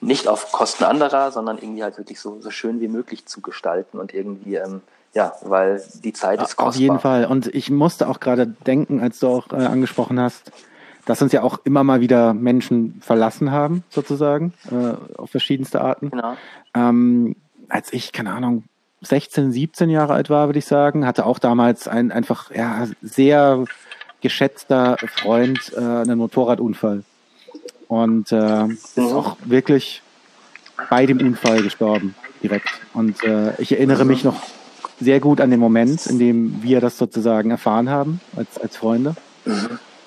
[0.00, 3.98] nicht auf Kosten anderer, sondern irgendwie halt wirklich so, so schön wie möglich zu gestalten
[3.98, 4.82] und irgendwie, ähm,
[5.14, 6.68] ja, weil die Zeit ist kostbar.
[6.68, 7.24] Auf jeden Fall.
[7.24, 10.52] Und ich musste auch gerade denken, als du auch äh, angesprochen hast,
[11.06, 16.10] dass uns ja auch immer mal wieder Menschen verlassen haben, sozusagen, äh, auf verschiedenste Arten.
[16.10, 16.36] Genau.
[16.74, 17.34] Ähm,
[17.70, 18.64] als ich, keine Ahnung,
[19.00, 23.64] 16, 17 Jahre alt war, würde ich sagen, hatte auch damals ein einfach ja, sehr
[24.20, 27.04] geschätzter Freund äh, einen Motorradunfall
[27.88, 30.02] und äh, ist auch wirklich
[30.90, 32.68] bei dem Unfall gestorben direkt.
[32.94, 34.42] Und äh, ich erinnere mich noch
[35.00, 39.14] sehr gut an den Moment, in dem wir das sozusagen erfahren haben als, als Freunde.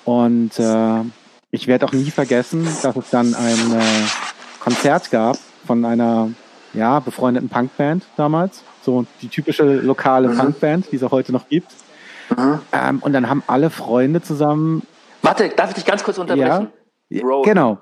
[0.04, 1.00] Und äh,
[1.50, 5.36] ich werde auch nie vergessen, dass es dann ein äh, Konzert gab
[5.66, 6.30] von einer
[6.74, 8.62] ja, befreundeten Punkband damals.
[8.82, 10.38] So die typische lokale mhm.
[10.38, 11.70] Punkband, die es auch heute noch gibt.
[12.36, 12.60] Mhm.
[12.72, 14.82] Ähm, und dann haben alle Freunde zusammen.
[15.22, 16.48] Warte, darf ich dich ganz kurz unterbrechen?
[16.48, 16.68] Ja,
[17.20, 17.44] Road.
[17.44, 17.78] Genau,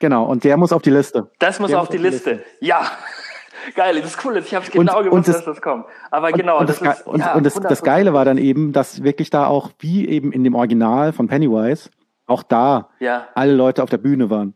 [0.00, 0.24] genau.
[0.24, 1.30] Und der muss auf die Liste.
[1.38, 2.30] Das muss, auf, muss die, auf die Liste.
[2.32, 2.46] Liste.
[2.60, 2.90] Ja.
[3.74, 4.36] Geil, das ist cool.
[4.38, 5.84] Ich habe es genau und, gewusst, und das, dass das kommt.
[6.10, 8.72] Aber genau, und das, das ist, und, ja, und das, das Geile war dann eben,
[8.72, 11.90] dass wirklich da auch, wie eben in dem Original von Pennywise,
[12.26, 13.28] auch da ja.
[13.34, 14.54] alle Leute auf der Bühne waren.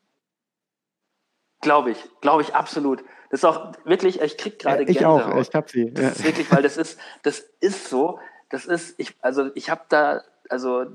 [1.60, 3.04] Glaube ich, glaube ich absolut.
[3.30, 5.22] Das ist auch wirklich, ich krieg gerade Ich Gänsehaut.
[5.22, 5.90] auch, ich hab sie.
[5.92, 6.08] Das Ja.
[6.10, 8.18] ist wirklich, weil das ist, das ist so,
[8.50, 10.86] das ist, ich, also ich habe da, also,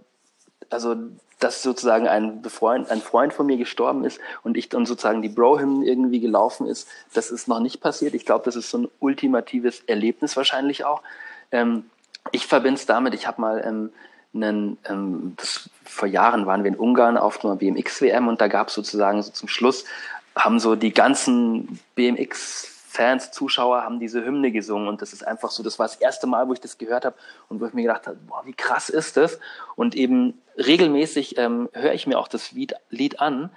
[0.70, 0.95] also,
[1.39, 5.30] dass sozusagen ein Befreund, ein Freund von mir gestorben ist und ich dann sozusagen die
[5.30, 8.14] Bro-Hymn irgendwie gelaufen ist, das ist noch nicht passiert.
[8.14, 11.01] Ich glaube, das ist so ein ultimatives Erlebnis wahrscheinlich auch.
[11.51, 11.85] Ähm,
[12.31, 13.91] ich verbinde es damit, ich habe mal ähm,
[14.34, 18.69] einen, ähm, das, vor Jahren waren wir in Ungarn auf einer BMX-WM und da gab
[18.69, 19.85] es sozusagen so zum Schluss,
[20.35, 21.80] haben so die ganzen
[22.98, 26.28] BMX-Fans, Zuschauer haben diese Hymne gesungen und das ist einfach so, das war das erste
[26.28, 27.15] Mal, wo ich das gehört habe
[27.48, 29.40] und wo ich mir gedacht habe, boah, wie krass ist das?
[29.76, 33.52] Und eben regelmäßig ähm, höre ich mir auch das Lied, Lied an,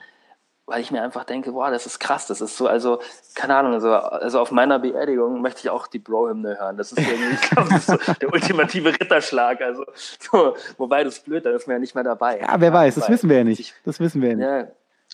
[0.66, 3.00] weil ich mir einfach denke, boah, das ist krass, das ist so, also,
[3.34, 6.76] keine Ahnung, also, also auf meiner Beerdigung möchte ich auch die Bro-Hymne hören.
[6.76, 9.60] Das ist irgendwie, ich glaube, das ist so der ultimative Ritterschlag.
[9.62, 9.84] Also,
[10.20, 12.40] so, wobei das ist blöd, dann ist man ja nicht mehr dabei.
[12.40, 13.74] Ja, wer weiß, das wissen wir ja nicht.
[13.84, 14.46] Das wissen wir ja nicht.
[14.46, 14.68] Ja.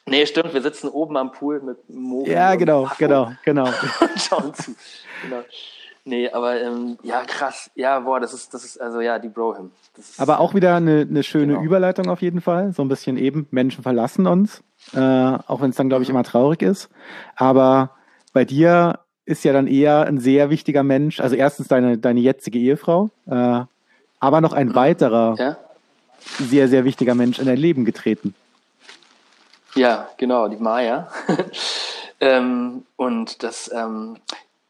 [0.09, 3.65] Nee, stimmt, wir sitzen oben am Pool mit Mohren Ja, genau, genau, genau.
[3.66, 4.73] und schauen zu.
[5.23, 5.43] Genau.
[6.05, 7.69] Nee, aber ähm, ja, krass.
[7.74, 9.27] Ja, boah, das ist, das ist, also ja, die
[9.99, 11.65] ist- Aber auch wieder eine, eine schöne Genau.
[11.65, 12.73] Überleitung auf jeden Fall.
[12.73, 14.62] So ein bisschen eben, Menschen verlassen uns,
[14.95, 16.89] äh, auch wenn es dann, glaube ich, immer traurig ist.
[17.35, 17.91] Aber
[18.33, 22.61] bei dir ist ja dann eher ein sehr wichtiger Mensch, also erstens deine, deine jetzige
[22.61, 23.62] Ehefrau, äh,
[24.20, 25.57] aber noch ein weiterer Ja?
[26.39, 28.37] sehr, sehr wichtiger Mensch in dein Leben getreten.
[29.77, 31.09] Ja, genau, die Maya.
[32.20, 34.16] ähm, und das, ähm,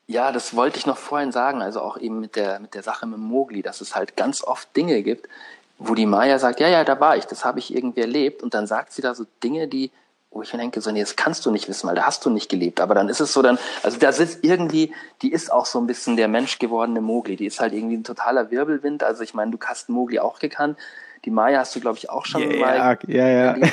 [0.09, 3.07] ja, das wollte ich noch vorhin sagen, also auch eben mit der, mit der Sache
[3.07, 5.29] mit Mogli, dass es halt ganz oft Dinge gibt,
[5.79, 8.43] wo die Maya sagt, ja, ja, da war ich, das habe ich irgendwie erlebt.
[8.43, 9.93] Und dann sagt sie da so Dinge, die,
[10.33, 12.31] wo ich mir denke, so, nee, das kannst du nicht wissen, weil da hast du
[12.31, 12.81] nicht gelebt.
[12.81, 14.93] Aber dann ist es so dann, also da sitzt irgendwie,
[15.23, 17.37] die ist auch so ein bisschen der Mensch gewordene Mogli.
[17.37, 19.05] Die ist halt irgendwie ein totaler Wirbelwind.
[19.05, 20.77] Also ich meine, du hast Mogli auch gekannt.
[21.27, 23.55] Die Maya hast du, glaube ich, auch schon mal Ja, ja.
[23.55, 23.73] Und,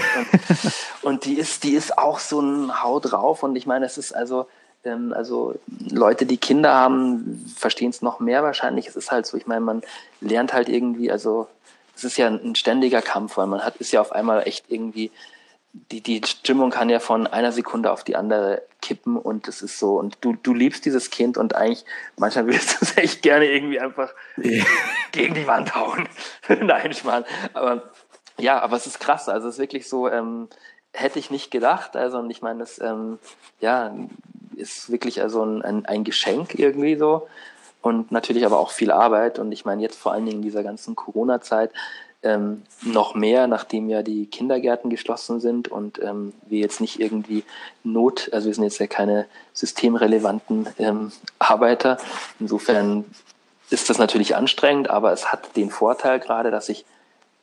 [1.03, 3.43] und die ist, die ist auch so ein Hau drauf.
[3.43, 4.47] Und ich meine, es ist also,
[4.83, 5.53] ähm, also
[5.89, 8.87] Leute, die Kinder haben, verstehen es noch mehr wahrscheinlich.
[8.87, 9.83] Es ist halt so, ich meine, man
[10.19, 11.47] lernt halt irgendwie, also
[11.95, 14.65] es ist ja ein, ein ständiger Kampf, weil man hat, ist ja auf einmal echt
[14.69, 15.11] irgendwie,
[15.73, 19.79] die, die Stimmung kann ja von einer Sekunde auf die andere kippen und es ist
[19.79, 21.83] so, und du, du liebst dieses Kind und eigentlich,
[22.15, 24.13] manchmal willst du es echt gerne irgendwie einfach
[25.11, 26.07] gegen die Wand hauen.
[26.61, 27.25] Nein, Schmarrn.
[27.53, 27.91] Aber
[28.37, 29.29] ja, aber es ist krass.
[29.29, 30.47] Also es ist wirklich so, ähm,
[30.93, 31.95] hätte ich nicht gedacht.
[31.95, 33.17] Also und ich meine, das ähm,
[33.59, 33.95] ja,
[34.55, 37.27] ist wirklich also ein, ein, ein Geschenk irgendwie so.
[37.81, 39.39] Und natürlich aber auch viel Arbeit.
[39.39, 41.71] Und ich meine, jetzt vor allen Dingen in dieser ganzen Corona-Zeit
[42.23, 47.43] ähm, noch mehr, nachdem ja die Kindergärten geschlossen sind und ähm, wir jetzt nicht irgendwie
[47.83, 51.97] Not, also wir sind jetzt ja keine systemrelevanten ähm, Arbeiter.
[52.39, 53.05] Insofern
[53.69, 56.85] ist das natürlich anstrengend, aber es hat den Vorteil gerade, dass ich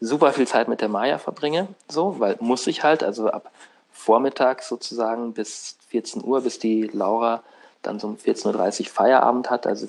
[0.00, 3.50] super viel Zeit mit der Maya verbringe, so, weil muss ich halt, also ab
[3.92, 7.42] Vormittag sozusagen bis 14 Uhr, bis die Laura
[7.82, 9.88] dann so um 14.30 Uhr Feierabend hat, also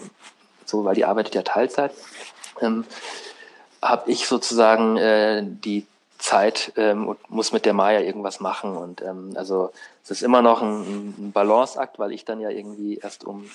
[0.65, 1.93] so, weil die arbeitet ja Teilzeit,
[2.59, 2.85] ähm,
[3.81, 5.85] habe ich sozusagen äh, die
[6.21, 8.77] Zeit ähm, und muss mit der Maya irgendwas machen.
[8.77, 9.71] Und ähm, also
[10.03, 13.49] es ist immer noch ein, ein Balanceakt, weil ich dann ja irgendwie erst um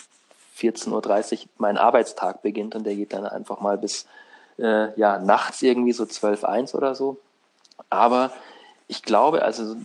[0.58, 4.06] 14.30 Uhr mein Arbeitstag beginnt und der geht dann einfach mal bis
[4.58, 7.18] äh, ja, nachts irgendwie so 12, 1 oder so.
[7.90, 8.32] Aber
[8.88, 9.76] ich glaube, also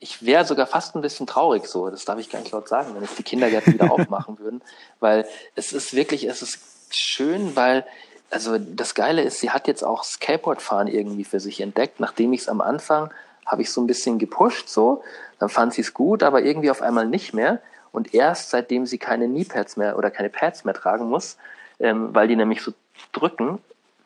[0.00, 2.94] ich wäre sogar fast ein bisschen traurig so, das darf ich gar nicht laut sagen,
[2.94, 4.60] wenn jetzt die Kindergärten wieder aufmachen würden,
[5.00, 6.58] weil es ist wirklich, es ist
[6.90, 7.86] schön, weil
[8.32, 12.42] also das Geile ist, sie hat jetzt auch Skateboardfahren irgendwie für sich entdeckt, nachdem ich
[12.42, 13.10] es am Anfang
[13.44, 15.02] habe ich so ein bisschen gepusht so,
[15.38, 17.60] dann fand sie es gut, aber irgendwie auf einmal nicht mehr.
[17.90, 21.36] Und erst seitdem sie keine Kneepads mehr oder keine Pads mehr tragen muss,
[21.78, 22.72] ähm, weil die nämlich so
[23.12, 23.58] drücken,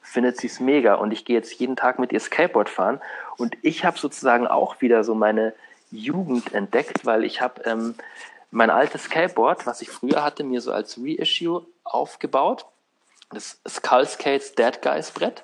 [0.03, 0.95] findet sie es mega.
[0.95, 3.01] Und ich gehe jetzt jeden Tag mit ihr Skateboard fahren
[3.37, 5.53] und ich habe sozusagen auch wieder so meine
[5.93, 7.95] Jugend entdeckt, weil ich habe ähm,
[8.51, 12.67] mein altes Skateboard, was ich früher hatte, mir so als Reissue aufgebaut,
[13.31, 15.43] das Skull Skates Dead Guys Brett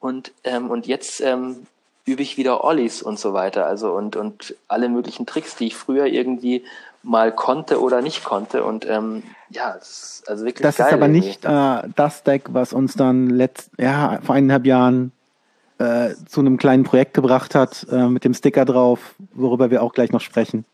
[0.00, 1.66] und ähm, und jetzt ähm,
[2.04, 5.76] übe ich wieder Ollies und so weiter, also und und alle möglichen Tricks, die ich
[5.76, 6.64] früher irgendwie
[7.02, 9.88] mal konnte oder nicht konnte und ähm, ja, das
[10.22, 11.26] ist also wirklich Das geil ist aber irgendwie.
[11.26, 15.12] nicht äh, das Deck, was uns dann letzt, ja, vor eineinhalb Jahren
[15.78, 19.92] äh, zu einem kleinen Projekt gebracht hat, äh, mit dem Sticker drauf, worüber wir auch
[19.92, 20.64] gleich noch sprechen.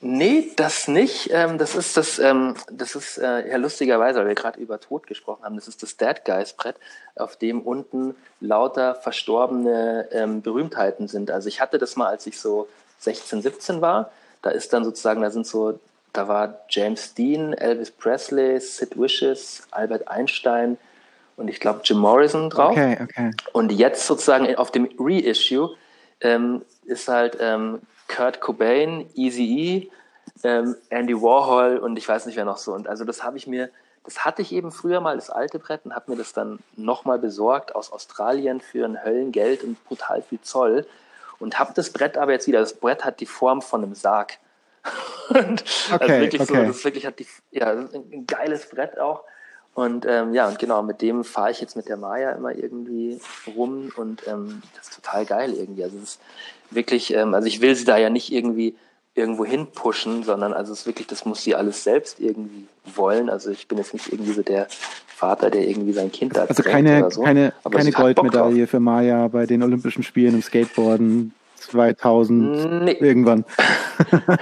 [0.00, 1.30] Nee, das nicht.
[1.32, 5.06] Ähm, das ist das, ähm, das ist äh, ja lustigerweise, weil wir gerade über Tod
[5.06, 6.76] gesprochen haben, das ist das Dead Guys Brett,
[7.16, 11.32] auf dem unten lauter verstorbene ähm, Berühmtheiten sind.
[11.32, 12.68] Also ich hatte das mal, als ich so
[13.00, 14.12] 16, 17 war.
[14.42, 15.80] Da ist dann sozusagen, da sind so,
[16.12, 20.78] da war James Dean, Elvis Presley, Sid Vicious, Albert Einstein
[21.36, 22.72] und ich glaube Jim Morrison drauf.
[22.72, 23.30] Okay, okay.
[23.52, 25.70] Und jetzt sozusagen auf dem Reissue
[26.20, 29.90] ähm, ist halt ähm, Kurt Cobain, Easy E,
[30.42, 32.72] ähm, Andy Warhol und ich weiß nicht wer noch so.
[32.72, 33.70] Und also das habe ich mir,
[34.04, 37.18] das hatte ich eben früher mal, das alte Brett, und habe mir das dann nochmal
[37.18, 40.86] besorgt aus Australien für ein Höllengeld und brutal viel Zoll.
[41.38, 44.38] Und habe das Brett aber jetzt wieder, das Brett hat die Form von einem Sarg.
[45.28, 46.66] und also Okay, wirklich so, okay.
[46.66, 49.24] das ist wirklich hat die, ja, das ein geiles Brett auch.
[49.78, 53.20] Und ähm, ja, und genau, mit dem fahre ich jetzt mit der Maya immer irgendwie
[53.56, 55.84] rum und ähm, das ist total geil irgendwie.
[55.84, 56.20] Also es ist
[56.72, 58.74] wirklich, ähm, also ich will sie da ja nicht irgendwie
[59.14, 63.30] irgendwo hin pushen, sondern also es ist wirklich, das muss sie alles selbst irgendwie wollen.
[63.30, 64.66] Also ich bin jetzt nicht irgendwie so der
[65.06, 67.22] Vater, der irgendwie sein Kind da Also keine, so.
[67.22, 71.34] keine, keine Goldmedaille für Maya bei den Olympischen Spielen im Skateboarden
[71.70, 72.82] 2000 drauf.
[72.82, 73.44] Nee, irgendwann.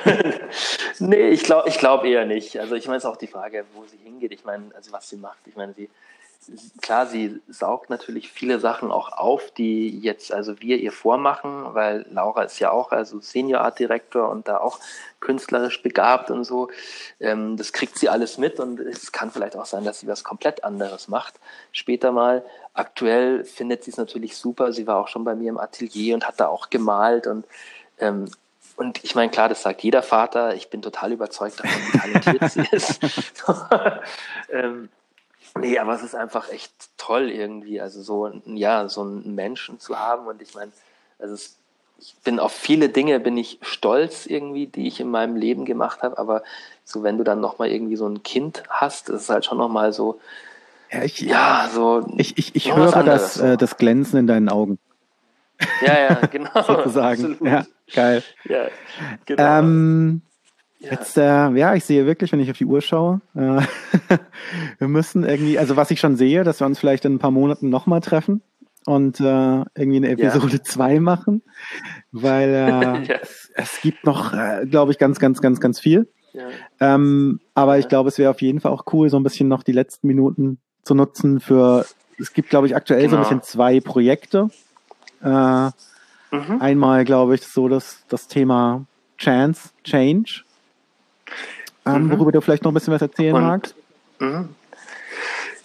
[0.98, 2.58] nee, ich glaube ich glaub eher nicht.
[2.58, 4.32] Also ich meine, es ist auch die Frage, wo sie hingeht.
[4.32, 5.46] Ich meine, also was sie macht.
[5.46, 5.88] Ich meine, sie,
[6.80, 12.06] klar, sie saugt natürlich viele Sachen auch auf, die jetzt also wir ihr vormachen, weil
[12.10, 14.78] Laura ist ja auch also Senior Art Director und da auch
[15.20, 16.68] künstlerisch begabt und so.
[17.20, 20.24] Ähm, das kriegt sie alles mit und es kann vielleicht auch sein, dass sie was
[20.24, 21.34] komplett anderes macht
[21.72, 22.44] später mal.
[22.74, 24.72] Aktuell findet sie es natürlich super.
[24.72, 27.44] Sie war auch schon bei mir im Atelier und hat da auch gemalt und
[27.98, 28.30] ähm,
[28.76, 30.54] und ich meine, klar, das sagt jeder Vater.
[30.54, 33.00] Ich bin total überzeugt davon, wie talentiert sie ist.
[34.52, 34.90] ähm,
[35.58, 39.98] nee, aber es ist einfach echt toll irgendwie, also so, ja, so einen Menschen zu
[39.98, 40.26] haben.
[40.26, 40.72] Und ich meine,
[41.18, 41.56] also es,
[41.98, 46.02] ich bin auf viele Dinge bin ich stolz irgendwie, die ich in meinem Leben gemacht
[46.02, 46.18] habe.
[46.18, 46.42] Aber
[46.84, 49.92] so, wenn du dann nochmal irgendwie so ein Kind hast, ist es halt schon nochmal
[49.92, 50.20] so,
[50.90, 52.06] Ja, ich, ja, so.
[52.16, 54.78] ich, ich, ich höre das, äh, das Glänzen in deinen Augen,
[55.80, 56.50] Ja, ja, genau.
[56.66, 57.32] sozusagen.
[57.32, 57.40] absolut.
[57.40, 58.22] Ja, geil.
[58.44, 58.68] ja
[59.24, 59.58] genau.
[59.58, 60.22] Ähm,
[60.78, 60.90] ja.
[60.90, 63.60] Jetzt, äh, ja, ich sehe wirklich, wenn ich auf die Uhr schaue, äh,
[64.78, 67.30] wir müssen irgendwie, also was ich schon sehe, dass wir uns vielleicht in ein paar
[67.30, 68.42] Monaten nochmal treffen
[68.84, 69.24] und äh,
[69.74, 71.42] irgendwie eine Episode 2 machen,
[72.12, 73.18] weil äh, Ja.
[73.22, 76.08] es, es gibt noch, äh, glaube ich, ganz, ganz, ganz, ganz viel.
[76.32, 76.48] ja.
[76.78, 77.88] Ähm, aber ich Ja.
[77.88, 80.58] glaube, es wäre auf jeden Fall auch cool, so ein bisschen noch die letzten Minuten
[80.84, 81.84] zu nutzen für,
[82.18, 83.22] es gibt, glaube ich, aktuell so ein Genau.
[83.22, 84.48] bisschen zwei Projekte.
[85.22, 85.70] Äh,
[86.32, 86.60] Mhm.
[86.60, 88.84] Einmal, glaube ich, so das, das Thema
[89.16, 90.42] Chance, Change,
[91.86, 92.10] ähm, Mhm.
[92.18, 93.74] worüber du vielleicht noch ein bisschen was erzählen Und- magst.
[94.18, 94.48] Mhm.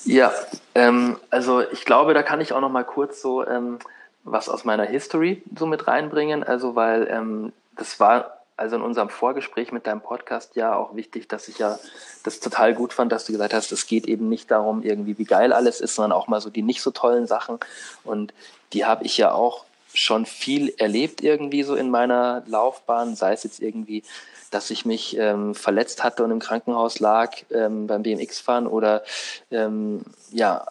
[0.06, 0.32] Ja,
[0.74, 3.78] ähm, also ich glaube, da kann ich auch noch mal kurz so ähm,
[4.24, 6.44] was aus meiner History so mit reinbringen.
[6.44, 11.28] Also weil ähm, das war also in unserem Vorgespräch mit deinem Podcast ja auch wichtig,
[11.28, 11.80] dass ich ja
[12.24, 15.26] das total gut fand, dass du gesagt hast, es geht eben nicht darum, irgendwie wie
[15.26, 17.60] geil alles ist, sondern auch mal so die nicht so tollen Sachen.
[18.04, 18.34] Und
[18.74, 23.44] die habe ich ja auch schon viel erlebt irgendwie so in meiner Laufbahn, sei es
[23.44, 24.04] jetzt irgendwie,
[24.52, 29.04] dass ich mich ähm, verletzt hatte und im Krankenhaus lag ähm, beim BMX-Fahren oder
[29.50, 30.66] ähm, ja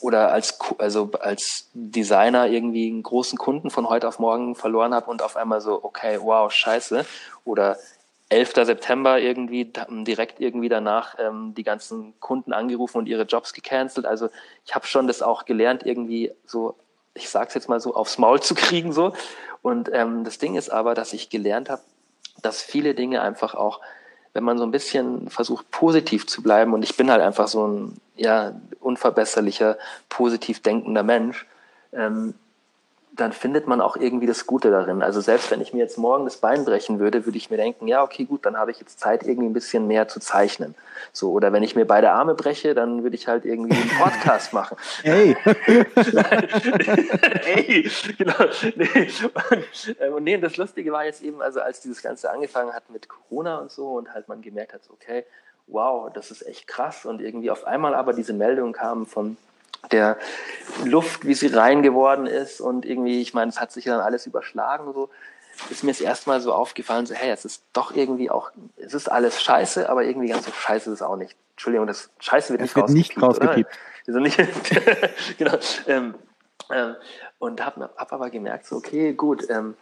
[0.00, 5.10] oder als also als Designer irgendwie einen großen Kunden von heute auf morgen verloren habe
[5.10, 7.04] und auf einmal so okay wow scheiße
[7.44, 7.76] oder
[8.28, 8.54] 11.
[8.54, 14.04] September irgendwie direkt irgendwie danach ähm, die ganzen Kunden angerufen und ihre Jobs gecancelt.
[14.04, 14.30] Also
[14.64, 16.74] ich habe schon das auch gelernt, irgendwie so,
[17.14, 19.12] ich sag's jetzt mal so, aufs Maul zu kriegen so.
[19.62, 21.82] Und ähm, das Ding ist aber, dass ich gelernt habe,
[22.42, 23.80] dass viele Dinge einfach auch,
[24.32, 27.66] wenn man so ein bisschen versucht, positiv zu bleiben, und ich bin halt einfach so
[27.66, 31.46] ein ja, unverbesserlicher, positiv denkender Mensch,
[31.92, 32.34] ähm,
[33.16, 35.02] dann findet man auch irgendwie das Gute darin.
[35.02, 37.88] Also selbst wenn ich mir jetzt morgen das Bein brechen würde, würde ich mir denken,
[37.88, 40.74] ja, okay, gut, dann habe ich jetzt Zeit, irgendwie ein bisschen mehr zu zeichnen.
[41.12, 44.52] So, oder wenn ich mir beide Arme breche, dann würde ich halt irgendwie einen Podcast
[44.52, 44.76] machen.
[45.02, 45.36] Hey,
[47.44, 48.34] Ey, genau.
[48.76, 49.08] Nee.
[49.50, 53.08] Und, und nee, das Lustige war jetzt eben, also als dieses Ganze angefangen hat mit
[53.08, 55.24] Corona und so und halt man gemerkt hat, okay,
[55.66, 59.36] wow, das ist echt krass und irgendwie auf einmal aber diese Meldung kam von
[59.92, 60.18] der
[60.84, 64.26] Luft, wie sie rein geworden ist und irgendwie, ich meine, es hat sich dann alles
[64.26, 65.08] überschlagen so,
[65.70, 68.94] ist mir das erste Mal so aufgefallen, so, hey, es ist doch irgendwie auch, es
[68.94, 71.36] ist alles scheiße, aber irgendwie ganz so scheiße ist es auch nicht.
[71.52, 73.64] Entschuldigung, das Scheiße wird Es nicht wird nicht oder?
[74.06, 74.38] Also nicht,
[75.38, 75.56] genau.
[75.86, 76.14] Ähm,
[76.70, 76.96] ähm,
[77.38, 79.74] und habe hab aber gemerkt, so, okay, gut, ähm,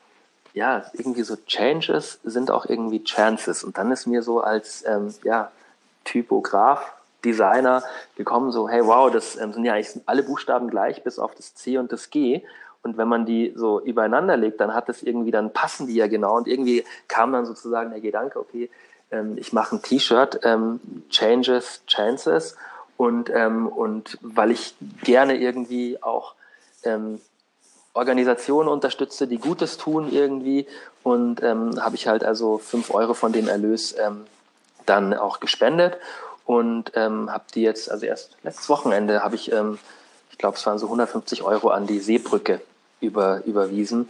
[0.52, 3.64] ja, irgendwie so Changes sind auch irgendwie Chances.
[3.64, 5.50] Und dann ist mir so als ähm, ja,
[6.04, 6.94] Typograf,
[7.24, 7.82] Designer
[8.16, 11.54] gekommen, so, hey, wow, das ähm, sind ja eigentlich alle Buchstaben gleich, bis auf das
[11.54, 12.42] C und das G.
[12.82, 16.06] Und wenn man die so übereinander legt, dann hat das irgendwie, dann passen die ja
[16.06, 16.36] genau.
[16.36, 18.70] Und irgendwie kam dann sozusagen der Gedanke, okay,
[19.10, 22.56] ähm, ich mache ein T-Shirt, ähm, Changes, Chances.
[22.96, 26.34] Und, ähm, und weil ich gerne irgendwie auch
[26.84, 27.20] ähm,
[27.94, 30.66] Organisationen unterstütze, die Gutes tun irgendwie.
[31.02, 34.26] Und ähm, habe ich halt also fünf Euro von dem Erlös ähm,
[34.84, 35.96] dann auch gespendet
[36.44, 39.78] und ähm, habe die jetzt, also erst letztes Wochenende habe ich, ähm,
[40.30, 42.60] ich glaube, es waren so 150 Euro an die Seebrücke
[43.00, 44.08] über, überwiesen.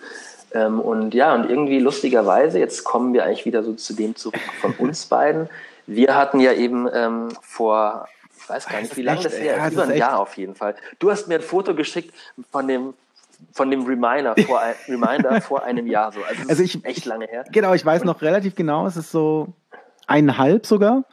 [0.53, 4.41] Ähm, und ja, und irgendwie lustigerweise, jetzt kommen wir eigentlich wieder so zu dem zurück
[4.61, 5.49] von uns beiden.
[5.87, 8.09] Wir hatten ja eben ähm, vor,
[8.41, 10.75] ich weiß gar nicht, wie lange das her ist, über ein Jahr auf jeden Fall.
[10.99, 12.15] Du hast mir ein Foto geschickt
[12.51, 12.95] von dem
[13.53, 16.21] von dem Reminder vor, ein, Reminder vor einem Jahr so.
[16.23, 17.45] Also, also ich, echt lange her.
[17.53, 19.49] Genau, ich weiß und, noch relativ genau, es ist so
[20.07, 21.05] eineinhalb sogar.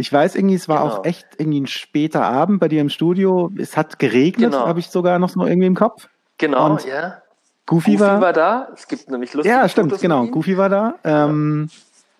[0.00, 0.94] Ich weiß irgendwie, es war genau.
[0.94, 3.50] auch echt irgendwie ein später Abend bei dir im Studio.
[3.58, 4.66] Es hat geregnet, genau.
[4.66, 6.08] habe ich sogar noch so irgendwie im Kopf.
[6.38, 7.20] Genau, und ja.
[7.66, 8.68] Goofy, Goofy war, war, da.
[8.74, 10.26] Es gibt nämlich lustige Ja, stimmt, Fotos genau.
[10.28, 10.94] Goofy war da.
[11.02, 11.68] Ähm,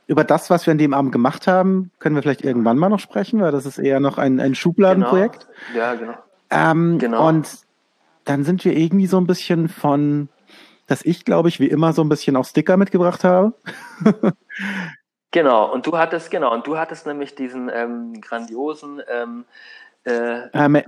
[0.08, 2.98] über das, was wir an dem Abend gemacht haben, können wir vielleicht irgendwann mal noch
[2.98, 5.46] sprechen, weil das ist eher noch ein, ein Schubladenprojekt.
[5.72, 5.78] Genau.
[5.78, 6.14] Ja, genau.
[6.50, 7.28] Ähm, genau.
[7.28, 7.58] Und
[8.24, 10.28] dann sind wir irgendwie so ein bisschen von,
[10.86, 13.54] dass ich, glaube ich, wie immer so ein bisschen auch Sticker mitgebracht habe.
[15.30, 19.44] genau, und du hattest, genau, und du hattest nämlich diesen ähm, grandiosen ähm,
[20.04, 20.82] äh, uh, ma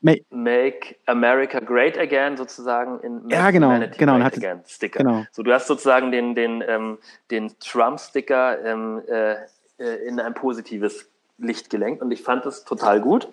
[0.00, 4.98] ma Make America Great Again sozusagen in Make ja, genau, Humanity genau, Great Again Sticker.
[4.98, 5.24] Genau.
[5.30, 6.98] So, du hast sozusagen den, den, ähm,
[7.30, 9.34] den Trump-Sticker ähm, äh,
[9.78, 13.28] äh in ein positives Licht gelenkt und ich fand das total gut.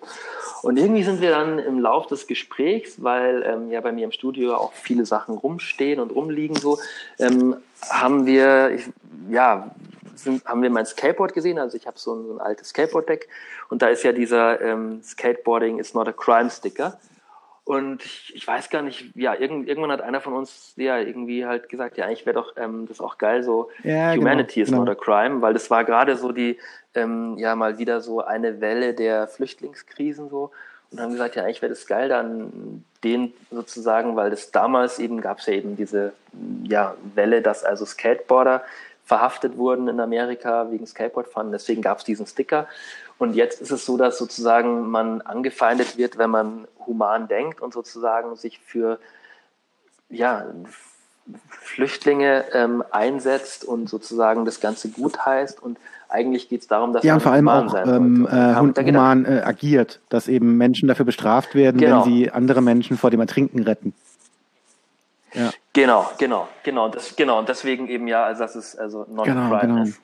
[0.62, 4.12] Und irgendwie sind wir dann im Lauf des Gesprächs, weil ähm, ja bei mir im
[4.12, 6.78] Studio auch viele Sachen rumstehen und rumliegen so,
[7.18, 7.56] ähm,
[7.88, 8.90] haben wir, ich,
[9.30, 9.70] ja,
[10.14, 11.58] sind, haben wir mein Skateboard gesehen.
[11.58, 13.28] Also ich habe so ein, so ein altes Skateboard-Deck
[13.68, 16.98] und da ist ja dieser ähm, Skateboarding is not a crime Sticker.
[17.70, 21.46] Und ich, ich, weiß gar nicht, ja, irgend, irgendwann hat einer von uns ja irgendwie
[21.46, 24.86] halt gesagt, ja, eigentlich wäre doch ähm, das auch geil, so ja, Humanity genau, is
[24.86, 26.58] not a crime, weil das war gerade so die,
[26.96, 30.50] ähm, ja, mal wieder so eine Welle der Flüchtlingskrisen so
[30.90, 35.20] und haben gesagt, ja, eigentlich wäre das geil, dann den sozusagen, weil das damals eben
[35.20, 36.12] gab es ja eben diese
[36.64, 38.64] ja, Welle, dass also Skateboarder
[39.04, 41.52] verhaftet wurden in Amerika wegen Skateboardfahren.
[41.52, 42.66] Deswegen gab es diesen Sticker.
[43.20, 47.74] Und jetzt ist es so, dass sozusagen man angefeindet wird, wenn man human denkt und
[47.74, 48.98] sozusagen sich für
[50.08, 50.46] ja,
[51.50, 55.62] Flüchtlinge ähm, einsetzt und sozusagen das Ganze gut heißt.
[55.62, 55.76] Und
[56.08, 60.00] eigentlich geht es darum, dass ja, man vor allem auch ähm, äh, human äh, agiert,
[60.08, 62.06] dass eben Menschen dafür bestraft werden, genau.
[62.06, 63.92] wenn sie andere Menschen vor dem Ertrinken retten.
[65.34, 65.50] Ja.
[65.74, 67.38] Genau, genau, genau, das, genau.
[67.38, 69.82] Und deswegen eben ja, also dass es also non-crime genau, genau.
[69.82, 70.00] ist.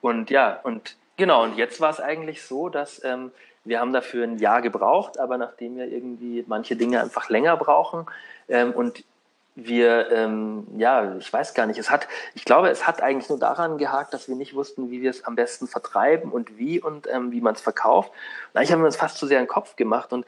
[0.00, 3.32] Und ja, und genau, und jetzt war es eigentlich so, dass ähm,
[3.64, 8.06] wir haben dafür ein Jahr gebraucht, aber nachdem wir irgendwie manche Dinge einfach länger brauchen
[8.48, 9.04] ähm, und
[9.54, 13.38] wir, ähm, ja, ich weiß gar nicht, es hat, ich glaube, es hat eigentlich nur
[13.38, 17.06] daran gehakt, dass wir nicht wussten, wie wir es am besten vertreiben und wie und
[17.06, 18.10] ähm, wie man es verkauft.
[18.10, 20.26] Und eigentlich haben wir uns fast zu sehr in den Kopf gemacht und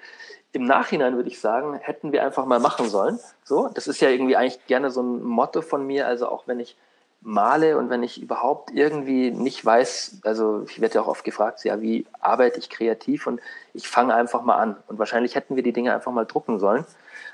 [0.53, 3.19] im Nachhinein würde ich sagen, hätten wir einfach mal machen sollen.
[3.43, 6.07] So, das ist ja irgendwie eigentlich gerne so ein Motto von mir.
[6.07, 6.77] Also auch wenn ich
[7.25, 11.65] male und wenn ich überhaupt irgendwie nicht weiß, also ich werde ja auch oft gefragt,
[11.65, 13.41] ja, wie arbeite ich kreativ und
[13.73, 14.77] ich fange einfach mal an.
[14.89, 16.85] Und wahrscheinlich hätten wir die Dinge einfach mal drucken sollen.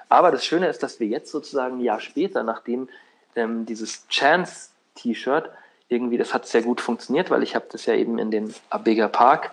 [0.09, 2.89] Aber das Schöne ist, dass wir jetzt sozusagen ein Jahr später, nachdem
[3.35, 5.51] ähm, dieses Chance-T-Shirt
[5.89, 9.09] irgendwie, das hat sehr gut funktioniert, weil ich habe das ja eben in den Abega
[9.09, 9.51] Park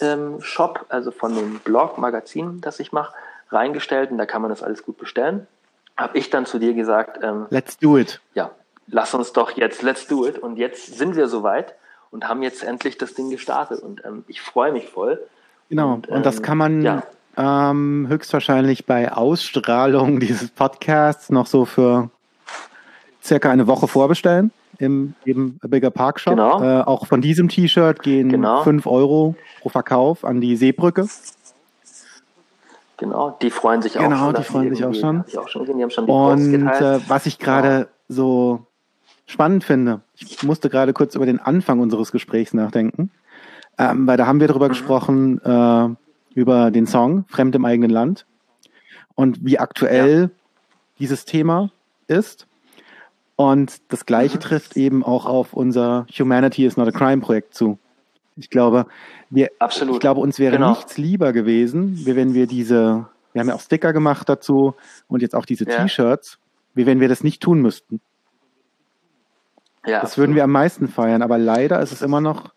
[0.00, 3.12] ähm, Shop, also von dem Blog, Magazin, das ich mache,
[3.50, 5.48] reingestellt und da kann man das alles gut bestellen.
[5.96, 8.20] Habe ich dann zu dir gesagt, ähm, let's do it.
[8.34, 8.52] Ja,
[8.90, 10.38] lass uns doch jetzt, let's do it.
[10.38, 11.74] Und jetzt sind wir soweit
[12.10, 15.20] und haben jetzt endlich das Ding gestartet und ähm, ich freue mich voll.
[15.68, 17.02] Genau, und, und das ähm, kann man ja.
[17.36, 22.10] ähm, höchstwahrscheinlich bei Ausstrahlung dieses Podcasts noch so für
[23.22, 26.32] circa eine Woche vorbestellen im, im Bigger Park Shop.
[26.32, 26.62] Genau.
[26.62, 28.62] Äh, auch von diesem T-Shirt gehen genau.
[28.62, 31.06] 5 Euro pro Verkauf an die Seebrücke.
[32.96, 34.26] Genau, die freuen sich auch genau, schon.
[34.26, 35.24] Genau, die freuen sich auch schon.
[35.26, 37.86] Ich auch schon gesehen, die haben schon die Und äh, was ich gerade ja.
[38.08, 38.66] so
[39.30, 43.10] spannend finde, ich musste gerade kurz über den Anfang unseres Gesprächs nachdenken,
[43.78, 44.70] ähm, weil da haben wir darüber mhm.
[44.70, 45.88] gesprochen, äh,
[46.34, 48.26] über den Song Fremd im eigenen Land
[49.14, 50.30] und wie aktuell ja.
[50.98, 51.70] dieses Thema
[52.08, 52.46] ist.
[53.36, 54.40] Und das Gleiche mhm.
[54.40, 57.78] trifft eben auch auf unser Humanity is not a Crime Projekt zu.
[58.36, 58.86] Ich glaube,
[59.30, 59.94] wir, Absolut.
[59.94, 60.70] ich glaube, uns wäre genau.
[60.70, 64.74] nichts lieber gewesen, wie wenn wir diese, wir haben ja auch Sticker gemacht dazu
[65.08, 65.82] und jetzt auch diese ja.
[65.82, 66.38] T-Shirts,
[66.74, 68.00] wie wenn wir das nicht tun müssten.
[69.86, 70.28] Ja, das absolut.
[70.28, 72.50] würden wir am meisten feiern, aber leider ist es immer noch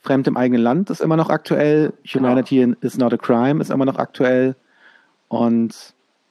[0.00, 2.76] Fremd im eigenen Land ist immer noch aktuell, Humanity genau.
[2.80, 4.54] is not a crime ist immer noch aktuell
[5.26, 5.74] und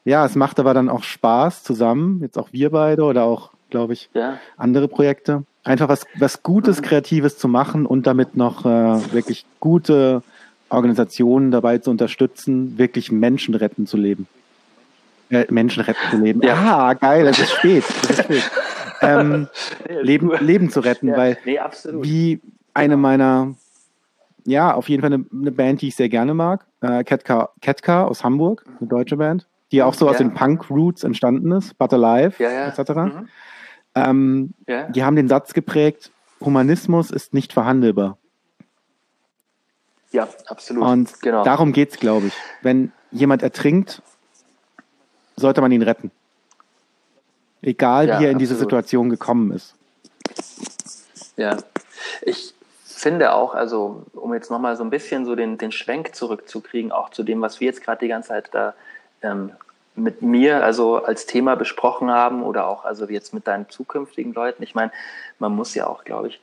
[0.05, 3.93] ja, es macht aber dann auch Spaß zusammen, jetzt auch wir beide oder auch glaube
[3.93, 4.37] ich, ja.
[4.57, 5.43] andere Projekte.
[5.63, 6.85] Einfach was, was Gutes, mhm.
[6.85, 10.21] Kreatives zu machen und damit noch äh, wirklich gute
[10.69, 14.27] Organisationen dabei zu unterstützen, wirklich Menschen retten zu leben.
[15.29, 16.41] Äh, Menschen retten zu leben.
[16.41, 16.53] Ja.
[16.55, 17.83] Ah, geil, es ist spät.
[18.03, 18.43] Es ist spät.
[19.01, 19.47] ähm,
[20.01, 21.17] Leben, Leben zu retten, ja.
[21.17, 21.59] weil nee,
[22.01, 22.41] wie
[22.73, 23.55] eine meiner,
[24.45, 28.05] ja, auf jeden Fall eine, eine, Band, die ich sehr gerne mag, äh, Ketka, Ketka
[28.05, 30.11] aus Hamburg, eine deutsche Band, die auch so ja.
[30.11, 32.91] aus den Punk-Roots entstanden ist, But Alive, etc.
[32.91, 33.30] Mhm
[33.95, 34.89] Ähm, ja.
[34.89, 36.11] Die haben den Satz geprägt,
[36.41, 38.17] Humanismus ist nicht verhandelbar.
[40.11, 40.84] Ja, absolut.
[40.84, 41.43] Und genau.
[41.43, 42.34] darum geht es, glaube ich.
[42.61, 44.01] Wenn jemand ertrinkt,
[45.35, 46.11] sollte man ihn retten.
[47.65, 48.41] Egal, ja, wie er in absolut.
[48.41, 49.75] diese Situation gekommen ist.
[51.37, 51.57] Ja,
[52.21, 52.53] ich
[52.85, 57.09] finde auch, also um jetzt nochmal so ein bisschen so den, den Schwenk zurückzukriegen, auch
[57.09, 58.73] zu dem, was wir jetzt gerade die ganze Zeit da
[59.21, 59.51] ähm,
[59.95, 64.63] mit mir also als Thema besprochen haben oder auch also jetzt mit deinen zukünftigen Leuten.
[64.63, 64.91] Ich meine,
[65.39, 66.41] man muss ja auch, glaube ich,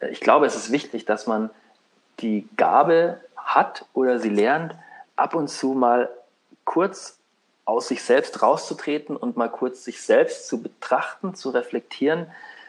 [0.00, 1.50] äh, ich glaube, es ist wichtig, dass man
[2.20, 4.74] die Gabe hat oder sie lernt,
[5.16, 6.10] ab und zu mal
[6.64, 7.18] kurz
[7.64, 12.26] aus sich selbst rauszutreten und mal kurz sich selbst zu betrachten, zu reflektieren.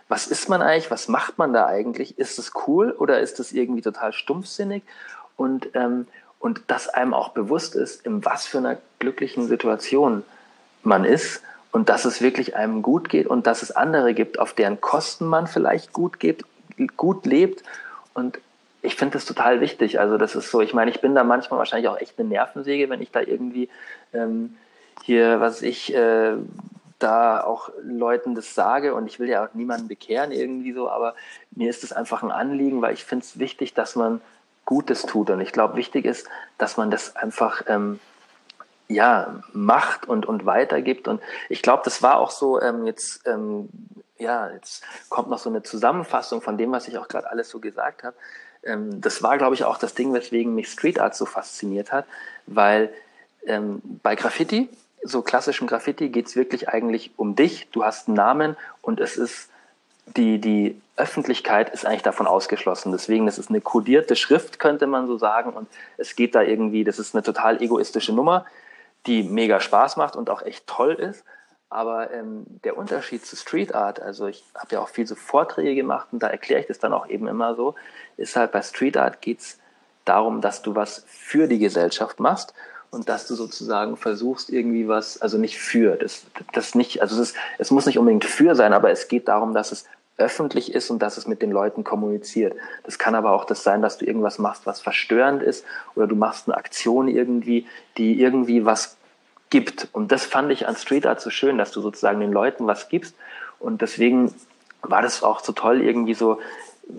[0.07, 0.91] Was ist man eigentlich?
[0.91, 2.19] Was macht man da eigentlich?
[2.19, 4.83] Ist es cool oder ist es irgendwie total stumpfsinnig?
[5.35, 6.07] Und, ähm,
[6.39, 10.23] und dass einem auch bewusst ist, in was für einer glücklichen Situation
[10.83, 11.41] man ist
[11.71, 15.25] und dass es wirklich einem gut geht und dass es andere gibt, auf deren Kosten
[15.25, 16.45] man vielleicht gut, gibt,
[16.97, 17.63] gut lebt.
[18.13, 18.39] Und
[18.83, 19.99] ich finde das total wichtig.
[19.99, 22.89] Also das ist so, ich meine, ich bin da manchmal wahrscheinlich auch echt eine Nervensäge,
[22.89, 23.69] wenn ich da irgendwie
[24.13, 24.55] ähm,
[25.03, 26.35] hier, was ich, äh,
[26.99, 31.15] da auch Leuten das sage und ich will ja auch niemanden bekehren irgendwie so, aber
[31.51, 34.21] mir ist es einfach ein Anliegen, weil ich finde es wichtig, dass man
[34.65, 35.29] Gutes tut.
[35.29, 37.99] Und ich glaube, wichtig ist, dass man das einfach ähm,
[38.87, 41.07] ja, macht und, und weitergibt.
[41.09, 43.69] Und ich glaube, das war auch so, ähm, jetzt, ähm,
[44.17, 47.59] ja, jetzt kommt noch so eine Zusammenfassung von dem, was ich auch gerade alles so
[47.59, 48.15] gesagt habe.
[48.63, 52.05] Ähm, das war, glaube ich, auch das Ding, weswegen mich Street Art so fasziniert hat,
[52.45, 52.93] weil
[53.45, 54.69] ähm, bei Graffiti,
[55.03, 57.67] so klassischem Graffiti, geht es wirklich eigentlich um dich.
[57.71, 59.49] Du hast einen Namen und es ist
[60.17, 62.91] die, die Öffentlichkeit ist eigentlich davon ausgeschlossen.
[62.91, 65.53] Deswegen, das ist eine kodierte Schrift, könnte man so sagen.
[65.53, 65.67] Und
[65.97, 68.45] es geht da irgendwie, das ist eine total egoistische Nummer,
[69.07, 71.23] die mega Spaß macht und auch echt toll ist.
[71.69, 75.73] Aber ähm, der Unterschied zu Street Art, also ich habe ja auch viel so Vorträge
[75.73, 77.73] gemacht und da erkläre ich das dann auch eben immer so,
[78.15, 79.57] ist halt bei Street Art geht es
[80.05, 82.53] darum, dass du was für die Gesellschaft machst
[82.93, 87.29] und dass du sozusagen versuchst irgendwie was, also nicht für, das, das nicht, also es,
[87.29, 89.85] ist, es muss nicht unbedingt für sein, aber es geht darum, dass es
[90.17, 92.55] öffentlich ist und dass es mit den Leuten kommuniziert.
[92.83, 95.65] Das kann aber auch das sein, dass du irgendwas machst, was verstörend ist
[95.95, 97.65] oder du machst eine Aktion irgendwie,
[97.97, 98.95] die irgendwie was
[99.49, 99.87] gibt.
[99.91, 102.89] Und das fand ich an Street Art so schön, dass du sozusagen den Leuten was
[102.89, 103.15] gibst.
[103.59, 104.33] Und deswegen
[104.83, 106.39] war das auch so toll, irgendwie so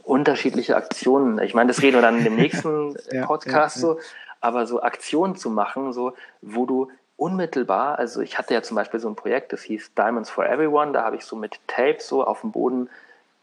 [0.03, 1.39] unterschiedliche Aktionen.
[1.41, 3.95] Ich meine, das reden wir dann in dem nächsten ja, Podcast ja, ja.
[3.95, 4.01] so,
[4.45, 6.13] aber so Aktionen zu machen, so,
[6.43, 10.29] wo du unmittelbar, also ich hatte ja zum Beispiel so ein Projekt, das hieß Diamonds
[10.29, 12.91] for Everyone, da habe ich so mit Tape so auf dem Boden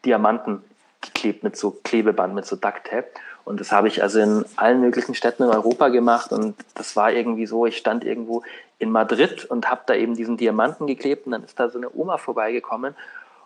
[0.05, 0.63] Diamanten
[1.01, 3.07] geklebt mit so Klebeband, mit so Duct Tape.
[3.43, 6.31] Und das habe ich also in allen möglichen Städten in Europa gemacht.
[6.31, 8.43] Und das war irgendwie so, ich stand irgendwo
[8.77, 11.25] in Madrid und habe da eben diesen Diamanten geklebt.
[11.25, 12.93] Und dann ist da so eine Oma vorbeigekommen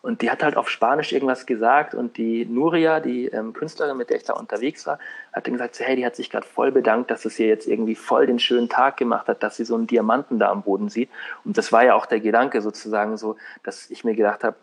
[0.05, 4.11] und die hat halt auf Spanisch irgendwas gesagt und die Nuria, die ähm, Künstlerin, mit
[4.11, 4.99] der ich da unterwegs war,
[5.33, 7.67] hat dann gesagt, so, hey, die hat sich gerade voll bedankt, dass es ihr jetzt
[7.67, 10.89] irgendwie voll den schönen Tag gemacht hat, dass sie so einen Diamanten da am Boden
[10.89, 11.09] sieht.
[11.43, 14.55] Und das war ja auch der Gedanke sozusagen so, dass ich mir gedacht habe,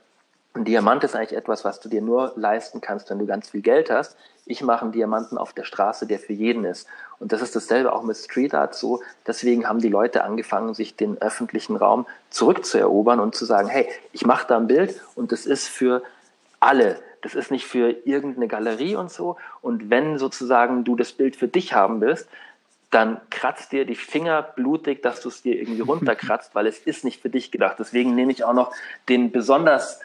[0.54, 3.62] ein Diamant ist eigentlich etwas, was du dir nur leisten kannst, wenn du ganz viel
[3.62, 4.16] Geld hast.
[4.44, 6.86] Ich mache einen Diamanten auf der Straße, der für jeden ist.
[7.18, 9.00] Und das ist dasselbe auch mit Street Art so.
[9.26, 14.26] Deswegen haben die Leute angefangen, sich den öffentlichen Raum zurückzuerobern und zu sagen, hey, ich
[14.26, 16.02] mache da ein Bild und das ist für
[16.60, 16.98] alle.
[17.22, 19.36] Das ist nicht für irgendeine Galerie und so.
[19.62, 22.28] Und wenn sozusagen du das Bild für dich haben willst,
[22.90, 27.04] dann kratzt dir die Finger blutig, dass du es dir irgendwie runterkratzt, weil es ist
[27.04, 27.76] nicht für dich gedacht.
[27.78, 28.74] Deswegen nehme ich auch noch
[29.08, 30.00] den besonders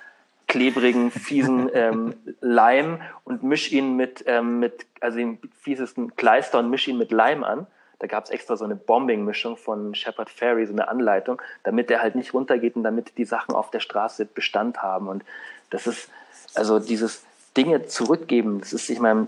[0.48, 6.69] klebrigen, fiesen ähm, Leim und misch ihn mit, ähm, mit also den fiesesten Kleister und
[6.69, 7.68] misch ihn mit Leim an.
[7.99, 12.02] Da gab es extra so eine Bombing-Mischung von Shepard Ferry, so eine Anleitung, damit der
[12.02, 15.07] halt nicht runtergeht und damit die Sachen auf der Straße Bestand haben.
[15.07, 15.24] Und
[15.72, 16.10] das ist,
[16.53, 17.24] also dieses
[17.56, 19.28] Dinge zurückgeben, das ist, ich meine,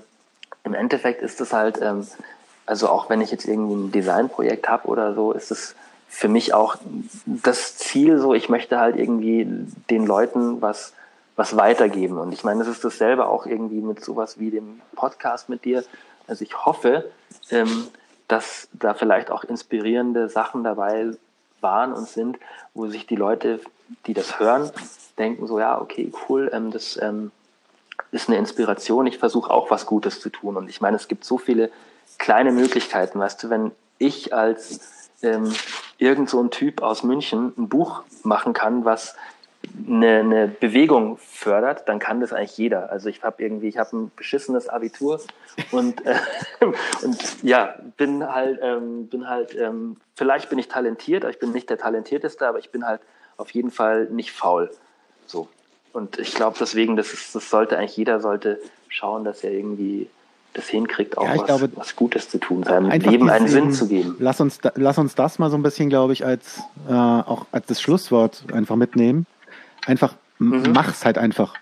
[0.63, 2.07] im Endeffekt ist das halt, ähm,
[2.67, 5.75] also auch wenn ich jetzt irgendwie ein Designprojekt habe oder so, ist es
[6.07, 6.75] für mich auch
[7.25, 9.47] das Ziel so, ich möchte halt irgendwie
[9.89, 10.93] den Leuten was
[11.39, 12.17] was weitergeben.
[12.17, 15.85] Und ich meine, es ist dasselbe auch irgendwie mit sowas wie dem Podcast mit dir.
[16.27, 17.09] Also ich hoffe,
[17.49, 17.87] ähm,
[18.27, 21.11] dass da vielleicht auch inspirierende Sachen dabei
[21.61, 22.37] waren und sind,
[22.73, 23.61] wo sich die Leute,
[24.05, 24.69] die das hören,
[25.17, 27.31] denken so, ja, okay, cool, ähm, das ähm,
[28.11, 29.07] ist eine Inspiration.
[29.07, 30.57] Ich versuche auch was Gutes zu tun.
[30.57, 31.71] Und ich meine, es gibt so viele
[32.17, 33.17] kleine Möglichkeiten.
[33.17, 35.53] Weißt du, wenn ich als ähm,
[35.99, 39.15] irgend so ein Typ aus München ein Buch machen kann, was
[39.87, 42.91] eine, eine Bewegung fördert, dann kann das eigentlich jeder.
[42.91, 45.19] Also ich habe irgendwie, ich habe ein beschissenes Abitur
[45.71, 46.15] und, äh,
[47.03, 51.69] und ja, bin halt, ähm, bin halt, ähm, vielleicht bin ich talentiert, ich bin nicht
[51.69, 53.01] der talentierteste, aber ich bin halt
[53.37, 54.69] auf jeden Fall nicht faul.
[55.27, 55.47] So.
[55.93, 60.09] und ich glaube deswegen, das, ist, das sollte eigentlich jeder sollte schauen, dass er irgendwie
[60.53, 63.71] das hinkriegt, auch Ja, was, glaube, was Gutes zu tun, seinem Leben einen diesen- Sinn
[63.73, 64.15] zu geben.
[64.19, 67.67] Lass uns, lass uns das mal so ein bisschen, glaube ich, als äh, auch als
[67.67, 69.25] das Schlusswort einfach mitnehmen.
[69.85, 70.71] Einfach Mhm.
[70.71, 71.53] mach's halt einfach.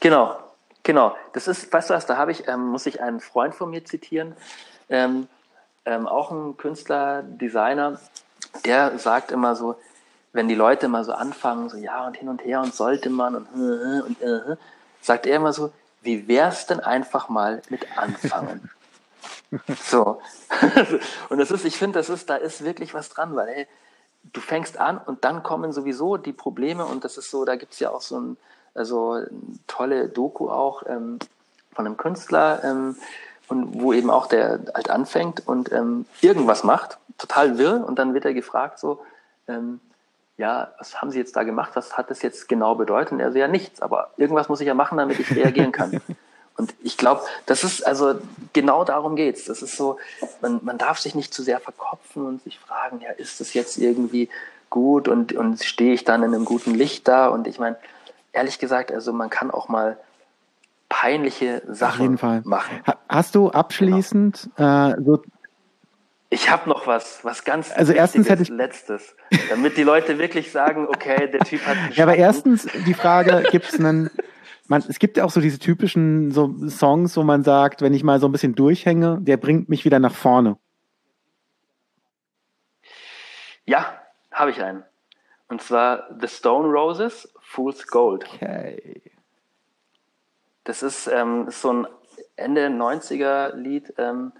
[0.00, 0.38] Genau,
[0.82, 1.16] genau.
[1.34, 3.84] Das ist, weißt du was, da habe ich, ähm, muss ich einen Freund von mir
[3.84, 4.34] zitieren,
[4.88, 5.28] ähm,
[5.84, 8.00] ähm, auch ein Künstler, Designer,
[8.64, 9.76] der sagt immer so,
[10.32, 13.34] wenn die Leute immer so anfangen, so ja und hin und her und sollte man
[13.34, 14.56] und äh, und äh,
[15.02, 15.72] sagt er immer so,
[16.02, 18.70] wie wär's denn einfach mal mit anfangen?
[19.82, 20.22] so.
[21.28, 23.66] und das ist, ich finde, das ist, da ist wirklich was dran, weil hey,
[24.32, 27.72] du fängst an und dann kommen sowieso die Probleme und das ist so, da gibt
[27.72, 28.36] es ja auch so ein,
[28.74, 29.20] also
[29.66, 31.18] tolle Doku auch ähm,
[31.72, 32.96] von einem Künstler ähm,
[33.48, 38.14] und wo eben auch der halt anfängt und ähm, irgendwas macht, total wirr und dann
[38.14, 39.00] wird er gefragt so,
[39.48, 39.80] ähm,
[40.36, 41.72] ja, was haben Sie jetzt da gemacht?
[41.74, 43.12] Was hat das jetzt genau bedeutet?
[43.12, 46.00] Und er so, ja, nichts, aber irgendwas muss ich ja machen, damit ich reagieren kann.
[46.58, 48.16] Und ich glaube, das ist also
[48.52, 49.44] genau darum geht's.
[49.46, 49.98] Das ist so,
[50.42, 53.78] man, man darf sich nicht zu sehr verkopfen und sich fragen, ja, ist das jetzt
[53.78, 54.28] irgendwie
[54.68, 57.28] gut und, und stehe ich dann in einem guten Licht da?
[57.28, 57.76] Und ich meine,
[58.32, 59.96] ehrlich gesagt, also man kann auch mal
[60.88, 62.42] peinliche Sachen Auf jeden Fall.
[62.44, 62.80] machen.
[62.86, 64.90] Ha hast du abschließend Genau.
[64.90, 65.22] äh, so
[66.30, 69.14] Ich habe noch was, was ganz Also erstens hätte ich- letztes,
[69.48, 73.72] damit die Leute wirklich sagen, okay, der Typ hat Ja, aber erstens die Frage, gibt
[73.72, 74.10] es einen,
[74.68, 78.04] man, es gibt ja auch so diese typischen so Songs, wo man sagt, wenn ich
[78.04, 80.56] mal so ein bisschen durchhänge, der bringt mich wieder nach vorne.
[83.64, 84.00] Ja,
[84.30, 84.84] habe ich einen.
[85.48, 88.24] Und zwar The Stone Roses, Fool's Gold.
[88.34, 89.02] Okay.
[90.64, 91.86] Das ist, ähm, ist so ein
[92.36, 93.94] Ende 90er Lied.
[93.96, 94.32] Ähm,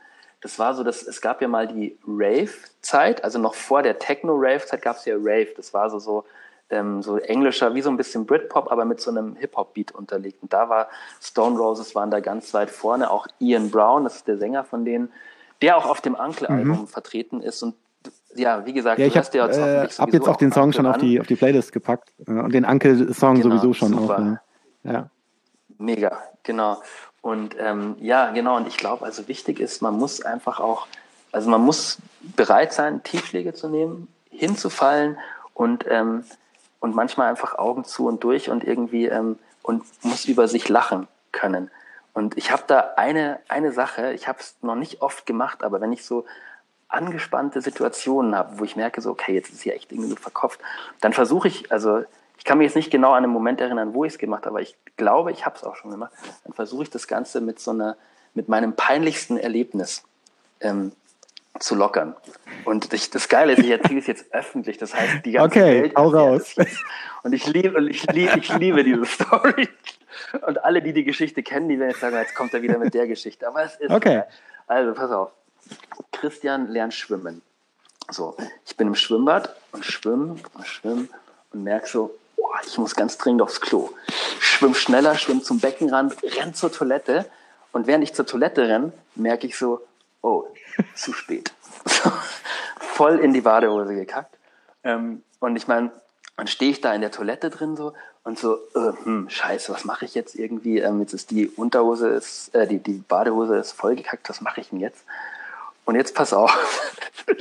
[0.42, 4.82] das war so, dass es gab ja mal die Rave-Zeit, also noch vor der Techno-Rave-Zeit
[4.82, 5.52] gab es ja Rave.
[5.56, 6.24] Das war so, so,
[6.70, 10.42] ähm, so englischer, wie so ein bisschen Britpop, aber mit so einem Hip-Hop-Beat unterlegt.
[10.42, 10.88] Und da war
[11.20, 13.10] Stone Roses waren da ganz weit vorne.
[13.10, 15.10] Auch Ian Brown, das ist der Sänger von denen,
[15.62, 17.62] der auch auf dem Uncle-Album vertreten ist.
[17.62, 17.74] Und
[18.34, 19.02] ja, wie gesagt, Mhm.
[19.04, 21.26] Ja, ich habe jetzt äh, hab jetzt auch den Song schon auf Uncle die, auf
[21.26, 22.12] die Playlist gepackt.
[22.26, 24.14] äh, Und den Uncle-Song Genau, sowieso schon super.
[24.14, 24.18] auch.
[24.18, 24.40] ne?
[24.84, 25.10] Ja.
[25.78, 26.82] Mega, genau.
[27.20, 28.56] Und ähm, ja, genau.
[28.56, 30.86] Und ich glaube, also wichtig ist, man muss einfach auch,
[31.32, 31.98] also man muss
[32.36, 35.18] bereit sein, Tiefschläge zu nehmen, hinzufallen
[35.54, 36.24] und ähm,
[36.80, 41.09] und manchmal einfach Augen zu und durch und irgendwie ähm, und muss über sich lachen
[41.32, 41.70] können.
[42.14, 44.12] Und ich habe da eine eine Sache.
[44.12, 46.24] Ich habe es noch nicht oft gemacht, aber wenn ich so
[46.88, 50.60] angespannte Situationen habe, wo ich merke, so, okay, jetzt ist hier echt irgendwie so verkopft,
[51.00, 52.02] dann versuche ich, also
[52.38, 54.55] ich kann mich jetzt nicht genau an einen Moment erinnern, wo ich es gemacht habe,
[54.55, 56.12] aber ich glaube, ich habe es auch schon gemacht,
[56.44, 57.96] dann versuche ich das Ganze mit so einer,
[58.32, 60.02] mit meinem peinlichsten Erlebnis
[60.60, 60.92] ähm,
[61.60, 62.14] zu lockern.
[62.64, 65.82] Und ich, das Geile ist, ich erzähle es jetzt öffentlich, das heißt, die ganze Okay,
[65.82, 66.55] Welt erfährt raus.
[67.22, 69.68] Und ich liebe, und ich liebe, ich liebe diese Story.
[70.47, 72.94] Und alle, die die Geschichte kennen, die werden jetzt sagen, jetzt kommt er wieder mit
[72.94, 73.47] der Geschichte.
[73.47, 74.22] Aber es ist Okay.
[74.66, 75.32] Also, pass auf.
[76.12, 77.43] Christian lernt schwimmen.
[78.10, 78.36] So,
[78.66, 81.09] ich bin im Schwimmbad und schwimme und schwimme
[81.52, 83.90] und merke so, boah, ich muss ganz dringend aufs Klo.
[84.40, 87.26] Schwimm schneller, schwimm zum Beckenrand, renn zur Toilette
[87.72, 89.82] und während ich zur Toilette renn, merke ich so,
[90.22, 90.44] oh,
[90.94, 91.52] zu spät.
[92.80, 94.36] Voll in die Badehose gekackt.
[94.84, 95.90] Ähm, und ich meine,
[96.36, 97.94] dann stehe ich da in der Toilette drin so
[98.24, 100.78] und so, äh, hm, scheiße, was mache ich jetzt irgendwie?
[100.78, 104.70] Ähm, jetzt ist die Unterhose, ist, äh, die, die Badehose ist vollgekackt, was mache ich
[104.70, 105.05] denn jetzt?
[105.84, 106.56] Und jetzt pass auf.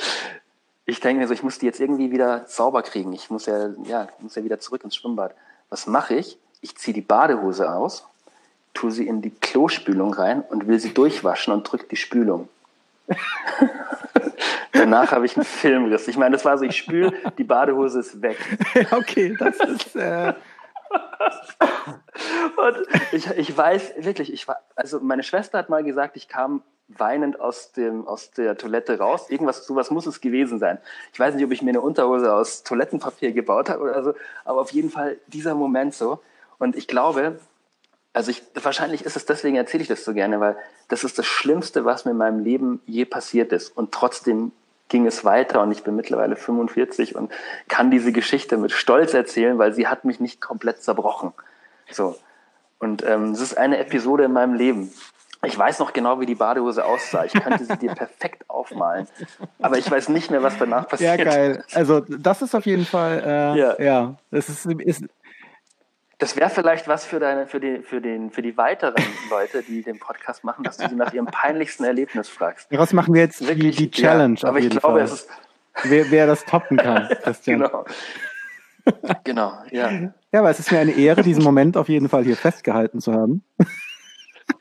[0.90, 3.12] Ich denke mir so, ich muss die jetzt irgendwie wieder sauber kriegen.
[3.12, 5.36] Ich muss ja, ja, muss ja wieder zurück ins Schwimmbad.
[5.70, 6.38] Was mache ich?
[6.62, 8.08] Ich ziehe die Badehose aus,
[8.74, 12.48] tue sie in die Klospülung rein und will sie durchwaschen und drücke die Spülung.
[14.72, 16.08] Danach habe ich einen Filmriss.
[16.08, 18.38] Ich meine, das war so, ich spüle, die Badehose ist weg.
[18.92, 19.96] okay, das ist.
[19.96, 20.34] Äh,
[22.58, 22.78] Und
[23.12, 27.40] ich, ich weiß wirklich, ich war, also meine Schwester hat mal gesagt, ich kam weinend
[27.40, 29.30] aus dem aus der Toilette raus.
[29.30, 30.78] Irgendwas, sowas muss es gewesen sein.
[31.12, 34.14] Ich weiß nicht, ob ich mir eine Unterhose aus Toilettenpapier gebaut habe oder so,
[34.46, 36.22] aber auf jeden Fall dieser Moment so.
[36.60, 37.40] Und ich glaube,
[38.18, 40.58] also ich, wahrscheinlich ist es deswegen erzähle ich das so gerne, weil
[40.88, 43.70] das ist das Schlimmste, was mir in meinem Leben je passiert ist.
[43.78, 44.52] Und trotzdem
[44.90, 47.32] ging es weiter und ich bin mittlerweile 45 und
[47.68, 51.32] kann diese Geschichte mit Stolz erzählen, weil sie hat mich nicht komplett zerbrochen.
[51.92, 52.18] So.
[52.80, 54.92] Und ähm, es ist eine Episode in meinem Leben.
[55.46, 57.24] Ich weiß noch genau, wie die Badehose aussah.
[57.26, 59.08] Ich könnte sie dir perfekt aufmalen.
[59.62, 61.24] Aber ich weiß nicht mehr, was danach ja, passiert.
[61.24, 61.64] geil.
[61.76, 63.22] Also, das ist auf jeden Fall.
[63.24, 63.80] Äh, Ja.
[63.80, 64.16] ja.
[64.32, 65.04] Das ist, ist.
[66.20, 69.84] Das wäre vielleicht was für deine, für die, für den, für die weiteren Leute, die
[69.84, 72.72] den Podcast machen, dass du sie nach ihrem peinlichsten Erlebnis fragst.
[72.72, 74.40] Daraus machen wir jetzt die, Wirklich, die Challenge.
[74.42, 75.02] Ja, aber ich glaube, Fall.
[75.02, 75.30] es ist
[75.84, 77.60] wer, wer das toppen kann, Christian.
[77.60, 77.86] genau.
[79.24, 79.92] genau, ja.
[80.32, 83.14] Ja, aber es ist mir eine Ehre, diesen Moment auf jeden Fall hier festgehalten zu
[83.14, 83.44] haben.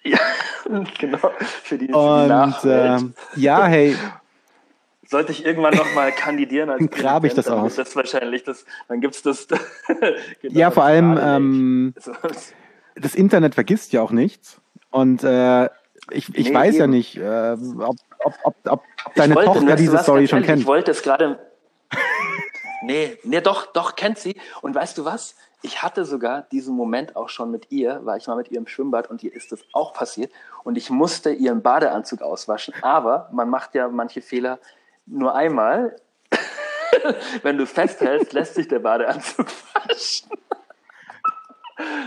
[0.05, 0.19] Ja,
[0.99, 1.19] genau.
[1.19, 3.01] Für die, für die Und Nachwelt.
[3.01, 3.97] ähm, ja, hey,
[5.09, 7.77] Sollte ich irgendwann nochmal kandidieren als grabe ich das dann aus.
[7.77, 9.47] Das wahrscheinlich das, dann gibt's das.
[9.89, 10.09] genau,
[10.43, 11.95] ja, vor allem, ähm,
[12.97, 14.61] das Internet vergisst ja auch nichts.
[14.91, 15.67] Und äh,
[16.11, 16.93] ich, ich Nee, weiß ja eben.
[16.93, 20.61] nicht, äh, ob, ob, ob, ob, deine wollte- Tochter diese Story schon ehrlich, kennt.
[20.63, 21.39] Ich wollte es gerade.
[22.83, 24.37] nee, nee, doch, doch, kennt sie.
[24.63, 25.37] Und weißt du was?
[25.63, 28.67] Ich hatte sogar diesen Moment auch schon mit ihr, war ich mal mit ihr im
[28.69, 30.31] Schwimmbad und ihr ist das auch passiert.
[30.65, 32.75] Und ich musste ihren Badeanzug auswaschen.
[32.83, 34.59] Aber man macht ja manche Fehler
[35.07, 35.97] nur einmal.
[37.43, 40.31] Wenn du festhältst, lässt sich der Badeanzug waschen.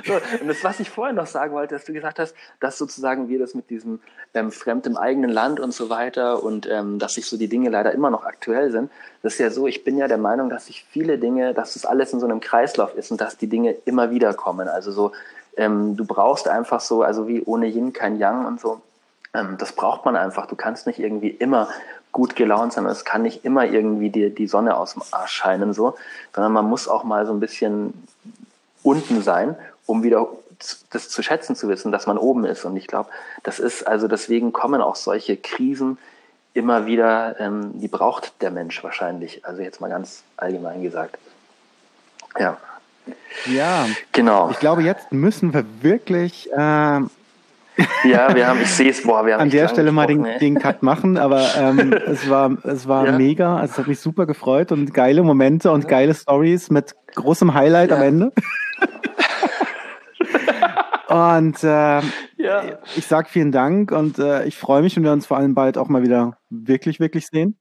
[0.04, 3.30] So, und das, was ich vorhin noch sagen wollte, dass du gesagt hast, dass sozusagen
[3.30, 4.00] wir das mit diesem
[4.34, 7.70] ähm, Fremd im eigenen Land und so weiter und ähm, dass sich so die Dinge
[7.70, 8.90] leider immer noch aktuell sind.
[9.22, 11.86] Das ist ja so, ich bin ja der Meinung, dass sich viele Dinge, dass das
[11.86, 14.68] alles in so einem Kreislauf ist und dass die Dinge immer wieder kommen.
[14.68, 15.12] Also so,
[15.56, 18.82] ähm, du brauchst einfach so, also wie ohne Yin kein Yang und so.
[19.36, 20.48] Ähm, das braucht man einfach.
[20.48, 21.70] Du kannst nicht irgendwie immer
[22.12, 22.86] gut gelaunt sein.
[22.86, 25.96] Es kann nicht immer irgendwie dir die Sonne aus dem Arsch scheinen, so,
[26.34, 27.94] sondern man muss auch mal so ein bisschen
[28.84, 29.56] unten sein,
[29.86, 30.28] um wieder
[30.90, 32.66] das zu schätzen zu wissen, dass man oben ist.
[32.66, 33.10] Und ich glaube,
[33.44, 35.98] das ist, also deswegen kommen auch solche Krisen
[36.54, 39.46] immer wieder, ähm, die braucht der Mensch wahrscheinlich.
[39.46, 41.18] Also jetzt mal ganz allgemein gesagt.
[42.38, 42.58] Ja,
[43.46, 44.50] Ja, genau.
[44.52, 47.10] ich glaube, jetzt müssen wir wirklich ähm,
[48.04, 50.58] Ja, wir haben, ich sehe es, boah, wir haben an der Stelle mal den, den
[50.60, 53.12] Cut machen, aber ähm, es war, es war Ja.
[53.18, 53.58] mega.
[53.58, 57.90] Also es hat mich super gefreut und geile Momente und geile Stories mit großem Highlight
[57.92, 57.98] Ja.
[57.98, 58.32] am Ende.
[61.10, 62.02] und äh,
[62.38, 62.64] Ja.
[62.96, 65.78] ich sag vielen Dank und äh, ich freue mich, wenn wir uns vor allem bald
[65.78, 67.58] auch mal wieder wirklich, wirklich sehen.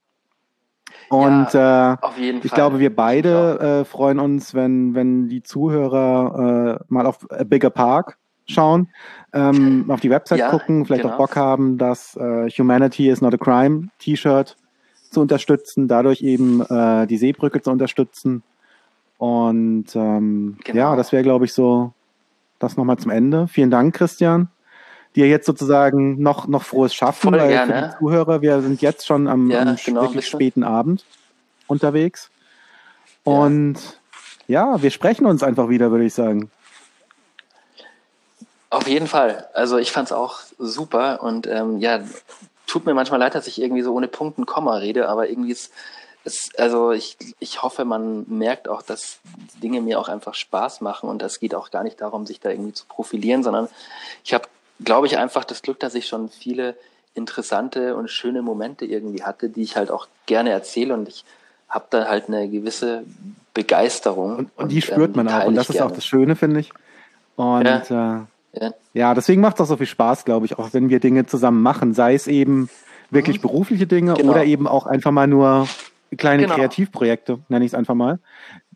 [1.10, 2.56] Und äh, Auf jeden ich Fall.
[2.56, 7.70] glaube, wir beide äh, freuen uns, wenn, wenn die Zuhörer äh, mal auf A Bigger
[7.70, 8.88] Park schauen,
[9.32, 11.14] ähm, auf die Website Ja, gucken, vielleicht genau.
[11.14, 14.56] auch Bock haben, das äh, Humanity is not a Crime T-Shirt
[15.10, 18.42] zu unterstützen, dadurch eben äh, die Seebrücke zu unterstützen.
[19.16, 20.78] Und ähm, Genau.
[20.78, 21.92] ja, das wäre, glaube ich, so
[22.58, 23.48] das nochmal zum Ende.
[23.48, 24.48] Vielen Dank, Christian.
[25.16, 27.72] Dir jetzt sozusagen noch, noch frohes Schaffen, Voll weil gerne.
[27.72, 30.36] für die Zuhörer, wir sind jetzt schon am, Ja, am genau, wirklich bitte.
[30.36, 31.04] späten Abend
[31.66, 32.30] unterwegs.
[33.26, 33.32] Ja.
[33.32, 33.76] Und
[34.46, 36.50] ja, wir sprechen uns einfach wieder, würde ich sagen.
[38.70, 39.48] Auf jeden Fall.
[39.54, 42.00] Also ich fand es auch super und ähm, ja,
[42.66, 45.52] tut mir manchmal leid, dass ich irgendwie so ohne Punkt und Komma rede, aber irgendwie
[45.52, 45.72] ist
[46.24, 49.20] es, also ich, ich hoffe, man merkt auch, dass
[49.62, 52.50] Dinge mir auch einfach Spaß machen und es geht auch gar nicht darum, sich da
[52.50, 53.68] irgendwie zu profilieren, sondern
[54.24, 54.44] ich habe,
[54.84, 56.76] glaube ich, einfach das Glück, dass ich schon viele
[57.14, 61.24] interessante und schöne Momente irgendwie hatte, die ich halt auch gerne erzähle und ich
[61.68, 63.04] habe da halt eine gewisse
[63.54, 64.36] Begeisterung.
[64.36, 65.46] Und, und die spürt ähm, man auch.
[65.46, 65.94] Und das ist auch gerne.
[65.94, 66.72] das Schöne, finde ich.
[67.36, 68.20] Und Ja.
[68.20, 68.20] äh,
[68.52, 68.72] Ja.
[68.94, 71.62] ja, deswegen macht es auch so viel Spaß, glaube ich, auch wenn wir Dinge zusammen
[71.62, 71.92] machen.
[71.94, 72.68] Sei es eben
[73.10, 74.32] wirklich berufliche Dinge Genau.
[74.32, 75.68] oder eben auch einfach mal nur
[76.16, 76.54] kleine Genau.
[76.54, 78.18] Kreativprojekte, nenne ich es einfach mal,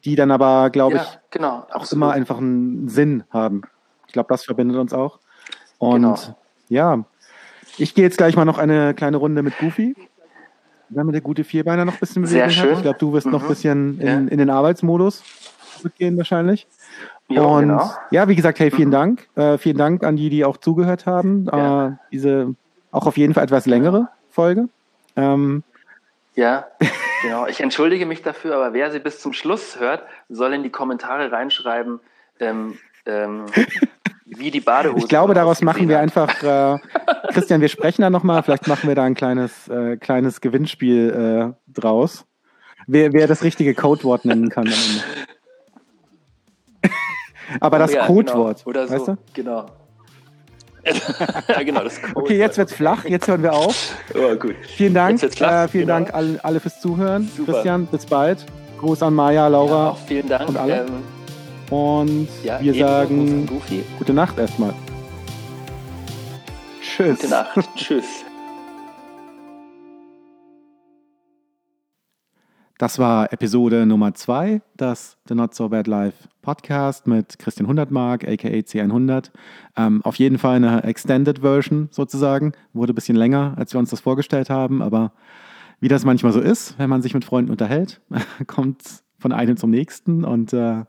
[0.05, 3.63] die dann aber, glaube ja, ich, genau, auch immer einfach einen Sinn haben.
[4.07, 5.19] Ich glaube, das verbindet uns auch.
[5.79, 6.19] Und Genau.
[6.69, 7.05] ja,
[7.79, 9.95] ich gehe jetzt gleich mal noch eine kleine Runde mit Goofy.
[10.91, 12.69] Damit der gute Vierbeiner noch ein bisschen Sehr Bewegung hat.
[12.69, 12.77] schön.
[12.77, 13.49] Ich glaube, du wirst noch ein Mhm.
[13.49, 14.13] bisschen in, Ja.
[14.19, 15.23] in den Arbeitsmodus
[15.79, 16.67] zurückgehen wahrscheinlich.
[17.35, 17.91] Ja, und genau.
[18.11, 18.93] ja, wie gesagt, hey, vielen Mhm.
[18.93, 19.29] Dank.
[19.37, 21.47] Äh, vielen Dank an die, die auch zugehört haben.
[21.53, 21.87] Ja.
[21.89, 22.55] Äh, diese
[22.91, 24.69] auch auf jeden Fall etwas längere Folge.
[25.17, 25.63] Ähm,
[26.35, 26.67] Ja,
[27.23, 27.47] genau.
[27.47, 31.31] Ich entschuldige mich dafür, aber wer sie bis zum Schluss hört, soll in die Kommentare
[31.33, 32.01] reinschreiben,
[32.41, 33.47] ähm, ähm,
[34.27, 35.05] wie die Badehose.
[35.05, 36.79] ich glaube, daraus machen wir einfach, äh,
[37.33, 41.73] Christian, wir sprechen da nochmal, vielleicht machen wir da ein kleines, äh, kleines Gewinnspiel äh,
[41.73, 42.25] draus.
[42.87, 44.73] Wer, wer das richtige Codewort nennen kann.
[47.61, 48.69] Aber das Ja, Codewort, Genau.
[48.71, 48.95] Oder so.
[48.95, 49.17] weißt du?
[49.35, 49.67] Genau.
[51.49, 52.25] ja, genau, das Codewort.
[52.25, 53.95] Okay, jetzt wird's flach, jetzt hören wir auf.
[54.15, 54.57] Oh, gut.
[54.77, 55.99] Vielen Dank, flach, äh, vielen genau.
[56.01, 57.31] Dank alle, alle fürs Zuhören.
[57.37, 57.53] Super.
[57.53, 58.45] Christian, bis bald.
[58.81, 60.49] Gruß an Maja, Ja, Laura auch vielen Dank.
[60.49, 60.87] und alle.
[60.87, 60.89] Ähm,
[61.71, 63.49] und ja, wir sagen
[63.99, 64.75] gute Nacht erstmal.
[66.83, 67.21] Tschüss.
[67.21, 67.57] Gute Nacht.
[67.77, 68.25] Tschüss.
[72.83, 78.27] Das war Episode Nummer 2, das The Not So Bad Life Podcast mit Christian Hundertmark,
[78.27, 79.31] aka C100.
[79.77, 82.55] Ähm, auf jeden Fall eine Extended Version sozusagen.
[82.73, 85.13] Wurde ein bisschen länger, als wir uns das vorgestellt haben, aber
[85.79, 88.01] wie das manchmal so ist, wenn man sich mit Freunden unterhält,
[88.49, 88.83] kommt
[89.17, 90.25] von einem zum nächsten.
[90.25, 90.83] Und äh,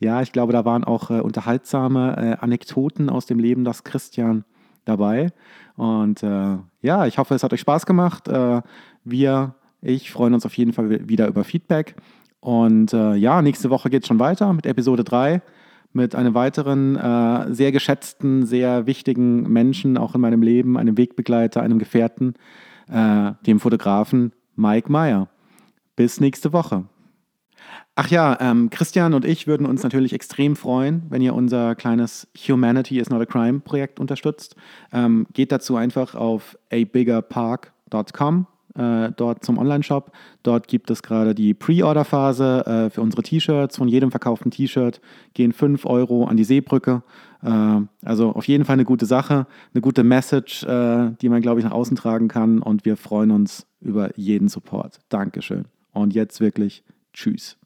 [0.00, 4.46] ja, ich glaube, da waren auch äh, unterhaltsame äh, Anekdoten aus dem Leben des Christian
[4.86, 5.30] dabei.
[5.76, 8.28] Und äh, ja, ich hoffe, es hat euch Spaß gemacht.
[8.28, 8.62] Äh,
[9.04, 11.94] wir, ich freuen uns auf jeden Fall wieder über Feedback.
[12.40, 15.42] Und äh, ja, nächste Woche geht es schon weiter mit Episode 3.
[15.92, 21.62] mit einem weiteren äh, sehr geschätzten, sehr wichtigen Menschen auch in meinem Leben, einem Wegbegleiter,
[21.62, 22.34] einem Gefährten,
[22.88, 25.28] äh, dem Fotografen Mike Meyer.
[25.96, 26.84] Bis nächste Woche.
[27.94, 32.26] Ach ja, ähm, Christian und ich würden uns natürlich extrem freuen, wenn ihr unser kleines
[32.48, 34.56] Humanity is not a crime Projekt unterstützt.
[34.92, 40.12] Ähm, geht dazu einfach auf abiggerpark.com äh, dort zum Online-Shop.
[40.42, 43.76] Dort gibt es gerade die Pre-Order-Phase äh, für unsere T-Shirts.
[43.76, 45.00] Von jedem verkauften T-Shirt
[45.34, 47.02] gehen 5 Euro an die Seebrücke.
[47.42, 51.60] Äh, also auf jeden Fall eine gute Sache, eine gute Message, äh, die man, glaube
[51.60, 52.60] ich, nach außen tragen kann.
[52.60, 54.98] Und wir freuen uns über jeden Support.
[55.08, 55.66] Dankeschön.
[55.92, 57.56] Und jetzt wirklich Tschüss.